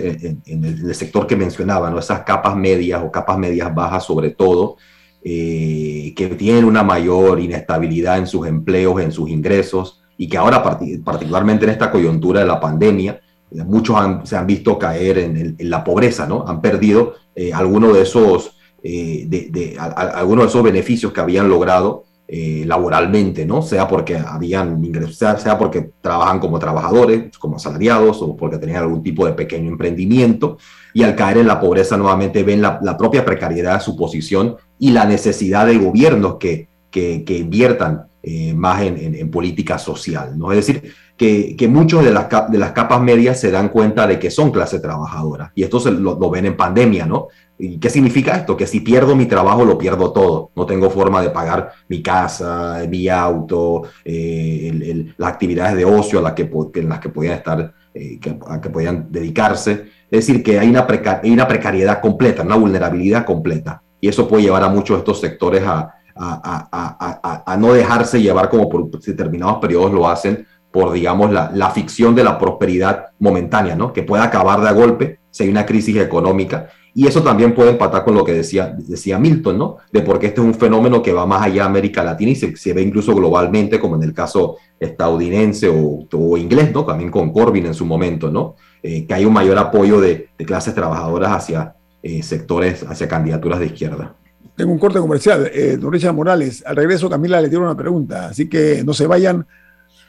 el, 0.46 0.96
sector 0.96 1.28
que 1.28 1.36
mencionaba, 1.36 1.90
¿no? 1.90 2.00
esas 2.00 2.22
capas 2.22 2.56
medias 2.56 3.02
o 3.04 3.12
capas 3.12 3.38
medias 3.38 3.74
bajas 3.74 4.04
sobre 4.04 4.32
todo, 4.32 4.78
eh, 5.24 6.14
que 6.16 6.28
tienen 6.30 6.66
una 6.66 6.84
mayor 6.84 7.40
inestabilidad 7.40 8.18
en 8.18 8.28
sus 8.28 8.48
empleos, 8.48 9.02
en 9.02 9.12
sus 9.12 9.30
ingresos, 9.30 10.02
y 10.18 10.28
que 10.28 10.38
ahora, 10.38 10.64
particularmente 11.04 11.66
en 11.66 11.72
esta 11.72 11.92
coyuntura 11.92 12.40
de 12.40 12.46
la 12.46 12.60
pandemia, 12.60 13.20
muchos 13.52 13.98
se 14.24 14.36
han 14.36 14.48
visto 14.48 14.80
caer 14.80 15.18
en, 15.18 15.56
la 15.60 15.84
pobreza, 15.84 16.26
¿no? 16.26 16.46
Han 16.48 16.62
perdido 16.62 17.16
algunos 17.54 17.94
de 17.94 18.02
esos 18.04 18.55
eh, 18.88 19.26
de, 19.28 19.76
algunos 19.80 20.46
de 20.46 20.50
esos 20.50 20.62
beneficios 20.62 21.12
que 21.12 21.20
habían 21.20 21.50
logrado 21.50 22.04
eh, 22.28 22.64
laboralmente, 22.68 23.44
¿no? 23.44 23.64
Sea 23.64 23.88
porque 23.88 24.16
habían 24.16 24.86
ingresos, 24.86 25.18
sea, 25.42 25.58
porque 25.58 25.90
trabajan 26.02 26.40
como 26.40 26.60
trabajadores, 26.60 27.36
como 27.40 27.56
asalariados, 27.56 28.22
o 28.22 28.38
porque 28.38 28.60
tenían 28.60 28.84
algún 28.84 29.02
tipo 29.02 29.26
de 29.26 29.34
pequeño 29.34 29.72
emprendimiento, 29.72 30.60
y 30.94 31.02
al 31.02 31.16
caer 31.16 31.40
en 31.40 31.48
la 31.48 31.60
pobreza 31.60 31.98
nuevamente 31.98 32.44
ven 32.44 32.62
la, 32.62 32.96
propia 32.96 33.26
precariedad 33.26 33.74
de 33.74 33.84
su 33.84 33.98
posición 33.98 34.56
y 34.78 34.92
la 34.92 35.06
necesidad 35.06 35.66
de 35.66 35.80
gobiernos 35.80 36.36
que, 36.36 36.68
que, 36.92 37.24
inviertan 37.28 38.06
eh, 38.28 38.56
más 38.56 38.82
en, 38.82 39.30
política 39.30 39.78
social, 39.78 40.36
¿no? 40.36 40.52
Es 40.52 40.66
decir, 40.66 40.92
que, 41.16 41.68
muchos 41.70 42.04
de 42.04 42.12
las, 42.12 42.28
de 42.50 42.58
las 42.58 42.72
capas 42.72 43.00
medias 43.00 43.40
se 43.40 43.52
dan 43.52 43.70
cuenta 43.70 44.08
de 44.08 44.18
que 44.18 44.32
son 44.32 44.50
clase 44.50 44.80
trabajadora, 44.80 45.52
y 45.54 45.62
esto 45.62 45.80
se 45.80 45.92
lo, 45.92 46.18
ven 46.32 46.48
en 46.48 46.58
pandemia, 46.58 47.06
¿no? 47.06 47.28
¿Y 47.60 47.78
qué 47.78 47.88
significa 47.88 48.36
esto? 48.36 48.58
Que 48.58 48.66
si 48.66 48.80
pierdo 48.80 49.16
mi 49.16 49.28
trabajo, 49.28 49.64
lo 49.64 49.78
pierdo 49.78 50.12
todo. 50.12 50.50
No 50.56 50.66
tengo 50.66 50.90
forma 50.90 51.22
de 51.22 51.30
pagar 51.30 51.72
mi 51.88 52.02
casa, 52.02 52.84
mi 52.90 53.08
auto, 53.10 53.84
eh, 54.04 55.14
las 55.18 55.30
actividades 55.30 55.78
de 55.78 55.86
ocio 55.86 56.26
a 56.26 56.34
que, 56.34 56.50
en 56.74 56.90
las 56.90 57.00
que 57.00 57.10
podían 57.10 57.36
estar, 57.36 57.76
eh, 57.94 58.20
que, 58.20 58.40
a 58.48 58.60
que 58.60 58.72
podían 58.72 59.06
dedicarse. 59.12 59.86
Es 60.10 60.26
decir, 60.26 60.42
que 60.42 60.58
hay 60.58 60.68
una, 60.68 60.88
hay 61.22 61.30
una 61.30 61.48
precariedad 61.48 62.02
completa, 62.02 62.42
una 62.42 62.56
vulnerabilidad 62.56 63.24
completa. 63.24 63.84
Y 64.02 64.08
eso 64.08 64.28
puede 64.28 64.44
llevar 64.44 64.64
a 64.64 64.70
muchos 64.70 64.98
de 64.98 65.00
estos 65.00 65.22
sectores 65.22 65.62
a, 65.64 65.95
a, 66.16 67.58
no 67.60 67.74
dejarse 67.74 68.22
llevar 68.22 68.50
como 68.50 68.70
por 68.70 68.90
determinados 68.90 69.58
periodos 69.58 69.92
lo 69.92 70.08
hacen 70.08 70.48
por, 70.72 70.92
digamos, 70.92 71.32
la, 71.32 71.70
ficción 71.72 72.16
de 72.16 72.24
la 72.24 72.38
prosperidad 72.38 73.08
momentánea, 73.20 73.76
¿no? 73.76 73.94
Que 73.94 74.04
puede 74.04 74.24
acabar 74.24 74.62
de 74.62 74.70
a 74.70 74.74
golpe 74.74 75.20
si 75.30 75.44
hay 75.44 75.50
una 75.50 75.66
crisis 75.66 75.98
económica 75.98 76.68
y 76.98 77.08
eso 77.08 77.22
también 77.22 77.54
puede 77.54 77.72
empatar 77.72 78.06
con 78.06 78.16
lo 78.16 78.24
que 78.24 78.32
decía, 78.32 78.74
decía 78.78 79.20
Milton, 79.20 79.58
¿no? 79.58 79.78
De 79.92 80.00
por 80.00 80.18
qué 80.18 80.28
este 80.28 80.40
es 80.40 80.48
un 80.48 80.54
fenómeno 80.54 81.02
que 81.02 81.12
va 81.12 81.26
más 81.26 81.42
allá 81.42 81.64
de 81.64 81.68
América 81.68 82.02
Latina 82.02 82.32
y 82.32 82.36
se, 82.36 82.74
ve 82.74 82.82
incluso 82.82 83.14
globalmente, 83.14 83.82
como 83.82 83.98
en 83.98 84.04
el 84.04 84.14
caso 84.14 84.56
estadounidense 84.80 85.70
o, 85.70 86.38
inglés, 86.38 86.72
¿no? 86.74 86.86
También 86.86 87.12
con 87.12 87.34
Corbyn 87.34 87.66
en 87.66 87.74
su 87.74 87.86
momento, 87.86 88.32
¿no? 88.32 88.56
Eh, 88.82 89.06
que 89.06 89.14
hay 89.14 89.26
un 89.26 89.34
mayor 89.34 89.58
apoyo 89.58 90.00
de, 90.00 90.30
clases 90.46 90.74
trabajadoras 90.74 91.34
hacia 91.34 91.76
eh, 92.02 92.24
sectores, 92.24 92.84
hacia 92.84 93.10
candidaturas 93.10 93.60
de 93.60 93.66
izquierda. 93.66 94.16
Tengo 94.56 94.72
un 94.72 94.80
corte 94.80 95.00
comercial. 95.00 95.50
Eh, 95.54 95.78
Morales, 96.14 96.64
al 96.66 96.76
regreso 96.76 97.10
Camila 97.10 97.42
le 97.42 97.50
tiene 97.50 97.66
una 97.66 97.76
pregunta, 97.76 98.28
así 98.28 98.48
que 98.48 98.84
no 98.84 98.94
se 98.94 99.08
vayan, 99.08 99.46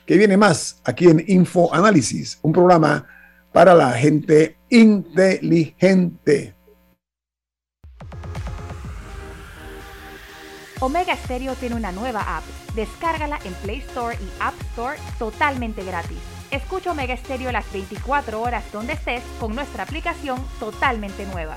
que 0.06 0.16
viene 0.16 0.36
más 0.36 0.80
aquí 0.84 1.08
en 1.08 1.24
Info 1.26 1.74
Análisis, 1.74 2.38
un 2.42 2.52
programa 2.52 3.06
para 3.52 3.74
la 3.74 3.92
gente 3.92 4.58
inteligente. 4.68 6.54
Omega 10.80 11.16
Stereo 11.16 11.54
tiene 11.54 11.74
una 11.74 11.90
nueva 11.90 12.36
app. 12.36 12.44
Descárgala 12.74 13.38
en 13.44 13.54
Play 13.54 13.78
Store 13.78 14.14
y 14.14 14.28
App 14.40 14.54
Store 14.72 14.98
totalmente 15.18 15.82
gratis. 15.82 16.18
Escucha 16.50 16.92
Omega 16.92 17.16
Stereo 17.16 17.50
las 17.50 17.70
24 17.72 18.40
horas 18.40 18.62
donde 18.72 18.92
estés 18.92 19.22
con 19.40 19.54
nuestra 19.54 19.84
aplicación 19.84 20.38
totalmente 20.60 21.24
nueva. 21.26 21.56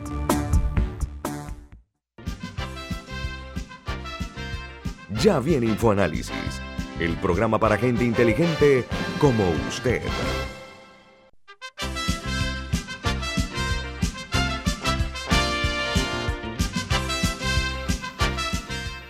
Ya 5.21 5.39
viene 5.39 5.67
InfoAnálisis, 5.67 6.33
el 6.99 7.15
programa 7.17 7.59
para 7.59 7.77
gente 7.77 8.03
inteligente 8.03 8.85
como 9.19 9.43
usted. 9.69 10.01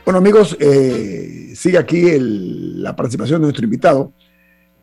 Bueno, 0.04 0.18
amigos, 0.18 0.58
eh, 0.60 1.54
sigue 1.56 1.78
aquí 1.78 2.04
la 2.20 2.94
participación 2.94 3.40
de 3.40 3.46
nuestro 3.46 3.64
invitado, 3.64 4.12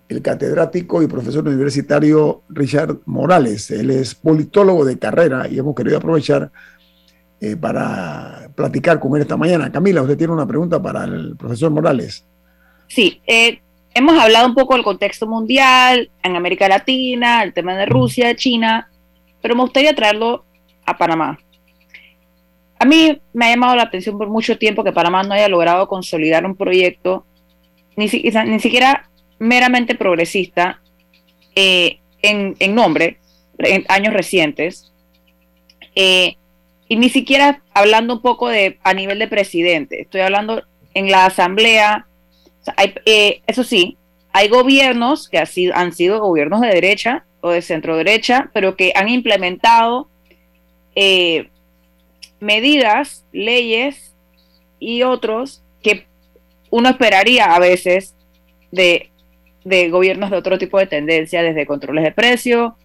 el 0.08 0.22
catedrático 0.22 1.02
y 1.02 1.08
profesor 1.08 1.46
universitario 1.46 2.44
Richard 2.48 3.00
Morales. 3.04 3.70
Él 3.70 3.90
es 3.90 4.14
politólogo 4.14 4.86
de 4.86 4.98
carrera 4.98 5.46
y 5.46 5.58
hemos 5.58 5.74
querido 5.74 5.98
aprovechar 5.98 6.50
eh, 7.38 7.54
para 7.54 8.47
platicar 8.58 8.98
con 8.98 9.14
él 9.14 9.22
esta 9.22 9.36
mañana. 9.36 9.70
Camila, 9.70 10.02
usted 10.02 10.18
tiene 10.18 10.32
una 10.32 10.46
pregunta 10.46 10.82
para 10.82 11.04
el 11.04 11.36
profesor 11.36 11.70
Morales. 11.70 12.26
Sí, 12.88 13.20
eh, 13.24 13.60
hemos 13.94 14.18
hablado 14.18 14.48
un 14.48 14.54
poco 14.54 14.74
del 14.74 14.82
contexto 14.82 15.28
mundial, 15.28 16.10
en 16.24 16.34
América 16.34 16.68
Latina, 16.68 17.44
el 17.44 17.52
tema 17.52 17.76
de 17.76 17.86
Rusia, 17.86 18.34
China, 18.34 18.90
pero 19.40 19.54
me 19.54 19.62
gustaría 19.62 19.94
traerlo 19.94 20.44
a 20.84 20.98
Panamá. 20.98 21.38
A 22.80 22.84
mí 22.84 23.20
me 23.32 23.46
ha 23.46 23.50
llamado 23.50 23.76
la 23.76 23.84
atención 23.84 24.18
por 24.18 24.28
mucho 24.28 24.58
tiempo 24.58 24.82
que 24.82 24.92
Panamá 24.92 25.22
no 25.22 25.34
haya 25.34 25.48
logrado 25.48 25.86
consolidar 25.86 26.44
un 26.44 26.56
proyecto 26.56 27.24
ni, 27.96 28.06
ni 28.06 28.60
siquiera 28.60 29.08
meramente 29.38 29.94
progresista 29.94 30.80
eh, 31.54 32.00
en, 32.22 32.74
nombre, 32.74 33.18
en 33.58 33.84
años 33.88 34.12
recientes, 34.12 34.92
eh, 35.94 36.36
y 36.88 36.96
ni 36.96 37.08
siquiera 37.08 37.62
hablando 37.74 38.14
un 38.14 38.22
poco 38.22 38.48
de 38.48 38.78
a 38.82 38.94
nivel 38.94 39.18
de 39.18 39.28
presidente, 39.28 40.02
estoy 40.02 40.22
hablando 40.22 40.62
en 40.94 41.10
la 41.10 41.26
asamblea, 41.26 42.06
eh, 43.04 43.42
eso 43.46 43.64
sí, 43.64 43.96
hay 44.32 44.48
gobiernos 44.48 45.28
que 45.28 45.38
han 45.38 45.92
sido 45.92 46.20
gobiernos 46.20 46.60
de 46.60 46.68
derecha 46.68 47.24
o 47.40 47.50
de 47.50 47.62
centro 47.62 47.96
derecha, 47.96 48.50
pero 48.52 48.76
que 48.76 48.92
han 48.94 49.08
implementado 49.08 50.08
medidas, 52.40 53.24
leyes 53.32 54.14
y 54.78 55.02
otros 55.02 55.62
que 55.82 56.06
uno 56.70 56.88
esperaría 56.90 57.54
a 57.54 57.58
veces 57.58 58.14
de, 58.70 59.10
gobiernos 59.90 60.30
de 60.30 60.36
otro 60.36 60.58
tipo 60.58 60.78
de 60.78 60.86
tendencia, 60.86 61.42
desde 61.42 61.66
controles 61.66 62.04
de 62.04 62.12
precio 62.12 62.76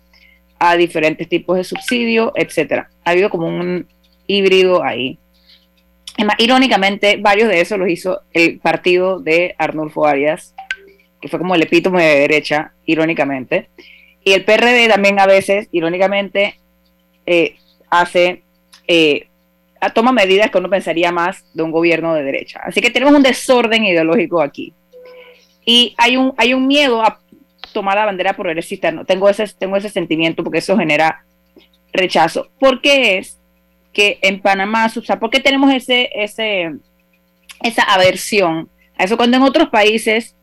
a 0.60 0.76
diferentes 0.76 1.28
tipos 1.28 1.58
de 1.58 1.64
subsidio, 1.64 2.32
etcétera. 2.36 2.90
Ha 3.04 3.12
habido 3.12 3.30
como 3.30 3.48
un 3.48 3.88
híbrido 4.28 4.84
ahí. 4.84 5.18
irónicamente, 6.38 7.18
varios 7.18 7.50
de 7.50 7.62
esos 7.62 7.80
los 7.80 7.90
hizo 7.90 8.22
el 8.34 8.60
partido 8.60 9.20
de 9.20 9.56
Arnulfo 9.58 10.06
Arias, 10.06 10.54
que 11.22 11.28
fue 11.28 11.40
como 11.40 11.56
el 11.56 11.64
epítome 11.64 12.04
de 12.04 12.20
derecha, 12.20 12.74
irónicamente. 12.86 13.70
Y 14.24 14.34
el 14.34 14.46
PRD 14.46 14.88
también 14.88 15.20
a 15.20 15.26
veces, 15.26 15.68
irónicamente, 15.72 16.60
eh, 17.26 17.56
hace 17.90 18.44
eh, 18.88 19.28
toma 19.90 20.12
medidas 20.12 20.50
que 20.50 20.58
uno 20.58 20.70
pensaría 20.70 21.12
más 21.12 21.46
de 21.54 21.64
un 21.64 21.72
gobierno 21.72 22.14
de 22.14 22.24
derecha. 22.24 22.62
Así 22.64 22.82
que 22.82 22.90
tenemos 22.90 23.14
un 23.14 23.24
desorden 23.24 23.84
ideológico 23.84 24.42
aquí. 24.42 24.74
Y 25.66 25.94
hay 25.98 26.18
un, 26.18 26.34
hay 26.38 26.54
un 26.54 26.68
miedo 26.68 27.02
a 27.02 27.20
tomar 27.74 27.96
la 27.96 28.06
bandera 28.06 28.34
progresista. 28.34 28.92
No, 28.92 29.06
tengo, 29.06 29.30
ese, 29.30 29.46
tengo 29.58 29.78
ese 29.78 29.90
sentimiento 29.90 30.44
porque 30.44 30.60
eso 30.60 30.78
genera 30.78 31.26
rechazo. 31.92 32.50
¿Por 32.60 32.82
qué 32.82 33.18
es 33.18 33.40
que 33.94 34.18
en 34.22 34.42
Panamá, 34.42 34.92
o 34.96 35.02
sea, 35.02 35.20
por 35.20 35.30
qué 35.30 35.40
tenemos 35.40 35.72
ese, 35.74 36.10
ese, 36.14 36.74
esa 37.62 37.84
aversión 37.84 38.70
a 38.98 39.06
eso 39.06 39.18
cuando 39.18 39.38
en 39.38 39.44
otros 39.44 39.70
países 39.70 40.36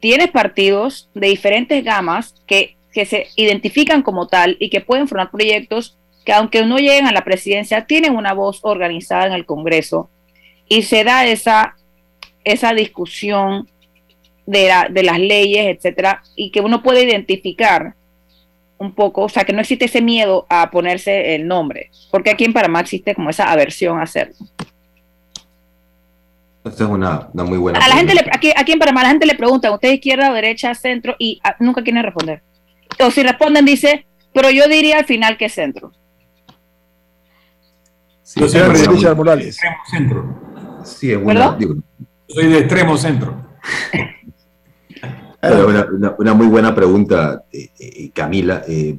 tienes 0.00 0.30
partidos 0.30 1.08
de 1.14 1.28
diferentes 1.28 1.82
gamas 1.82 2.34
que, 2.46 2.76
que 2.92 3.06
se 3.06 3.28
identifican 3.36 4.02
como 4.02 4.28
tal 4.28 4.56
y 4.60 4.70
que 4.70 4.80
pueden 4.80 5.08
formar 5.08 5.30
proyectos 5.30 5.96
que 6.24 6.32
aunque 6.32 6.64
no 6.64 6.78
lleguen 6.78 7.06
a 7.06 7.12
la 7.12 7.24
presidencia, 7.24 7.86
tienen 7.86 8.16
una 8.16 8.34
voz 8.34 8.58
organizada 8.62 9.26
en 9.26 9.32
el 9.32 9.46
Congreso. 9.46 10.10
Y 10.68 10.82
se 10.82 11.04
da 11.04 11.24
esa, 11.24 11.76
esa 12.42 12.74
discusión 12.74 13.68
de, 14.44 14.72
de 14.90 15.02
las 15.04 15.20
leyes, 15.20 15.76
etcétera, 15.76 16.24
y 16.34 16.50
que 16.50 16.60
uno 16.60 16.82
puede 16.82 17.04
identificar 17.04 17.94
un 18.78 18.94
poco, 18.94 19.22
o 19.22 19.28
sea, 19.28 19.44
que 19.44 19.52
no 19.52 19.60
existe 19.60 19.86
ese 19.86 20.02
miedo 20.02 20.46
a 20.48 20.70
ponerse 20.70 21.34
el 21.34 21.46
nombre, 21.46 21.90
porque 22.10 22.30
aquí 22.30 22.44
en 22.44 22.52
Panamá 22.52 22.80
existe 22.80 23.14
como 23.14 23.30
esa 23.30 23.50
aversión 23.50 23.98
a 23.98 24.02
hacerlo. 24.02 24.34
Esta 26.64 26.84
es 26.84 26.90
una, 26.90 27.28
muy 27.32 27.58
buena. 27.58 27.78
A 27.78 27.88
la 27.88 27.96
gente 27.96 28.12
aquí, 28.32 28.52
aquí, 28.54 28.72
en 28.72 28.78
Panamá 28.78 29.02
la 29.02 29.10
gente 29.10 29.24
le 29.24 29.36
pregunta, 29.36 29.70
¿usted 29.70 29.92
izquierda, 29.92 30.32
derecha, 30.32 30.74
centro? 30.74 31.14
Y 31.18 31.40
ah, 31.44 31.54
nunca 31.60 31.82
quieren 31.82 32.02
responder. 32.02 32.42
O 32.98 33.10
si 33.10 33.22
responden, 33.22 33.64
dice, 33.64 34.06
pero 34.32 34.50
yo 34.50 34.66
diría 34.66 34.98
al 34.98 35.04
final 35.04 35.36
que 35.36 35.48
centro. 35.48 35.92
Sí, 38.22 38.40
yo 38.40 38.48
soy 38.48 38.60
de 38.62 38.66
extremo 38.72 39.52
centro. 39.88 40.82
Sí, 40.84 41.12
es 41.12 41.22
buena. 41.22 41.56
soy 42.28 42.46
de 42.48 42.58
extremo 42.58 42.96
centro. 42.96 43.46
una, 46.18 46.34
muy 46.34 46.46
buena 46.46 46.74
pregunta, 46.74 47.44
eh, 47.52 47.70
eh, 47.78 48.10
Camila. 48.12 48.62
Eh, 48.66 48.98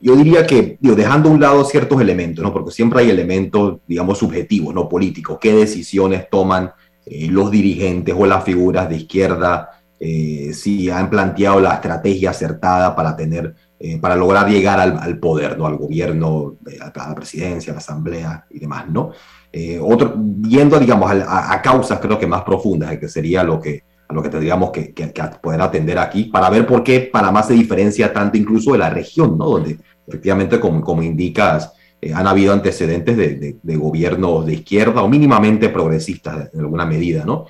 yo 0.00 0.14
diría 0.16 0.46
que, 0.46 0.76
dejando 0.80 1.30
a 1.30 1.32
un 1.32 1.40
lado 1.40 1.64
ciertos 1.64 2.00
elementos, 2.00 2.44
¿no? 2.44 2.52
porque 2.52 2.70
siempre 2.70 3.00
hay 3.00 3.10
elementos, 3.10 3.78
digamos, 3.86 4.18
subjetivos, 4.18 4.74
no 4.74 4.88
políticos, 4.88 5.38
qué 5.40 5.54
decisiones 5.54 6.28
toman 6.28 6.72
los 7.30 7.50
dirigentes 7.50 8.14
o 8.18 8.26
las 8.26 8.44
figuras 8.44 8.88
de 8.90 8.96
izquierda, 8.96 9.70
si 9.98 10.90
han 10.90 11.08
planteado 11.08 11.60
la 11.60 11.74
estrategia 11.74 12.30
acertada 12.30 12.94
para 12.94 13.16
tener 13.16 13.54
para 14.00 14.16
lograr 14.16 14.50
llegar 14.50 14.80
al, 14.80 15.18
poder, 15.18 15.56
¿no? 15.56 15.66
al 15.66 15.76
gobierno, 15.76 16.56
a 16.80 17.08
la 17.08 17.14
presidencia, 17.14 17.72
a 17.72 17.74
la 17.74 17.80
asamblea 17.80 18.46
y 18.50 18.58
demás. 18.58 18.86
¿no? 18.90 19.12
Otro, 19.80 20.14
yendo, 20.42 20.78
digamos, 20.78 21.10
a, 21.10 21.62
causas 21.62 22.00
creo 22.00 22.18
que 22.18 22.26
más 22.26 22.42
profundas, 22.42 22.98
que 22.98 23.08
sería 23.08 23.42
lo 23.42 23.60
que, 23.60 23.84
a 24.08 24.14
lo 24.14 24.22
que 24.22 24.28
tendríamos 24.28 24.70
que, 24.70 24.94
poder 25.42 25.60
atender 25.60 25.98
aquí, 25.98 26.24
para 26.24 26.48
ver 26.50 26.66
por 26.66 26.82
qué 26.82 27.08
Panamá 27.12 27.42
se 27.42 27.54
diferencia 27.54 28.12
tanto 28.12 28.36
incluso 28.36 28.72
de 28.72 28.78
la 28.78 28.90
región, 28.90 29.36
¿no? 29.36 29.46
donde 29.46 29.78
efectivamente, 30.06 30.60
como, 30.60 30.80
como 30.82 31.02
indicas, 31.02 31.72
eh, 32.00 32.12
han 32.14 32.26
habido 32.26 32.52
antecedentes 32.52 33.16
de, 33.16 33.56
de, 33.60 33.76
gobiernos 33.76 34.46
de 34.46 34.54
izquierda 34.54 35.02
o 35.02 35.08
mínimamente 35.08 35.68
progresistas 35.68 36.50
en 36.52 36.60
alguna 36.60 36.86
medida. 36.86 37.24
¿no? 37.24 37.46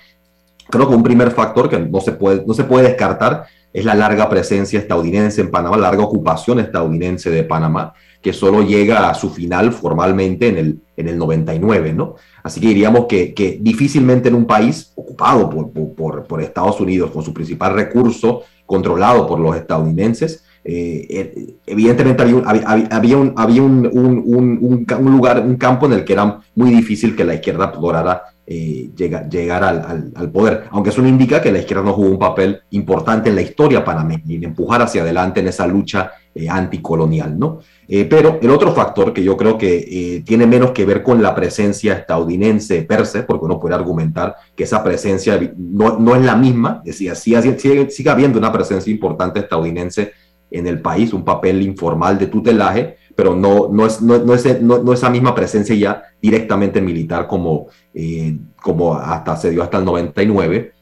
Creo 0.71 0.89
que 0.89 0.95
un 0.95 1.03
primer 1.03 1.31
factor 1.31 1.69
que 1.69 1.79
no 1.79 2.01
se 2.01 2.13
puede, 2.13 2.45
no 2.47 2.55
se 2.55 2.65
puede 2.65 2.89
descartar 2.89 3.47
es 3.73 3.85
la 3.85 3.95
larga 3.95 4.29
presencia 4.29 4.79
estadounidense 4.79 5.43
en 5.43 5.51
Panamá, 5.51 5.77
la 5.77 5.89
larga 5.89 6.05
ocupación 6.05 6.61
estadounidense 6.61 7.29
de 7.29 7.45
Panamá, 7.45 7.93
que 8.21 8.33
solo 8.33 8.62
llega 8.62 9.09
a 9.09 9.14
su 9.14 9.31
final 9.31 9.73
formalmente 9.73 10.49
en 10.49 10.59
el, 10.59 10.81
en 10.97 11.09
el 11.09 11.19
99, 11.19 11.93
¿no? 11.93 12.17
Así 12.43 12.61
que 12.61 12.69
diríamos 12.69 13.07
que, 13.07 13.35
que 13.35 13.59
difícilmente 13.61 14.29
en 14.29 14.35
un 14.35 14.47
país 14.47 14.93
ocupado 14.95 15.51
por, 15.51 16.25
por, 16.27 16.43
Estados 16.43 16.81
Unidos, 16.81 17.11
con 17.11 17.23
su 17.23 17.33
principal 17.33 17.75
recurso 17.75 18.43
controlado 18.64 19.27
por 19.27 19.39
los 19.39 19.57
estadounidenses, 19.57 20.45
eh, 20.64 21.07
eh, 21.09 21.57
evidentemente 21.67 22.23
había, 22.23 22.37
un, 22.37 22.45
había, 22.47 23.17
un, 23.17 23.35
había 23.37 23.62
un, 23.62 23.87
un, 23.95 25.12
lugar, 25.12 25.41
un 25.41 25.57
campo 25.57 25.87
en 25.87 25.93
el 25.93 26.05
que 26.05 26.12
era 26.12 26.41
muy 26.57 26.71
difícil 26.71 27.14
que 27.14 27.25
la 27.25 27.35
izquierda 27.35 27.73
lograra 27.81 28.23
eh, 28.49 28.93
llegar, 28.95 29.64
al, 29.64 30.31
poder, 30.31 30.69
aunque 30.71 30.91
eso 30.91 31.03
no 31.03 31.09
indica 31.09 31.43
que 31.43 31.51
la 31.51 31.59
izquierda 31.59 31.83
no 31.83 31.95
jugó 31.95 32.11
un 32.11 32.19
papel 32.19 32.61
importante 32.71 33.29
en 33.29 33.35
la 33.35 33.43
historia 33.43 33.85
panameña 33.85 34.23
y 34.25 34.37
en 34.37 34.45
empujar 34.45 34.83
hacia 34.83 35.03
adelante 35.03 35.41
en 35.41 35.49
esa 35.49 35.67
lucha 35.67 36.12
eh, 36.33 36.49
anticolonial, 36.49 37.37
¿no? 37.37 37.59
Eh, 37.89 38.05
pero 38.05 38.39
el 38.43 38.51
otro 38.51 38.72
factor 38.72 39.12
que 39.12 39.22
yo 39.22 39.37
creo 39.37 39.57
que 39.57 40.22
tiene 40.26 40.47
menos 40.47 40.72
que 40.72 40.84
ver 40.84 41.03
con 41.03 41.22
la 41.22 41.34
presencia 41.34 41.95
estadounidense 41.95 42.82
per 42.82 43.07
se, 43.07 43.22
porque 43.22 43.45
uno 43.45 43.61
puede 43.61 43.76
argumentar 43.76 44.34
que 44.57 44.64
esa 44.64 44.82
presencia 44.82 45.39
no, 45.57 45.99
no 45.99 46.16
es 46.16 46.22
la 46.22 46.34
misma, 46.34 46.82
es 46.84 46.99
decir, 46.99 47.14
sigue, 47.14 47.59
sigue, 47.59 47.91
sigue 47.91 48.11
habiendo 48.11 48.39
una 48.39 48.53
presencia 48.53 48.91
importante 48.91 49.41
estadounidense 49.41 50.12
en 50.51 50.66
el 50.66 50.80
país, 50.80 51.12
un 51.12 51.24
papel 51.24 51.62
informal 51.62 52.18
de 52.18 52.26
tutelaje, 52.26 52.97
pero 53.14 53.34
no, 53.34 53.68
no, 53.72 53.87
es, 53.87 54.01
no, 54.03 54.18
no, 54.18 54.34
es, 54.34 54.61
no, 54.61 54.93
esa 54.93 55.11
misma 55.11 55.34
presencia 55.34 55.74
ya 55.74 56.03
directamente 56.20 56.80
militar 56.80 57.26
como, 57.26 57.68
eh, 57.95 58.37
como 58.62 58.95
hasta 58.95 59.37
se 59.37 59.51
dio 59.51 59.62
hasta 59.62 59.78
el 59.78 59.84
99. 59.84 60.72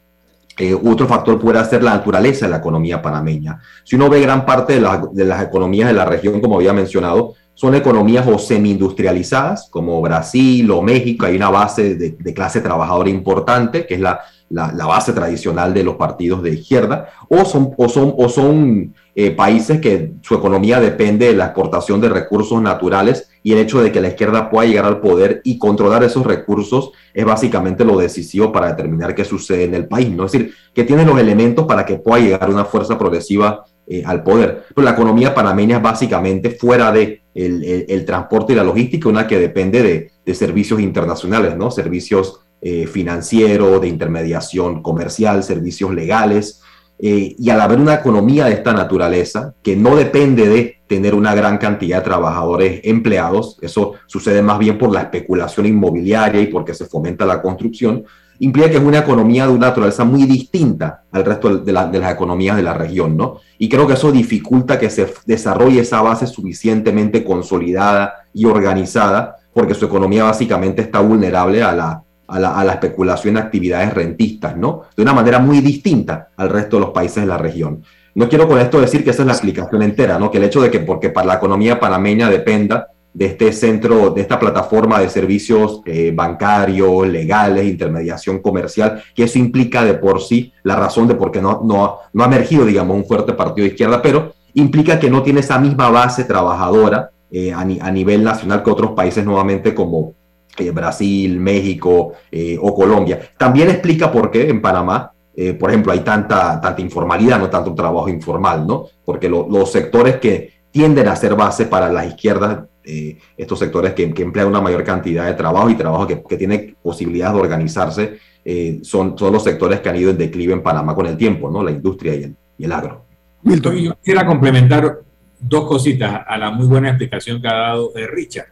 Eh, 0.56 0.74
otro 0.74 1.06
factor 1.06 1.38
puede 1.38 1.64
ser 1.64 1.82
la 1.82 1.94
naturaleza 1.94 2.46
de 2.46 2.52
la 2.52 2.58
economía 2.58 3.02
panameña. 3.02 3.60
Si 3.82 3.96
uno 3.96 4.08
ve 4.08 4.20
gran 4.20 4.46
parte 4.46 4.74
de, 4.74 5.24
las 5.24 5.42
economías 5.42 5.88
de 5.88 5.94
la 5.94 6.04
región, 6.04 6.40
como 6.40 6.56
había 6.56 6.72
mencionado, 6.72 7.34
son 7.54 7.74
economías 7.74 8.26
o 8.26 8.38
semi-industrializadas, 8.38 9.68
como 9.70 10.00
Brasil 10.00 10.70
o 10.70 10.82
México, 10.82 11.26
hay 11.26 11.36
una 11.36 11.50
base 11.50 11.94
de, 11.96 12.34
clase 12.34 12.60
trabajadora 12.60 13.10
importante, 13.10 13.86
que 13.86 13.94
es 13.94 14.00
la, 14.00 14.20
la, 14.54 14.86
base 14.86 15.12
tradicional 15.12 15.74
de 15.74 15.82
los 15.82 15.96
partidos 15.96 16.42
de 16.42 16.50
izquierda, 16.50 17.08
o 17.28 17.44
son, 17.44 17.74
o 17.76 17.88
son, 17.88 18.14
o 18.16 18.28
son 18.28 18.94
eh, 19.16 19.32
países 19.32 19.80
que 19.80 20.12
su 20.22 20.34
economía 20.34 20.80
depende 20.80 21.26
de 21.26 21.34
la 21.34 21.46
exportación 21.46 22.00
de 22.00 22.08
recursos 22.08 22.62
naturales 22.62 23.28
y 23.42 23.52
el 23.52 23.58
hecho 23.58 23.82
de 23.82 23.90
que 23.90 24.00
la 24.00 24.08
izquierda 24.08 24.50
pueda 24.50 24.68
llegar 24.68 24.84
al 24.84 25.00
poder 25.00 25.40
y 25.44 25.58
controlar 25.58 26.04
esos 26.04 26.24
recursos 26.24 26.92
es 27.12 27.24
básicamente 27.24 27.84
lo 27.84 27.98
decisivo 27.98 28.52
para 28.52 28.68
determinar 28.68 29.14
qué 29.14 29.24
sucede 29.24 29.64
en 29.64 29.74
el 29.74 29.88
país, 29.88 30.10
¿no? 30.10 30.24
Es 30.26 30.32
decir, 30.32 30.54
que 30.72 30.84
tiene 30.84 31.04
los 31.04 31.18
elementos 31.18 31.66
para 31.66 31.84
que 31.84 31.96
pueda 31.96 32.22
llegar 32.22 32.48
una 32.48 32.64
fuerza 32.64 32.96
progresiva 32.96 33.64
eh, 33.86 34.02
al 34.06 34.22
poder. 34.22 34.64
Pero 34.74 34.84
la 34.84 34.92
economía 34.92 35.34
panameña 35.34 35.76
es 35.76 35.82
básicamente 35.82 36.50
fuera 36.50 36.90
de 36.90 37.22
el, 37.34 38.04
transporte 38.06 38.52
y 38.52 38.56
la 38.56 38.64
logística, 38.64 39.08
una 39.08 39.26
que 39.26 39.38
depende 39.38 40.10
de, 40.24 40.34
servicios 40.34 40.80
internacionales, 40.80 41.56
¿no? 41.56 41.70
Servicios 41.70 42.43
eh, 42.66 42.86
financieros, 42.86 43.78
de 43.82 43.88
intermediación 43.88 44.80
comercial, 44.80 45.42
servicios 45.42 45.92
legales. 45.92 46.62
Eh, 46.98 47.36
y 47.38 47.50
al 47.50 47.60
haber 47.60 47.78
una 47.78 47.92
economía 47.92 48.46
de 48.46 48.54
esta 48.54 48.72
naturaleza, 48.72 49.54
que 49.62 49.76
no 49.76 49.94
depende 49.94 50.48
de 50.48 50.78
tener 50.86 51.14
una 51.14 51.34
gran 51.34 51.58
cantidad 51.58 51.98
de 51.98 52.04
trabajadores 52.04 52.80
empleados, 52.84 53.58
eso 53.60 53.92
sucede 54.06 54.40
más 54.40 54.58
bien 54.58 54.78
por 54.78 54.90
la 54.90 55.02
especulación 55.02 55.66
inmobiliaria 55.66 56.40
y 56.40 56.46
porque 56.46 56.72
se 56.72 56.86
fomenta 56.86 57.26
la 57.26 57.42
construcción, 57.42 58.04
implica 58.38 58.70
que 58.70 58.78
es 58.78 58.82
una 58.82 59.00
economía 59.00 59.46
de 59.46 59.52
una 59.52 59.66
naturaleza 59.66 60.04
muy 60.04 60.22
distinta 60.22 61.02
al 61.12 61.26
resto 61.26 61.58
de, 61.58 61.70
las 61.70 62.12
economías 62.12 62.56
de 62.56 62.62
la 62.62 62.72
región, 62.72 63.14
¿no? 63.14 63.40
Y 63.58 63.68
creo 63.68 63.86
que 63.86 63.92
eso 63.92 64.10
dificulta 64.10 64.78
que 64.78 64.88
se 64.88 65.12
desarrolle 65.26 65.80
esa 65.80 66.00
base 66.00 66.26
suficientemente 66.26 67.24
consolidada 67.24 68.14
y 68.32 68.46
organizada, 68.46 69.36
porque 69.52 69.74
su 69.74 69.84
economía 69.84 70.24
básicamente 70.24 70.80
está 70.80 71.00
vulnerable 71.00 71.62
a 71.62 71.74
la, 71.74 72.04
a 72.26 72.38
la, 72.38 72.58
a 72.58 72.64
la 72.64 72.72
especulación 72.72 73.34
de 73.34 73.40
actividades 73.40 73.92
rentistas, 73.92 74.56
¿no? 74.56 74.82
De 74.96 75.02
una 75.02 75.12
manera 75.12 75.38
muy 75.38 75.60
distinta 75.60 76.28
al 76.36 76.50
resto 76.50 76.76
de 76.76 76.80
los 76.82 76.90
países 76.90 77.22
de 77.22 77.26
la 77.26 77.38
región. 77.38 77.82
No 78.14 78.28
quiero 78.28 78.46
con 78.46 78.58
esto 78.58 78.80
decir 78.80 79.02
que 79.02 79.10
esa 79.10 79.22
es 79.22 79.26
la 79.26 79.32
explicación 79.32 79.82
entera, 79.82 80.18
¿no? 80.18 80.30
Que 80.30 80.38
el 80.38 80.44
hecho 80.44 80.60
de 80.60 80.70
que 80.70 80.80
porque 80.80 81.10
para 81.10 81.26
la 81.26 81.34
economía 81.34 81.80
panameña 81.80 82.30
dependa 82.30 82.88
de 83.12 83.26
este 83.26 83.52
centro, 83.52 84.10
de 84.10 84.20
esta 84.20 84.38
plataforma 84.38 84.98
de 84.98 85.08
servicios 85.08 85.82
eh, 85.86 86.12
bancarios, 86.14 87.06
legales, 87.06 87.64
intermediación 87.64 88.40
comercial, 88.40 89.02
que 89.14 89.24
eso 89.24 89.38
implica 89.38 89.84
de 89.84 89.94
por 89.94 90.20
sí 90.20 90.52
la 90.64 90.76
razón 90.76 91.06
de 91.06 91.14
por 91.14 91.30
qué 91.30 91.40
no, 91.40 91.60
no, 91.64 91.98
no 92.12 92.22
ha 92.24 92.26
emergido, 92.26 92.66
digamos, 92.66 92.96
un 92.96 93.04
fuerte 93.04 93.32
partido 93.32 93.64
de 93.64 93.72
izquierda, 93.72 94.02
pero 94.02 94.34
implica 94.54 94.98
que 94.98 95.10
no 95.10 95.22
tiene 95.22 95.40
esa 95.40 95.58
misma 95.58 95.90
base 95.90 96.24
trabajadora 96.24 97.10
eh, 97.30 97.52
a, 97.52 97.64
nivel 97.64 98.22
nacional 98.22 98.62
que 98.62 98.70
otros 98.70 98.92
países 98.92 99.24
nuevamente 99.24 99.74
como 99.74 100.14
eh, 100.58 100.70
Brasil, 100.70 101.38
México 101.38 102.12
o 102.60 102.74
Colombia. 102.74 103.20
También 103.36 103.70
explica 103.70 104.10
por 104.10 104.30
qué 104.30 104.48
en 104.48 104.60
Panamá 104.60 105.10
por 105.58 105.68
ejemplo, 105.68 105.90
hay 105.90 105.98
tanta, 105.98 106.60
tanta 106.60 106.80
informalidad, 106.80 107.40
no 107.40 107.50
tanto 107.50 107.74
trabajo 107.74 108.08
informal, 108.08 108.64
¿no? 108.64 108.86
Porque 109.04 109.28
los 109.28 109.72
sectores 109.72 110.18
que 110.18 110.52
tienden 110.70 111.08
a 111.08 111.16
ser 111.16 111.34
base 111.34 111.66
para 111.66 111.88
las 111.90 112.06
izquierdas 112.06 112.66
eh, 112.86 113.16
estos 113.38 113.58
sectores 113.58 113.94
que, 113.94 114.12
emplean 114.16 114.48
una 114.48 114.60
mayor 114.60 114.84
cantidad 114.84 115.24
de 115.24 115.32
trabajo 115.32 115.70
y 115.70 115.74
trabajo 115.74 116.06
que, 116.06 116.22
que 116.22 116.36
tiene 116.36 116.74
posibilidades 116.82 117.34
de 117.34 117.40
organizarse, 117.40 118.18
eh, 118.44 118.80
son, 118.82 119.16
son 119.16 119.32
los 119.32 119.42
sectores 119.42 119.80
que 119.80 119.88
han 119.88 119.96
ido 119.96 120.10
en 120.10 120.18
declive 120.18 120.52
en 120.52 120.62
Panamá 120.62 120.94
con 120.94 121.06
el 121.06 121.16
tiempo, 121.16 121.50
¿no? 121.50 121.62
La 121.62 121.70
industria 121.70 122.14
y 122.14 122.24
el, 122.24 122.36
y 122.58 122.64
el 122.64 122.72
agro. 122.72 123.06
Milton. 123.42 123.76
Yo 123.76 123.94
quisiera 123.94 124.26
complementar 124.26 125.00
dos 125.40 125.66
cositas 125.66 126.24
a 126.26 126.36
la 126.36 126.50
muy 126.50 126.66
buena 126.66 126.90
explicación 126.90 127.40
que 127.40 127.48
ha 127.48 127.54
dado 127.54 127.96
eh, 127.96 128.06
Richard. 128.06 128.48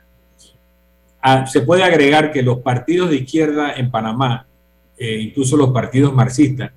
Ah, 1.23 1.47
se 1.47 1.63
puede 1.63 1.85
agregar 1.85 2.33
que 2.33 2.43
los 2.43 2.59
partidos 2.59 3.11
de 3.11 3.17
izquierda 3.17 3.75
en 3.75 3.91
Panamá, 3.91 4.47
incluso 4.99 5.57
los 5.57 5.71
partidos 5.71 6.13
marxistas, 6.13 6.73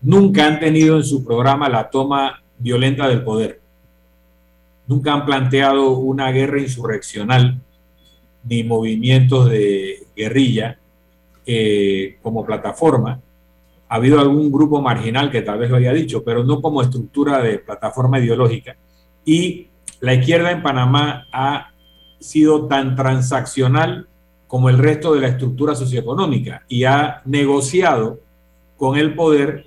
nunca 0.00 0.46
han 0.46 0.60
tenido 0.60 0.96
en 0.96 1.04
su 1.04 1.24
programa 1.24 1.68
la 1.68 1.90
toma 1.90 2.42
violenta 2.58 3.08
del 3.08 3.22
poder 3.22 3.60
nunca 4.88 5.12
han 5.12 5.24
planteado 5.24 5.90
una 5.90 6.32
guerra 6.32 6.58
insurreccional 6.58 7.60
ni 8.42 8.64
movimientos 8.64 9.48
de 9.50 10.06
guerrilla 10.16 10.78
eh, 11.46 12.16
como 12.22 12.44
plataforma. 12.44 13.20
Ha 13.88 13.94
habido 13.94 14.18
algún 14.18 14.50
grupo 14.50 14.80
marginal 14.80 15.30
que 15.30 15.42
tal 15.42 15.58
vez 15.58 15.70
lo 15.70 15.76
haya 15.76 15.92
dicho, 15.92 16.24
pero 16.24 16.42
no 16.42 16.60
como 16.60 16.82
estructura 16.82 17.42
de 17.42 17.58
plataforma 17.58 18.18
ideológica. 18.18 18.76
Y 19.24 19.68
la 20.00 20.14
izquierda 20.14 20.50
en 20.50 20.62
Panamá 20.62 21.26
ha 21.32 21.70
sido 22.18 22.66
tan 22.66 22.96
transaccional 22.96 24.06
como 24.46 24.70
el 24.70 24.78
resto 24.78 25.14
de 25.14 25.20
la 25.20 25.28
estructura 25.28 25.74
socioeconómica 25.74 26.64
y 26.68 26.84
ha 26.84 27.22
negociado 27.26 28.18
con 28.76 28.96
el 28.96 29.14
poder 29.14 29.66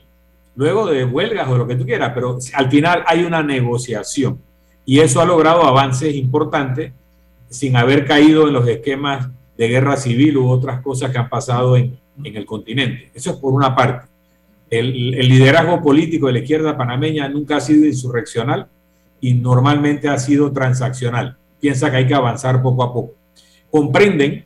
luego 0.56 0.88
de 0.88 1.06
huelgas 1.06 1.48
o 1.48 1.58
lo 1.58 1.68
que 1.68 1.76
tú 1.76 1.86
quieras, 1.86 2.12
pero 2.14 2.38
al 2.54 2.70
final 2.70 3.04
hay 3.08 3.24
una 3.24 3.44
negociación 3.44 4.40
y 4.86 5.00
eso 5.00 5.22
ha 5.22 5.26
logrado 5.26 5.64
avances 5.64 6.16
importantes 6.16 6.92
sin 7.50 7.76
haber 7.76 8.06
caído 8.06 8.48
en 8.48 8.54
los 8.54 8.68
esquemas 8.68 9.30
de 9.58 9.68
guerra 9.68 9.98
civil 9.98 10.38
u 10.38 10.50
otras 10.50 10.82
cosas 10.82 11.12
que 11.12 11.20
han 11.20 11.30
pasado 11.30 11.78
en, 11.78 12.00
el 12.24 12.46
continente. 12.46 13.10
Eso 13.14 13.32
es 13.32 13.38
por 13.38 13.54
una 13.54 13.76
parte. 13.76 14.08
El, 14.70 15.16
el, 15.16 15.28
liderazgo 15.28 15.82
político 15.82 16.28
de 16.28 16.34
la 16.34 16.40
izquierda 16.40 16.78
panameña 16.78 17.28
nunca 17.28 17.58
ha 17.58 17.62
sido 17.62 17.86
insurreccional 17.86 18.68
y 19.20 19.34
normalmente 19.34 20.08
ha 20.08 20.18
sido 20.20 20.52
transaccional. 20.52 21.38
Piensa 21.62 21.90
que 21.90 21.98
hay 21.98 22.08
que 22.08 22.14
avanzar 22.14 22.62
poco 22.62 22.84
a 22.84 22.94
poco. 22.94 23.14
Comprenden 23.70 24.46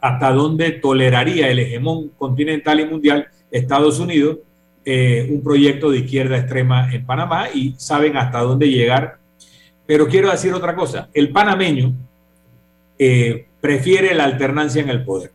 hasta 0.00 0.32
dónde 0.32 0.72
toleraría 0.72 1.48
el 1.48 1.60
hegemón 1.60 2.08
continental 2.18 2.80
y 2.80 2.86
mundial 2.86 3.28
Estados 3.50 4.00
Unidos 4.00 4.38
eh, 4.84 5.28
un 5.30 5.42
proyecto 5.42 5.90
de 5.90 5.98
izquierda 5.98 6.38
extrema 6.38 6.92
en 6.92 7.06
Panamá 7.06 7.48
y 7.52 7.74
saben 7.76 8.16
hasta 8.16 8.40
dónde 8.40 8.68
llegar 8.68 9.18
pero 9.86 10.08
quiero 10.08 10.30
decir 10.30 10.52
otra 10.52 10.74
cosa, 10.74 11.08
el 11.14 11.30
panameño 11.30 11.94
eh, 12.98 13.46
prefiere 13.60 14.14
la 14.14 14.24
alternancia 14.24 14.82
en 14.82 14.90
el 14.90 15.04
poder. 15.04 15.30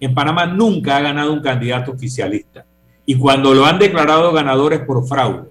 En 0.00 0.12
Panamá 0.12 0.46
nunca 0.46 0.96
ha 0.96 1.00
ganado 1.00 1.32
un 1.32 1.40
candidato 1.40 1.92
oficialista 1.92 2.64
y 3.06 3.16
cuando 3.16 3.54
lo 3.54 3.64
han 3.64 3.78
declarado 3.78 4.32
ganadores 4.32 4.80
por 4.80 5.06
fraude, 5.06 5.49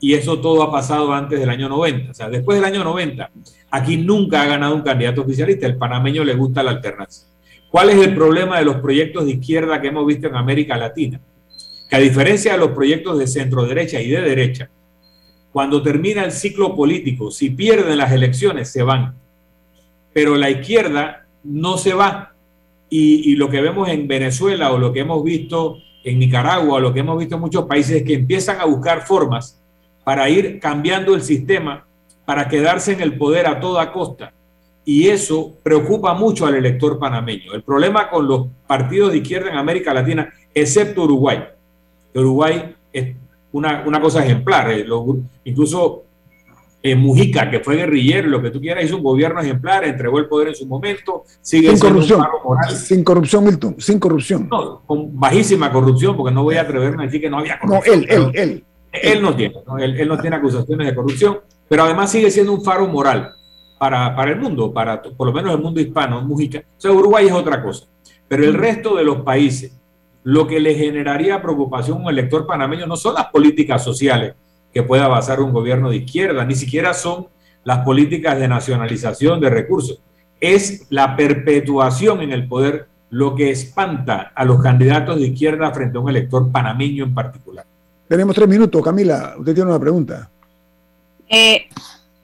y 0.00 0.14
eso 0.14 0.40
todo 0.40 0.62
ha 0.62 0.70
pasado 0.70 1.12
antes 1.12 1.40
del 1.40 1.48
año 1.48 1.68
90, 1.68 2.10
o 2.10 2.14
sea, 2.14 2.28
después 2.28 2.58
del 2.58 2.64
año 2.64 2.84
90, 2.84 3.30
aquí 3.70 3.96
nunca 3.96 4.42
ha 4.42 4.46
ganado 4.46 4.74
un 4.74 4.82
candidato 4.82 5.22
oficialista, 5.22 5.66
el 5.66 5.76
panameño 5.76 6.22
le 6.24 6.34
gusta 6.34 6.62
la 6.62 6.72
alternancia. 6.72 7.26
¿Cuál 7.70 7.90
es 7.90 7.96
el 7.96 8.14
problema 8.14 8.58
de 8.58 8.64
los 8.64 8.76
proyectos 8.76 9.24
de 9.24 9.32
izquierda 9.32 9.80
que 9.80 9.88
hemos 9.88 10.06
visto 10.06 10.28
en 10.28 10.36
América 10.36 10.76
Latina? 10.76 11.20
Que 11.88 11.96
a 11.96 12.00
diferencia 12.00 12.52
de 12.52 12.58
los 12.58 12.70
proyectos 12.70 13.18
de 13.18 13.26
centro 13.26 13.64
derecha 13.64 14.00
y 14.00 14.08
de 14.08 14.20
derecha, 14.20 14.70
cuando 15.52 15.82
termina 15.82 16.24
el 16.24 16.32
ciclo 16.32 16.76
político, 16.76 17.30
si 17.30 17.50
pierden 17.50 17.98
las 17.98 18.12
elecciones, 18.12 18.70
se 18.70 18.82
van. 18.82 19.14
Pero 20.12 20.36
la 20.36 20.50
izquierda 20.50 21.26
no 21.44 21.78
se 21.78 21.94
va. 21.94 22.34
Y, 22.88 23.34
lo 23.36 23.50
que 23.50 23.60
vemos 23.60 23.88
en 23.88 24.06
Venezuela 24.06 24.72
o 24.72 24.78
lo 24.78 24.92
que 24.92 25.00
hemos 25.00 25.24
visto 25.24 25.78
en 26.04 26.18
Nicaragua 26.18 26.76
o 26.76 26.80
lo 26.80 26.94
que 26.94 27.00
hemos 27.00 27.18
visto 27.18 27.34
en 27.34 27.40
muchos 27.40 27.64
países 27.64 27.96
es 27.96 28.02
que 28.04 28.14
empiezan 28.14 28.60
a 28.60 28.64
buscar 28.64 29.06
formas 29.06 29.60
para 30.06 30.30
ir 30.30 30.60
cambiando 30.60 31.16
el 31.16 31.22
sistema, 31.22 31.84
para 32.24 32.46
quedarse 32.46 32.92
en 32.92 33.00
el 33.00 33.18
poder 33.18 33.48
a 33.48 33.58
toda 33.58 33.90
costa. 33.90 34.32
Y 34.84 35.08
eso 35.08 35.54
preocupa 35.64 36.14
mucho 36.14 36.46
al 36.46 36.54
elector 36.54 36.96
panameño. 36.96 37.52
El 37.54 37.64
problema 37.64 38.08
con 38.08 38.28
los 38.28 38.46
partidos 38.68 39.10
de 39.10 39.18
izquierda 39.18 39.50
en 39.50 39.56
América 39.56 39.92
Latina, 39.92 40.32
excepto 40.54 41.02
Uruguay, 41.02 41.42
Uruguay 42.14 42.72
es 42.92 43.16
una, 43.50 44.00
cosa 44.00 44.24
ejemplar. 44.24 44.70
Eh, 44.70 44.86
incluso 45.42 46.04
eh, 46.80 46.94
Mujica, 46.94 47.50
que 47.50 47.58
fue 47.58 47.74
guerrillero, 47.74 48.28
lo 48.28 48.40
que 48.40 48.52
tú 48.52 48.60
quieras, 48.60 48.84
hizo 48.84 48.98
un 48.98 49.02
gobierno 49.02 49.40
ejemplar, 49.40 49.86
entregó 49.86 50.20
el 50.20 50.28
poder 50.28 50.50
en 50.50 50.54
su 50.54 50.66
momento, 50.66 51.24
sigue 51.40 51.70
sin 51.70 51.80
corrupción, 51.80 52.24
sin 52.76 53.02
corrupción, 53.02 53.44
Milton, 53.44 53.74
sin 53.80 53.98
corrupción. 53.98 54.48
No, 54.48 54.82
con 54.86 55.18
bajísima 55.18 55.72
corrupción, 55.72 56.16
porque 56.16 56.32
no 56.32 56.44
voy 56.44 56.54
a 56.54 56.60
atreverme 56.60 57.02
a 57.02 57.06
decir 57.06 57.20
que 57.20 57.28
no 57.28 57.38
había 57.38 57.58
corrupción. 57.58 58.02
No, 58.02 58.06
él, 58.06 58.06
él, 58.08 58.30
él. 58.34 58.64
Él 59.02 59.22
no 59.22 59.34
tiene, 59.34 59.54
Él, 59.78 60.08
no 60.08 60.18
tiene 60.18 60.36
acusaciones 60.36 60.86
de 60.86 60.94
corrupción, 60.94 61.38
pero 61.68 61.84
además 61.84 62.10
sigue 62.10 62.30
siendo 62.30 62.52
un 62.52 62.64
faro 62.64 62.86
moral 62.86 63.32
para, 63.78 64.30
el 64.30 64.40
mundo, 64.40 64.72
para 64.72 65.02
por 65.02 65.26
lo 65.26 65.32
menos 65.32 65.54
el 65.54 65.60
mundo 65.60 65.80
hispano, 65.80 66.22
Mujica. 66.22 66.58
O 66.58 66.80
sea, 66.80 66.92
Uruguay 66.92 67.26
es 67.26 67.32
otra 67.32 67.62
cosa, 67.62 67.86
pero 68.28 68.44
el 68.44 68.54
resto 68.54 68.96
de 68.96 69.04
los 69.04 69.22
países 69.22 69.76
lo 70.24 70.46
que 70.46 70.58
le 70.58 70.74
generaría 70.74 71.40
preocupación 71.40 71.98
a 71.98 72.00
un 72.02 72.08
elector 72.10 72.46
panameño 72.46 72.86
no 72.86 72.96
son 72.96 73.14
las 73.14 73.26
políticas 73.26 73.84
sociales 73.84 74.34
que 74.74 74.82
pueda 74.82 75.06
basar 75.06 75.40
un 75.40 75.52
gobierno 75.52 75.88
de 75.88 75.98
izquierda, 75.98 76.44
ni 76.44 76.54
siquiera 76.54 76.94
son 76.94 77.28
las 77.62 77.78
políticas 77.84 78.38
de 78.38 78.48
nacionalización 78.48 79.40
de 79.40 79.50
recursos, 79.50 80.02
es 80.40 80.86
la 80.90 81.16
perpetuación 81.16 82.22
en 82.22 82.32
el 82.32 82.48
poder 82.48 82.88
lo 83.10 83.34
que 83.34 83.50
espanta 83.50 84.32
a 84.34 84.44
los 84.44 84.60
candidatos 84.62 85.16
de 85.16 85.28
izquierda 85.28 85.70
frente 85.72 85.96
a 85.96 86.00
un 86.00 86.10
elector 86.10 86.50
panameño 86.50 87.04
en 87.04 87.14
particular? 87.14 87.64
Tenemos 88.08 88.34
tres 88.34 88.48
minutos, 88.48 88.82
Camila. 88.82 89.34
Usted 89.38 89.54
tiene 89.54 89.70
una 89.70 89.80
pregunta. 89.80 90.30
Eh, 91.28 91.66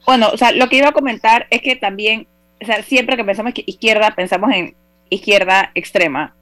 bueno, 0.07 0.28
o 0.33 0.37
sea, 0.37 0.53
lo 0.53 0.68
que 0.68 0.76
iba 0.76 0.89
a 0.89 0.93
comentar 0.93 1.47
es 1.51 1.61
que 1.61 1.76
también, 1.76 2.26
o 2.61 2.66
sea, 2.66 2.83
siempre 2.83 3.16
que 3.16 3.24
pensamos 3.24 3.53
que 3.53 3.64
izquierda, 3.66 4.14
pensamos 4.14 4.53
en 4.53 4.74
izquierda 5.11 5.70
extrema, 5.74 6.35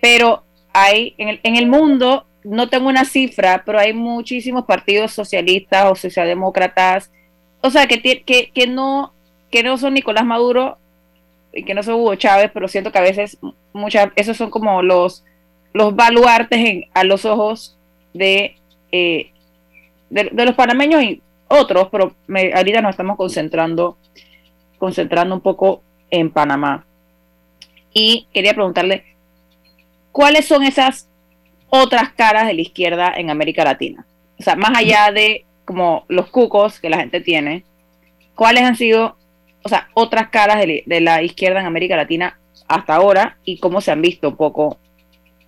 pero 0.00 0.42
hay 0.72 1.14
en 1.18 1.28
el, 1.28 1.40
en 1.42 1.56
el 1.56 1.68
mundo, 1.68 2.26
no 2.44 2.68
tengo 2.68 2.88
una 2.88 3.04
cifra, 3.04 3.62
pero 3.64 3.78
hay 3.78 3.92
muchísimos 3.92 4.64
partidos 4.64 5.12
socialistas 5.12 5.90
o 5.90 5.94
socialdemócratas, 5.94 7.10
o 7.60 7.70
sea, 7.70 7.86
que, 7.86 8.00
que, 8.00 8.50
que, 8.52 8.66
no, 8.66 9.12
que 9.50 9.62
no 9.62 9.76
son 9.78 9.94
Nicolás 9.94 10.24
Maduro 10.24 10.78
y 11.52 11.64
que 11.64 11.74
no 11.74 11.82
son 11.82 11.94
Hugo 11.94 12.14
Chávez, 12.14 12.50
pero 12.52 12.68
siento 12.68 12.92
que 12.92 12.98
a 12.98 13.02
veces 13.02 13.38
muchas, 13.72 14.10
esos 14.16 14.36
son 14.36 14.50
como 14.50 14.82
los, 14.82 15.24
los 15.72 15.94
baluartes 15.94 16.84
a 16.94 17.04
los 17.04 17.24
ojos 17.24 17.76
de, 18.14 18.56
eh, 18.92 19.32
de, 20.08 20.30
los 20.32 20.54
panameños 20.54 21.02
y 21.02 21.22
otros, 21.48 21.88
pero 21.90 22.14
me, 22.26 22.52
ahorita 22.52 22.80
nos 22.80 22.90
estamos 22.90 23.16
concentrando, 23.16 23.96
concentrando 24.78 25.34
un 25.34 25.40
poco 25.40 25.82
en 26.10 26.30
Panamá. 26.30 26.84
Y 27.92 28.26
quería 28.32 28.54
preguntarle, 28.54 29.16
¿cuáles 30.12 30.46
son 30.46 30.62
esas 30.62 31.08
otras 31.68 32.12
caras 32.12 32.46
de 32.46 32.54
la 32.54 32.60
izquierda 32.60 33.12
en 33.16 33.30
América 33.30 33.64
Latina? 33.64 34.06
O 34.38 34.42
sea, 34.42 34.56
más 34.56 34.76
allá 34.76 35.10
de 35.12 35.44
como 35.64 36.04
los 36.08 36.28
cucos 36.30 36.80
que 36.80 36.90
la 36.90 36.98
gente 36.98 37.20
tiene, 37.20 37.64
¿cuáles 38.34 38.62
han 38.64 38.76
sido, 38.76 39.16
o 39.62 39.68
sea, 39.68 39.88
otras 39.94 40.30
caras 40.30 40.58
de, 40.60 40.82
de 40.86 41.00
la 41.00 41.22
izquierda 41.22 41.60
en 41.60 41.66
América 41.66 41.96
Latina 41.96 42.38
hasta 42.70 42.94
ahora 42.94 43.36
y 43.44 43.58
cómo 43.58 43.80
se 43.80 43.90
han 43.90 44.00
visto 44.00 44.28
un 44.28 44.36
poco, 44.36 44.78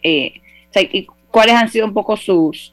eh, 0.03 0.41
o 0.71 0.73
sea, 0.73 0.83
y 0.83 1.07
cuáles 1.31 1.55
han 1.55 1.69
sido 1.69 1.87
un 1.87 1.95
poco 1.95 2.17
sus, 2.17 2.72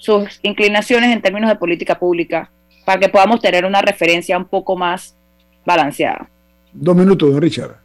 sus 0.00 0.40
inclinaciones 0.42 1.12
en 1.12 1.20
términos 1.20 1.50
de 1.50 1.56
política 1.56 1.98
pública 1.98 2.50
para 2.84 2.98
que 2.98 3.08
podamos 3.08 3.40
tener 3.40 3.64
una 3.64 3.82
referencia 3.82 4.36
un 4.36 4.46
poco 4.46 4.74
más 4.74 5.14
balanceada. 5.64 6.28
Dos 6.72 6.96
minutos, 6.96 7.30
don 7.30 7.40
Richard. 7.40 7.76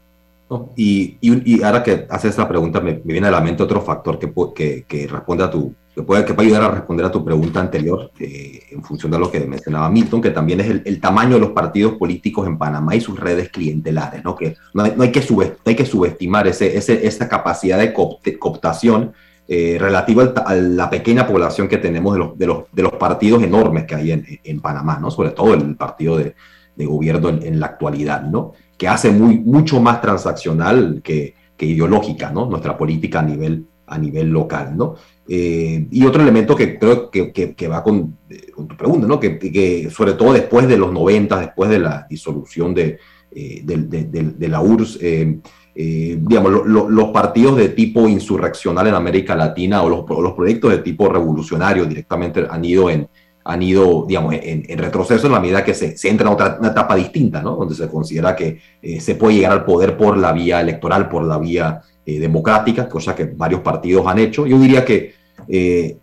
No, 0.49 0.69
y, 0.75 1.17
y, 1.21 1.55
y, 1.55 1.63
ahora 1.63 1.83
que 1.83 2.05
hace 2.09 2.29
esta 2.29 2.47
pregunta, 2.47 2.79
me, 2.79 2.93
me, 2.93 3.13
viene 3.13 3.27
a 3.27 3.31
la 3.31 3.41
mente 3.41 3.63
otro 3.63 3.81
factor 3.81 4.17
que, 4.19 4.31
que, 4.55 4.85
que 4.87 5.07
responde 5.07 5.43
a 5.43 5.49
tu, 5.49 5.73
que 5.93 6.03
puede, 6.03 6.23
que 6.23 6.33
puede 6.35 6.49
ayudar 6.49 6.63
a 6.69 6.75
responder 6.75 7.05
a 7.05 7.11
tu 7.11 7.25
pregunta 7.25 7.59
anterior, 7.59 8.11
eh, 8.19 8.61
en 8.69 8.83
función 8.83 9.11
de 9.11 9.17
lo 9.17 9.31
que 9.31 9.39
mencionaba 9.41 9.89
Milton, 9.89 10.21
que 10.21 10.29
también 10.29 10.61
es 10.61 10.69
el, 10.69 10.83
el, 10.85 11.01
tamaño 11.01 11.33
de 11.33 11.39
los 11.39 11.49
partidos 11.49 11.93
políticos 11.93 12.47
en 12.47 12.59
Panamá 12.59 12.95
y 12.95 13.01
sus 13.01 13.19
redes 13.19 13.49
clientelares, 13.49 14.23
¿no? 14.23 14.35
Que 14.35 14.55
no 14.73 14.83
hay, 14.83 14.93
no 14.95 15.03
hay, 15.03 15.11
que, 15.11 15.23
subestimar, 15.23 15.61
hay 15.65 15.75
que 15.75 15.85
subestimar 15.85 16.47
ese, 16.47 16.77
ese, 16.77 17.07
esa 17.07 17.27
capacidad 17.27 17.79
de 17.79 17.91
cooptación 17.91 19.13
eh, 19.47 19.77
relativo 19.79 20.21
a 20.21 20.55
la 20.55 20.89
pequeña 20.89 21.27
población 21.27 21.67
que 21.67 21.77
tenemos 21.77 22.13
de 22.13 22.19
los, 22.19 22.37
de 22.37 22.47
los, 22.47 22.63
de 22.71 22.83
los 22.83 22.93
partidos 22.93 23.43
enormes 23.43 23.85
que 23.85 23.95
hay 23.95 24.11
en, 24.11 24.25
en, 24.43 24.59
Panamá, 24.59 24.97
¿no? 24.99 25.11
Sobre 25.11 25.31
todo 25.31 25.53
el 25.53 25.75
partido 25.75 26.17
de, 26.17 26.35
de 26.75 26.85
gobierno 26.85 27.29
en, 27.29 27.59
la 27.59 27.67
actualidad, 27.67 28.23
¿no? 28.23 28.53
Que 28.77 28.87
hace 28.87 29.11
muy, 29.11 29.39
mucho 29.39 29.79
más 29.79 30.01
transaccional 30.01 31.01
que, 31.03 31.35
que 31.55 31.65
ideológica, 31.65 32.31
¿no? 32.31 32.47
Nuestra 32.47 32.77
política 32.77 33.19
a 33.19 33.23
nivel, 33.23 33.65
a 33.87 33.97
nivel 33.97 34.29
local, 34.29 34.75
¿no? 34.75 34.95
Eh, 35.27 35.87
y 35.89 36.05
otro 36.05 36.21
elemento 36.21 36.55
que 36.55 36.77
creo 36.77 37.09
que, 37.09 37.31
que, 37.31 37.67
va 37.67 37.83
con, 37.83 38.17
con, 38.53 38.67
tu 38.67 38.75
pregunta, 38.75 39.07
¿no? 39.07 39.19
Que, 39.19 39.39
que, 39.39 39.89
sobre 39.89 40.13
todo 40.13 40.33
después 40.33 40.67
de 40.67 40.77
los 40.77 40.91
90, 40.91 41.39
después 41.39 41.69
de 41.69 41.79
la 41.79 42.05
disolución 42.09 42.73
de, 42.73 42.99
eh, 43.37 43.61
de, 43.63 44.47
la 44.47 44.61
URSS, 44.61 44.97
eh, 45.01 45.39
eh, 45.77 46.17
digamos, 46.21 46.53
lo, 46.53 46.63
lo, 46.63 46.89
los 46.89 47.09
partidos 47.09 47.57
de 47.57 47.67
tipo 47.67 48.07
insurreccional 48.07 48.87
en 48.87 48.93
América 48.93 49.35
Latina 49.35 49.83
o 49.83 49.89
los, 49.89 50.05
los, 50.07 50.31
proyectos 50.31 50.71
de 50.71 50.77
tipo 50.77 51.09
revolucionario 51.09 51.83
directamente 51.85 52.47
han 52.49 52.63
ido 52.63 52.89
en, 52.89 53.09
han 53.43 53.61
ido, 53.61 54.05
digamos, 54.07 54.35
en, 54.41 54.77
retroceso 54.77 55.27
en 55.27 55.33
la 55.33 55.41
medida 55.41 55.65
que 55.65 55.73
se, 55.73 55.97
se 55.97 56.09
entra 56.09 56.27
en 56.27 56.33
otra 56.33 56.57
una 56.59 56.69
etapa 56.69 56.95
distinta, 56.95 57.41
¿no? 57.41 57.57
Donde 57.57 57.75
se 57.75 57.89
considera 57.89 58.33
que 58.37 58.57
eh, 58.81 59.01
se 59.01 59.15
puede 59.15 59.35
llegar 59.35 59.51
al 59.51 59.65
poder 59.65 59.97
por 59.97 60.17
la 60.17 60.31
vía 60.31 60.61
electoral, 60.61 61.09
por 61.09 61.25
la 61.25 61.37
vía 61.37 61.81
eh, 62.05 62.19
democrática, 62.19 62.87
cosa 62.87 63.13
que 63.13 63.25
varios 63.25 63.59
partidos 63.59 64.07
han 64.07 64.19
hecho. 64.19 64.47
Yo 64.47 64.57
diría 64.57 64.85
que, 64.85 65.13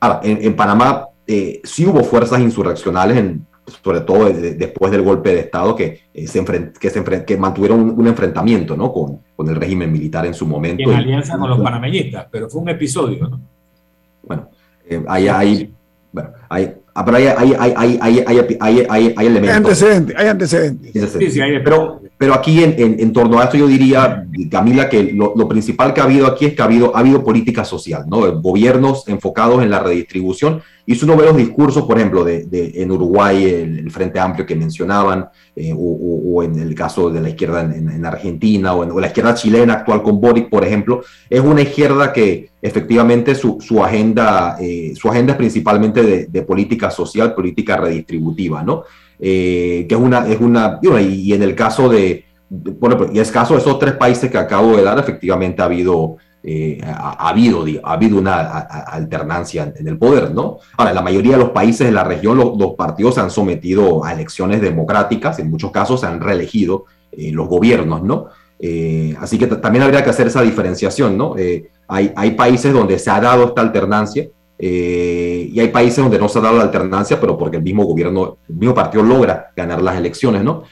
ahora, 0.00 0.20
en, 0.22 0.44
en, 0.44 0.54
Panamá 0.54 1.08
sí 1.64 1.86
hubo 1.86 2.04
fuerzas 2.04 2.40
insurreccionales 2.40 3.16
en, 3.16 3.46
sobre 3.66 4.00
todo 4.00 4.26
de, 4.26 4.54
después 4.54 4.90
del 4.90 5.02
golpe 5.02 5.34
de 5.34 5.40
Estado, 5.40 5.74
que, 5.76 6.00
eh, 6.12 6.26
se, 6.26 6.38
enfrent, 6.38 6.76
que, 6.76 6.90
se 6.90 7.24
que 7.24 7.36
mantuvieron 7.36 7.80
un, 7.80 7.90
un, 7.98 8.06
enfrentamiento 8.06 8.76
¿no? 8.76 8.92
con, 8.92 9.20
con 9.36 9.48
el 9.48 9.56
régimen 9.56 9.92
militar 9.92 10.26
en 10.26 10.34
su 10.34 10.46
momento. 10.46 10.82
Y 10.82 10.84
en 10.84 10.92
alianza 10.92 11.36
y, 11.36 11.38
con 11.38 11.50
los 11.50 11.60
panameñistas, 11.60 12.26
pero 12.30 12.48
fue 12.48 12.60
un 12.60 12.68
episodio. 12.70 13.28
¿no? 13.28 13.40
Bueno, 14.22 14.48
eh, 14.88 15.02
hay, 15.08 15.28
hay, 15.28 15.72
bueno, 16.12 16.30
hay, 16.48 16.74
ah, 16.94 17.04
pero 17.04 17.16
hay, 17.16 17.26
hay, 17.26 17.54
hay, 17.58 17.74
hay, 17.76 17.98
hay, 18.00 18.56
hay, 18.60 18.86
hay, 18.88 19.14
hay 19.16 19.26
elementos. 19.26 19.50
Hay 19.50 19.56
antecedentes, 19.56 20.16
hay 20.16 20.28
antecedentes. 20.28 21.12
Sí, 21.12 21.30
sí, 21.30 21.40
hay, 21.40 21.62
pero, 21.62 22.00
pero 22.22 22.34
aquí 22.34 22.62
en, 22.62 22.76
en, 22.78 23.00
en, 23.00 23.12
torno 23.12 23.40
a 23.40 23.44
esto 23.46 23.56
yo 23.56 23.66
diría, 23.66 24.24
Camila, 24.48 24.88
que 24.88 25.12
lo, 25.12 25.32
lo, 25.34 25.48
principal 25.48 25.92
que 25.92 26.00
ha 26.00 26.04
habido 26.04 26.28
aquí 26.28 26.44
es 26.44 26.54
que 26.54 26.62
ha 26.62 26.66
habido, 26.66 26.94
ha 26.94 27.00
habido 27.00 27.24
política 27.24 27.64
social, 27.64 28.04
¿no? 28.06 28.40
Gobiernos 28.40 29.08
enfocados 29.08 29.60
en 29.60 29.70
la 29.70 29.80
redistribución 29.80 30.62
y 30.86 30.94
si 30.94 31.04
uno 31.04 31.16
ve 31.16 31.24
los 31.26 31.36
discursos, 31.36 31.84
por 31.84 31.96
ejemplo, 31.96 32.22
de, 32.22 32.44
de 32.44 32.80
en 32.80 32.92
Uruguay, 32.92 33.44
el, 33.44 33.78
el, 33.80 33.90
Frente 33.90 34.20
Amplio 34.20 34.46
que 34.46 34.54
mencionaban, 34.54 35.30
eh, 35.56 35.72
o, 35.72 35.76
o, 35.76 36.36
o, 36.36 36.42
en 36.44 36.60
el 36.60 36.76
caso 36.76 37.10
de 37.10 37.20
la 37.20 37.28
izquierda 37.28 37.62
en, 37.62 37.90
en 37.90 38.06
Argentina, 38.06 38.72
o, 38.72 38.84
en, 38.84 38.92
o, 38.92 39.00
la 39.00 39.08
izquierda 39.08 39.34
chilena 39.34 39.74
actual 39.74 40.04
con 40.04 40.20
Boric, 40.20 40.48
por 40.48 40.64
ejemplo, 40.64 41.02
es 41.28 41.40
una 41.40 41.62
izquierda 41.62 42.12
que 42.12 42.50
efectivamente 42.60 43.34
su, 43.34 43.58
su 43.60 43.82
agenda, 43.82 44.56
eh, 44.60 44.92
su 44.94 45.08
agenda 45.08 45.32
es 45.32 45.38
principalmente 45.38 46.04
de, 46.04 46.26
de, 46.26 46.42
política 46.42 46.88
social, 46.88 47.34
política 47.34 47.76
redistributiva, 47.76 48.62
¿no? 48.62 48.84
Eh, 49.24 49.86
que 49.88 49.94
es 49.94 50.00
una, 50.00 50.26
es 50.26 50.40
una 50.40 50.80
y, 50.82 51.32
en 51.32 51.44
el 51.44 51.54
caso 51.54 51.88
de, 51.88 52.24
bueno, 52.50 53.06
y 53.12 53.20
es 53.20 53.30
caso 53.30 53.54
de 53.54 53.60
esos 53.60 53.78
tres 53.78 53.92
países 53.92 54.28
que 54.28 54.36
acabo 54.36 54.76
de 54.76 54.82
dar, 54.82 54.98
efectivamente 54.98 55.62
ha 55.62 55.66
habido 55.66 56.16
eh, 56.42 56.80
ha, 56.84 57.10
ha, 57.10 57.28
habido, 57.28 57.64
ha 57.84 57.92
habido 57.92 58.18
una 58.18 58.40
alternancia 58.40 59.72
en 59.76 59.86
el 59.86 59.96
poder, 59.96 60.32
¿no? 60.32 60.58
Ahora, 60.76 60.90
en 60.90 60.96
la 60.96 61.02
mayoría 61.02 61.34
de 61.34 61.38
los 61.38 61.50
países 61.50 61.86
de 61.86 61.92
la 61.92 62.02
región, 62.02 62.36
los, 62.36 62.58
los, 62.58 62.74
partidos 62.74 63.14
se 63.14 63.20
han 63.20 63.30
sometido 63.30 64.04
a 64.04 64.12
elecciones 64.12 64.60
democráticas, 64.60 65.38
en 65.38 65.50
muchos 65.50 65.70
casos 65.70 66.00
se 66.00 66.06
han 66.06 66.20
reelegido 66.20 66.86
eh, 67.12 67.30
los 67.30 67.46
gobiernos, 67.46 68.02
¿no? 68.02 68.26
Así 69.20 69.38
que 69.38 69.46
también 69.46 69.82
habría 69.84 70.02
que 70.04 70.10
hacer 70.10 70.28
esa 70.28 70.42
diferenciación, 70.42 71.16
¿no? 71.16 71.34
Hay, 71.88 72.12
hay, 72.14 72.30
países 72.32 72.72
donde 72.72 72.98
se 72.98 73.10
ha 73.10 73.20
dado 73.20 73.44
esta 73.46 73.60
alternancia 73.60 74.28
eh, 74.64 75.50
y 75.52 75.58
hay 75.58 75.68
países 75.68 75.96
donde 75.96 76.20
no 76.20 76.28
se 76.28 76.38
ha 76.38 76.42
dado 76.42 76.56
la 76.56 76.62
alternancia, 76.62 77.18
pero 77.20 77.36
porque 77.36 77.56
el 77.56 77.64
mismo 77.64 77.82
gobierno, 77.82 78.38
el 78.48 78.54
mismo 78.54 78.72
partido 78.72 79.02
logra 79.02 79.50
ganar 79.56 79.82
las 79.82 79.96
elecciones, 79.96 80.44
¿no? 80.44 80.62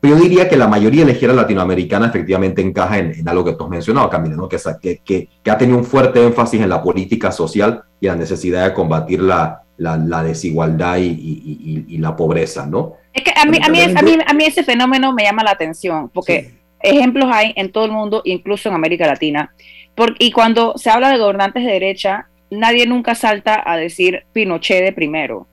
Pero 0.00 0.16
yo 0.16 0.22
diría 0.24 0.48
que 0.48 0.56
la 0.56 0.66
mayoría 0.66 1.02
de 1.02 1.06
la 1.06 1.12
izquierda 1.12 1.36
latinoamericana 1.36 2.08
efectivamente 2.08 2.60
encaja 2.60 2.98
en, 2.98 3.12
en 3.12 3.28
algo 3.28 3.44
que 3.44 3.52
tú 3.52 3.62
has 3.62 3.70
mencionado, 3.70 4.10
Camila, 4.10 4.34
¿no? 4.34 4.48
que, 4.48 4.58
que, 5.04 5.28
que, 5.44 5.50
ha 5.50 5.56
tenido 5.56 5.78
un 5.78 5.84
fuerte 5.84 6.24
énfasis 6.24 6.60
en 6.60 6.68
la 6.68 6.82
política 6.82 7.30
social 7.30 7.84
y 8.00 8.06
la 8.06 8.16
necesidad 8.16 8.64
de 8.64 8.74
combatir 8.74 9.22
la, 9.22 9.62
la, 9.76 9.96
la 9.96 10.24
desigualdad 10.24 10.96
y, 10.96 11.06
y, 11.06 11.84
y, 11.86 11.94
y, 11.94 11.98
la 11.98 12.16
pobreza. 12.16 12.66
¿no? 12.66 12.94
Es 13.12 13.22
que 13.22 13.30
a 13.30 13.44
mí, 13.44 13.58
a, 13.62 13.68
mí, 13.68 13.80
a, 13.80 14.02
mí, 14.02 14.18
a 14.26 14.34
mí 14.34 14.44
ese 14.44 14.64
fenómeno 14.64 15.12
me 15.12 15.22
llama 15.22 15.44
la 15.44 15.52
atención, 15.52 16.10
porque 16.12 16.42
sí. 16.42 16.58
ejemplos 16.82 17.30
hay 17.32 17.52
en 17.54 17.70
todo 17.70 17.84
el 17.84 17.92
mundo, 17.92 18.22
incluso 18.24 18.68
en 18.68 18.74
América 18.74 19.06
Latina. 19.06 19.54
Porque, 19.94 20.16
y 20.18 20.32
cuando 20.32 20.74
se 20.76 20.90
habla 20.90 21.10
de 21.10 21.18
gobernantes 21.18 21.64
de 21.64 21.70
derecha, 21.70 22.26
nadie 22.50 22.86
nunca 22.86 23.14
salta 23.14 23.62
a 23.64 23.76
decir 23.76 24.24
Pinochet 24.32 24.84
de 24.84 24.92
primero 24.92 25.46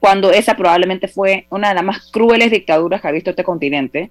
cuando 0.00 0.30
esa 0.30 0.56
probablemente 0.56 1.08
fue 1.08 1.46
una 1.50 1.70
de 1.70 1.74
las 1.74 1.84
más 1.84 2.10
crueles 2.10 2.50
dictaduras 2.50 3.00
que 3.00 3.08
ha 3.08 3.12
visto 3.12 3.30
este 3.30 3.44
continente, 3.44 4.10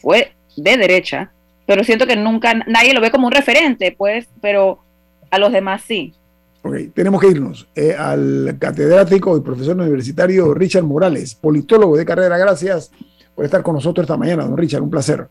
fue 0.00 0.32
de 0.56 0.76
derecha, 0.76 1.32
pero 1.66 1.84
siento 1.84 2.06
que 2.06 2.16
nunca 2.16 2.54
nadie 2.66 2.94
lo 2.94 3.00
ve 3.00 3.10
como 3.10 3.26
un 3.26 3.32
referente, 3.32 3.94
pues, 3.96 4.28
pero 4.40 4.78
a 5.30 5.38
los 5.38 5.52
demás 5.52 5.82
sí. 5.86 6.14
Ok, 6.62 6.76
tenemos 6.94 7.20
que 7.20 7.28
irnos 7.28 7.68
eh, 7.74 7.94
al 7.96 8.56
catedrático 8.58 9.36
y 9.36 9.40
profesor 9.40 9.76
universitario 9.76 10.52
Richard 10.54 10.84
Morales, 10.84 11.34
politólogo 11.34 11.96
de 11.96 12.04
carrera. 12.04 12.38
Gracias 12.38 12.90
por 13.34 13.44
estar 13.44 13.62
con 13.62 13.74
nosotros 13.74 14.04
esta 14.04 14.16
mañana, 14.16 14.44
don 14.44 14.56
Richard, 14.56 14.82
un 14.82 14.90
placer. 14.90 15.28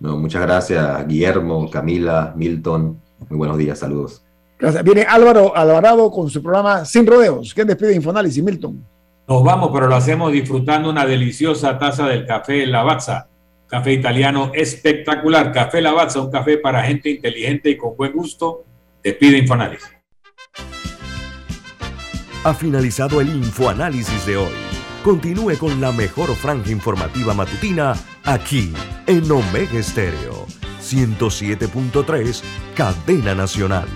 No, 0.00 0.16
muchas 0.16 0.42
gracias, 0.42 1.08
Guillermo, 1.08 1.68
Camila, 1.70 2.32
Milton. 2.36 3.00
Muy 3.28 3.38
buenos 3.38 3.58
días, 3.58 3.78
saludos. 3.78 4.22
Gracias. 4.58 4.82
Viene 4.82 5.02
Álvaro 5.02 5.56
Alvarado 5.56 6.10
con 6.10 6.28
su 6.28 6.42
programa 6.42 6.84
Sin 6.84 7.06
Rodeos. 7.06 7.54
¿Quién 7.54 7.66
despide 7.68 7.94
Infoanálisis, 7.94 8.42
Milton? 8.42 8.84
Nos 9.28 9.44
vamos, 9.44 9.70
pero 9.72 9.86
lo 9.86 9.94
hacemos 9.94 10.32
disfrutando 10.32 10.90
una 10.90 11.06
deliciosa 11.06 11.78
taza 11.78 12.06
del 12.08 12.26
café 12.26 12.66
Lavazza. 12.66 13.28
Café 13.68 13.92
italiano 13.92 14.50
espectacular. 14.54 15.52
Café 15.52 15.80
Lavazza, 15.80 16.20
un 16.20 16.30
café 16.30 16.58
para 16.58 16.82
gente 16.82 17.10
inteligente 17.10 17.70
y 17.70 17.76
con 17.76 17.96
buen 17.96 18.12
gusto. 18.12 18.64
Te 19.02 19.12
pide 19.12 19.38
Infoanálisis. 19.38 19.88
Ha 22.44 22.54
finalizado 22.54 23.20
el 23.20 23.28
Infoanálisis 23.28 24.26
de 24.26 24.38
hoy. 24.38 24.54
Continúe 25.04 25.56
con 25.58 25.80
la 25.80 25.92
mejor 25.92 26.34
franja 26.34 26.70
informativa 26.70 27.34
matutina 27.34 27.94
aquí 28.24 28.72
en 29.06 29.30
Omega 29.30 29.78
Estéreo 29.78 30.46
107.3 30.80 32.42
Cadena 32.74 33.34
Nacional. 33.34 33.86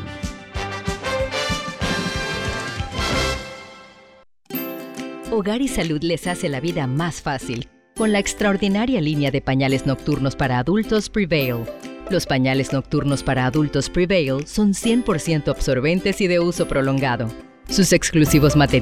Hogar 5.42 5.60
y 5.60 5.66
Salud 5.66 6.00
les 6.04 6.28
hace 6.28 6.48
la 6.48 6.60
vida 6.60 6.86
más 6.86 7.20
fácil 7.20 7.68
con 7.96 8.12
la 8.12 8.20
extraordinaria 8.20 9.00
línea 9.00 9.32
de 9.32 9.40
pañales 9.40 9.86
nocturnos 9.86 10.36
para 10.36 10.56
adultos 10.60 11.10
Prevail. 11.10 11.64
Los 12.10 12.26
pañales 12.26 12.72
nocturnos 12.72 13.24
para 13.24 13.46
adultos 13.46 13.90
Prevail 13.90 14.46
son 14.46 14.72
100% 14.72 15.48
absorbentes 15.48 16.20
y 16.20 16.28
de 16.28 16.38
uso 16.38 16.68
prolongado. 16.68 17.26
Sus 17.68 17.92
exclusivos 17.92 18.54
materiales 18.54 18.80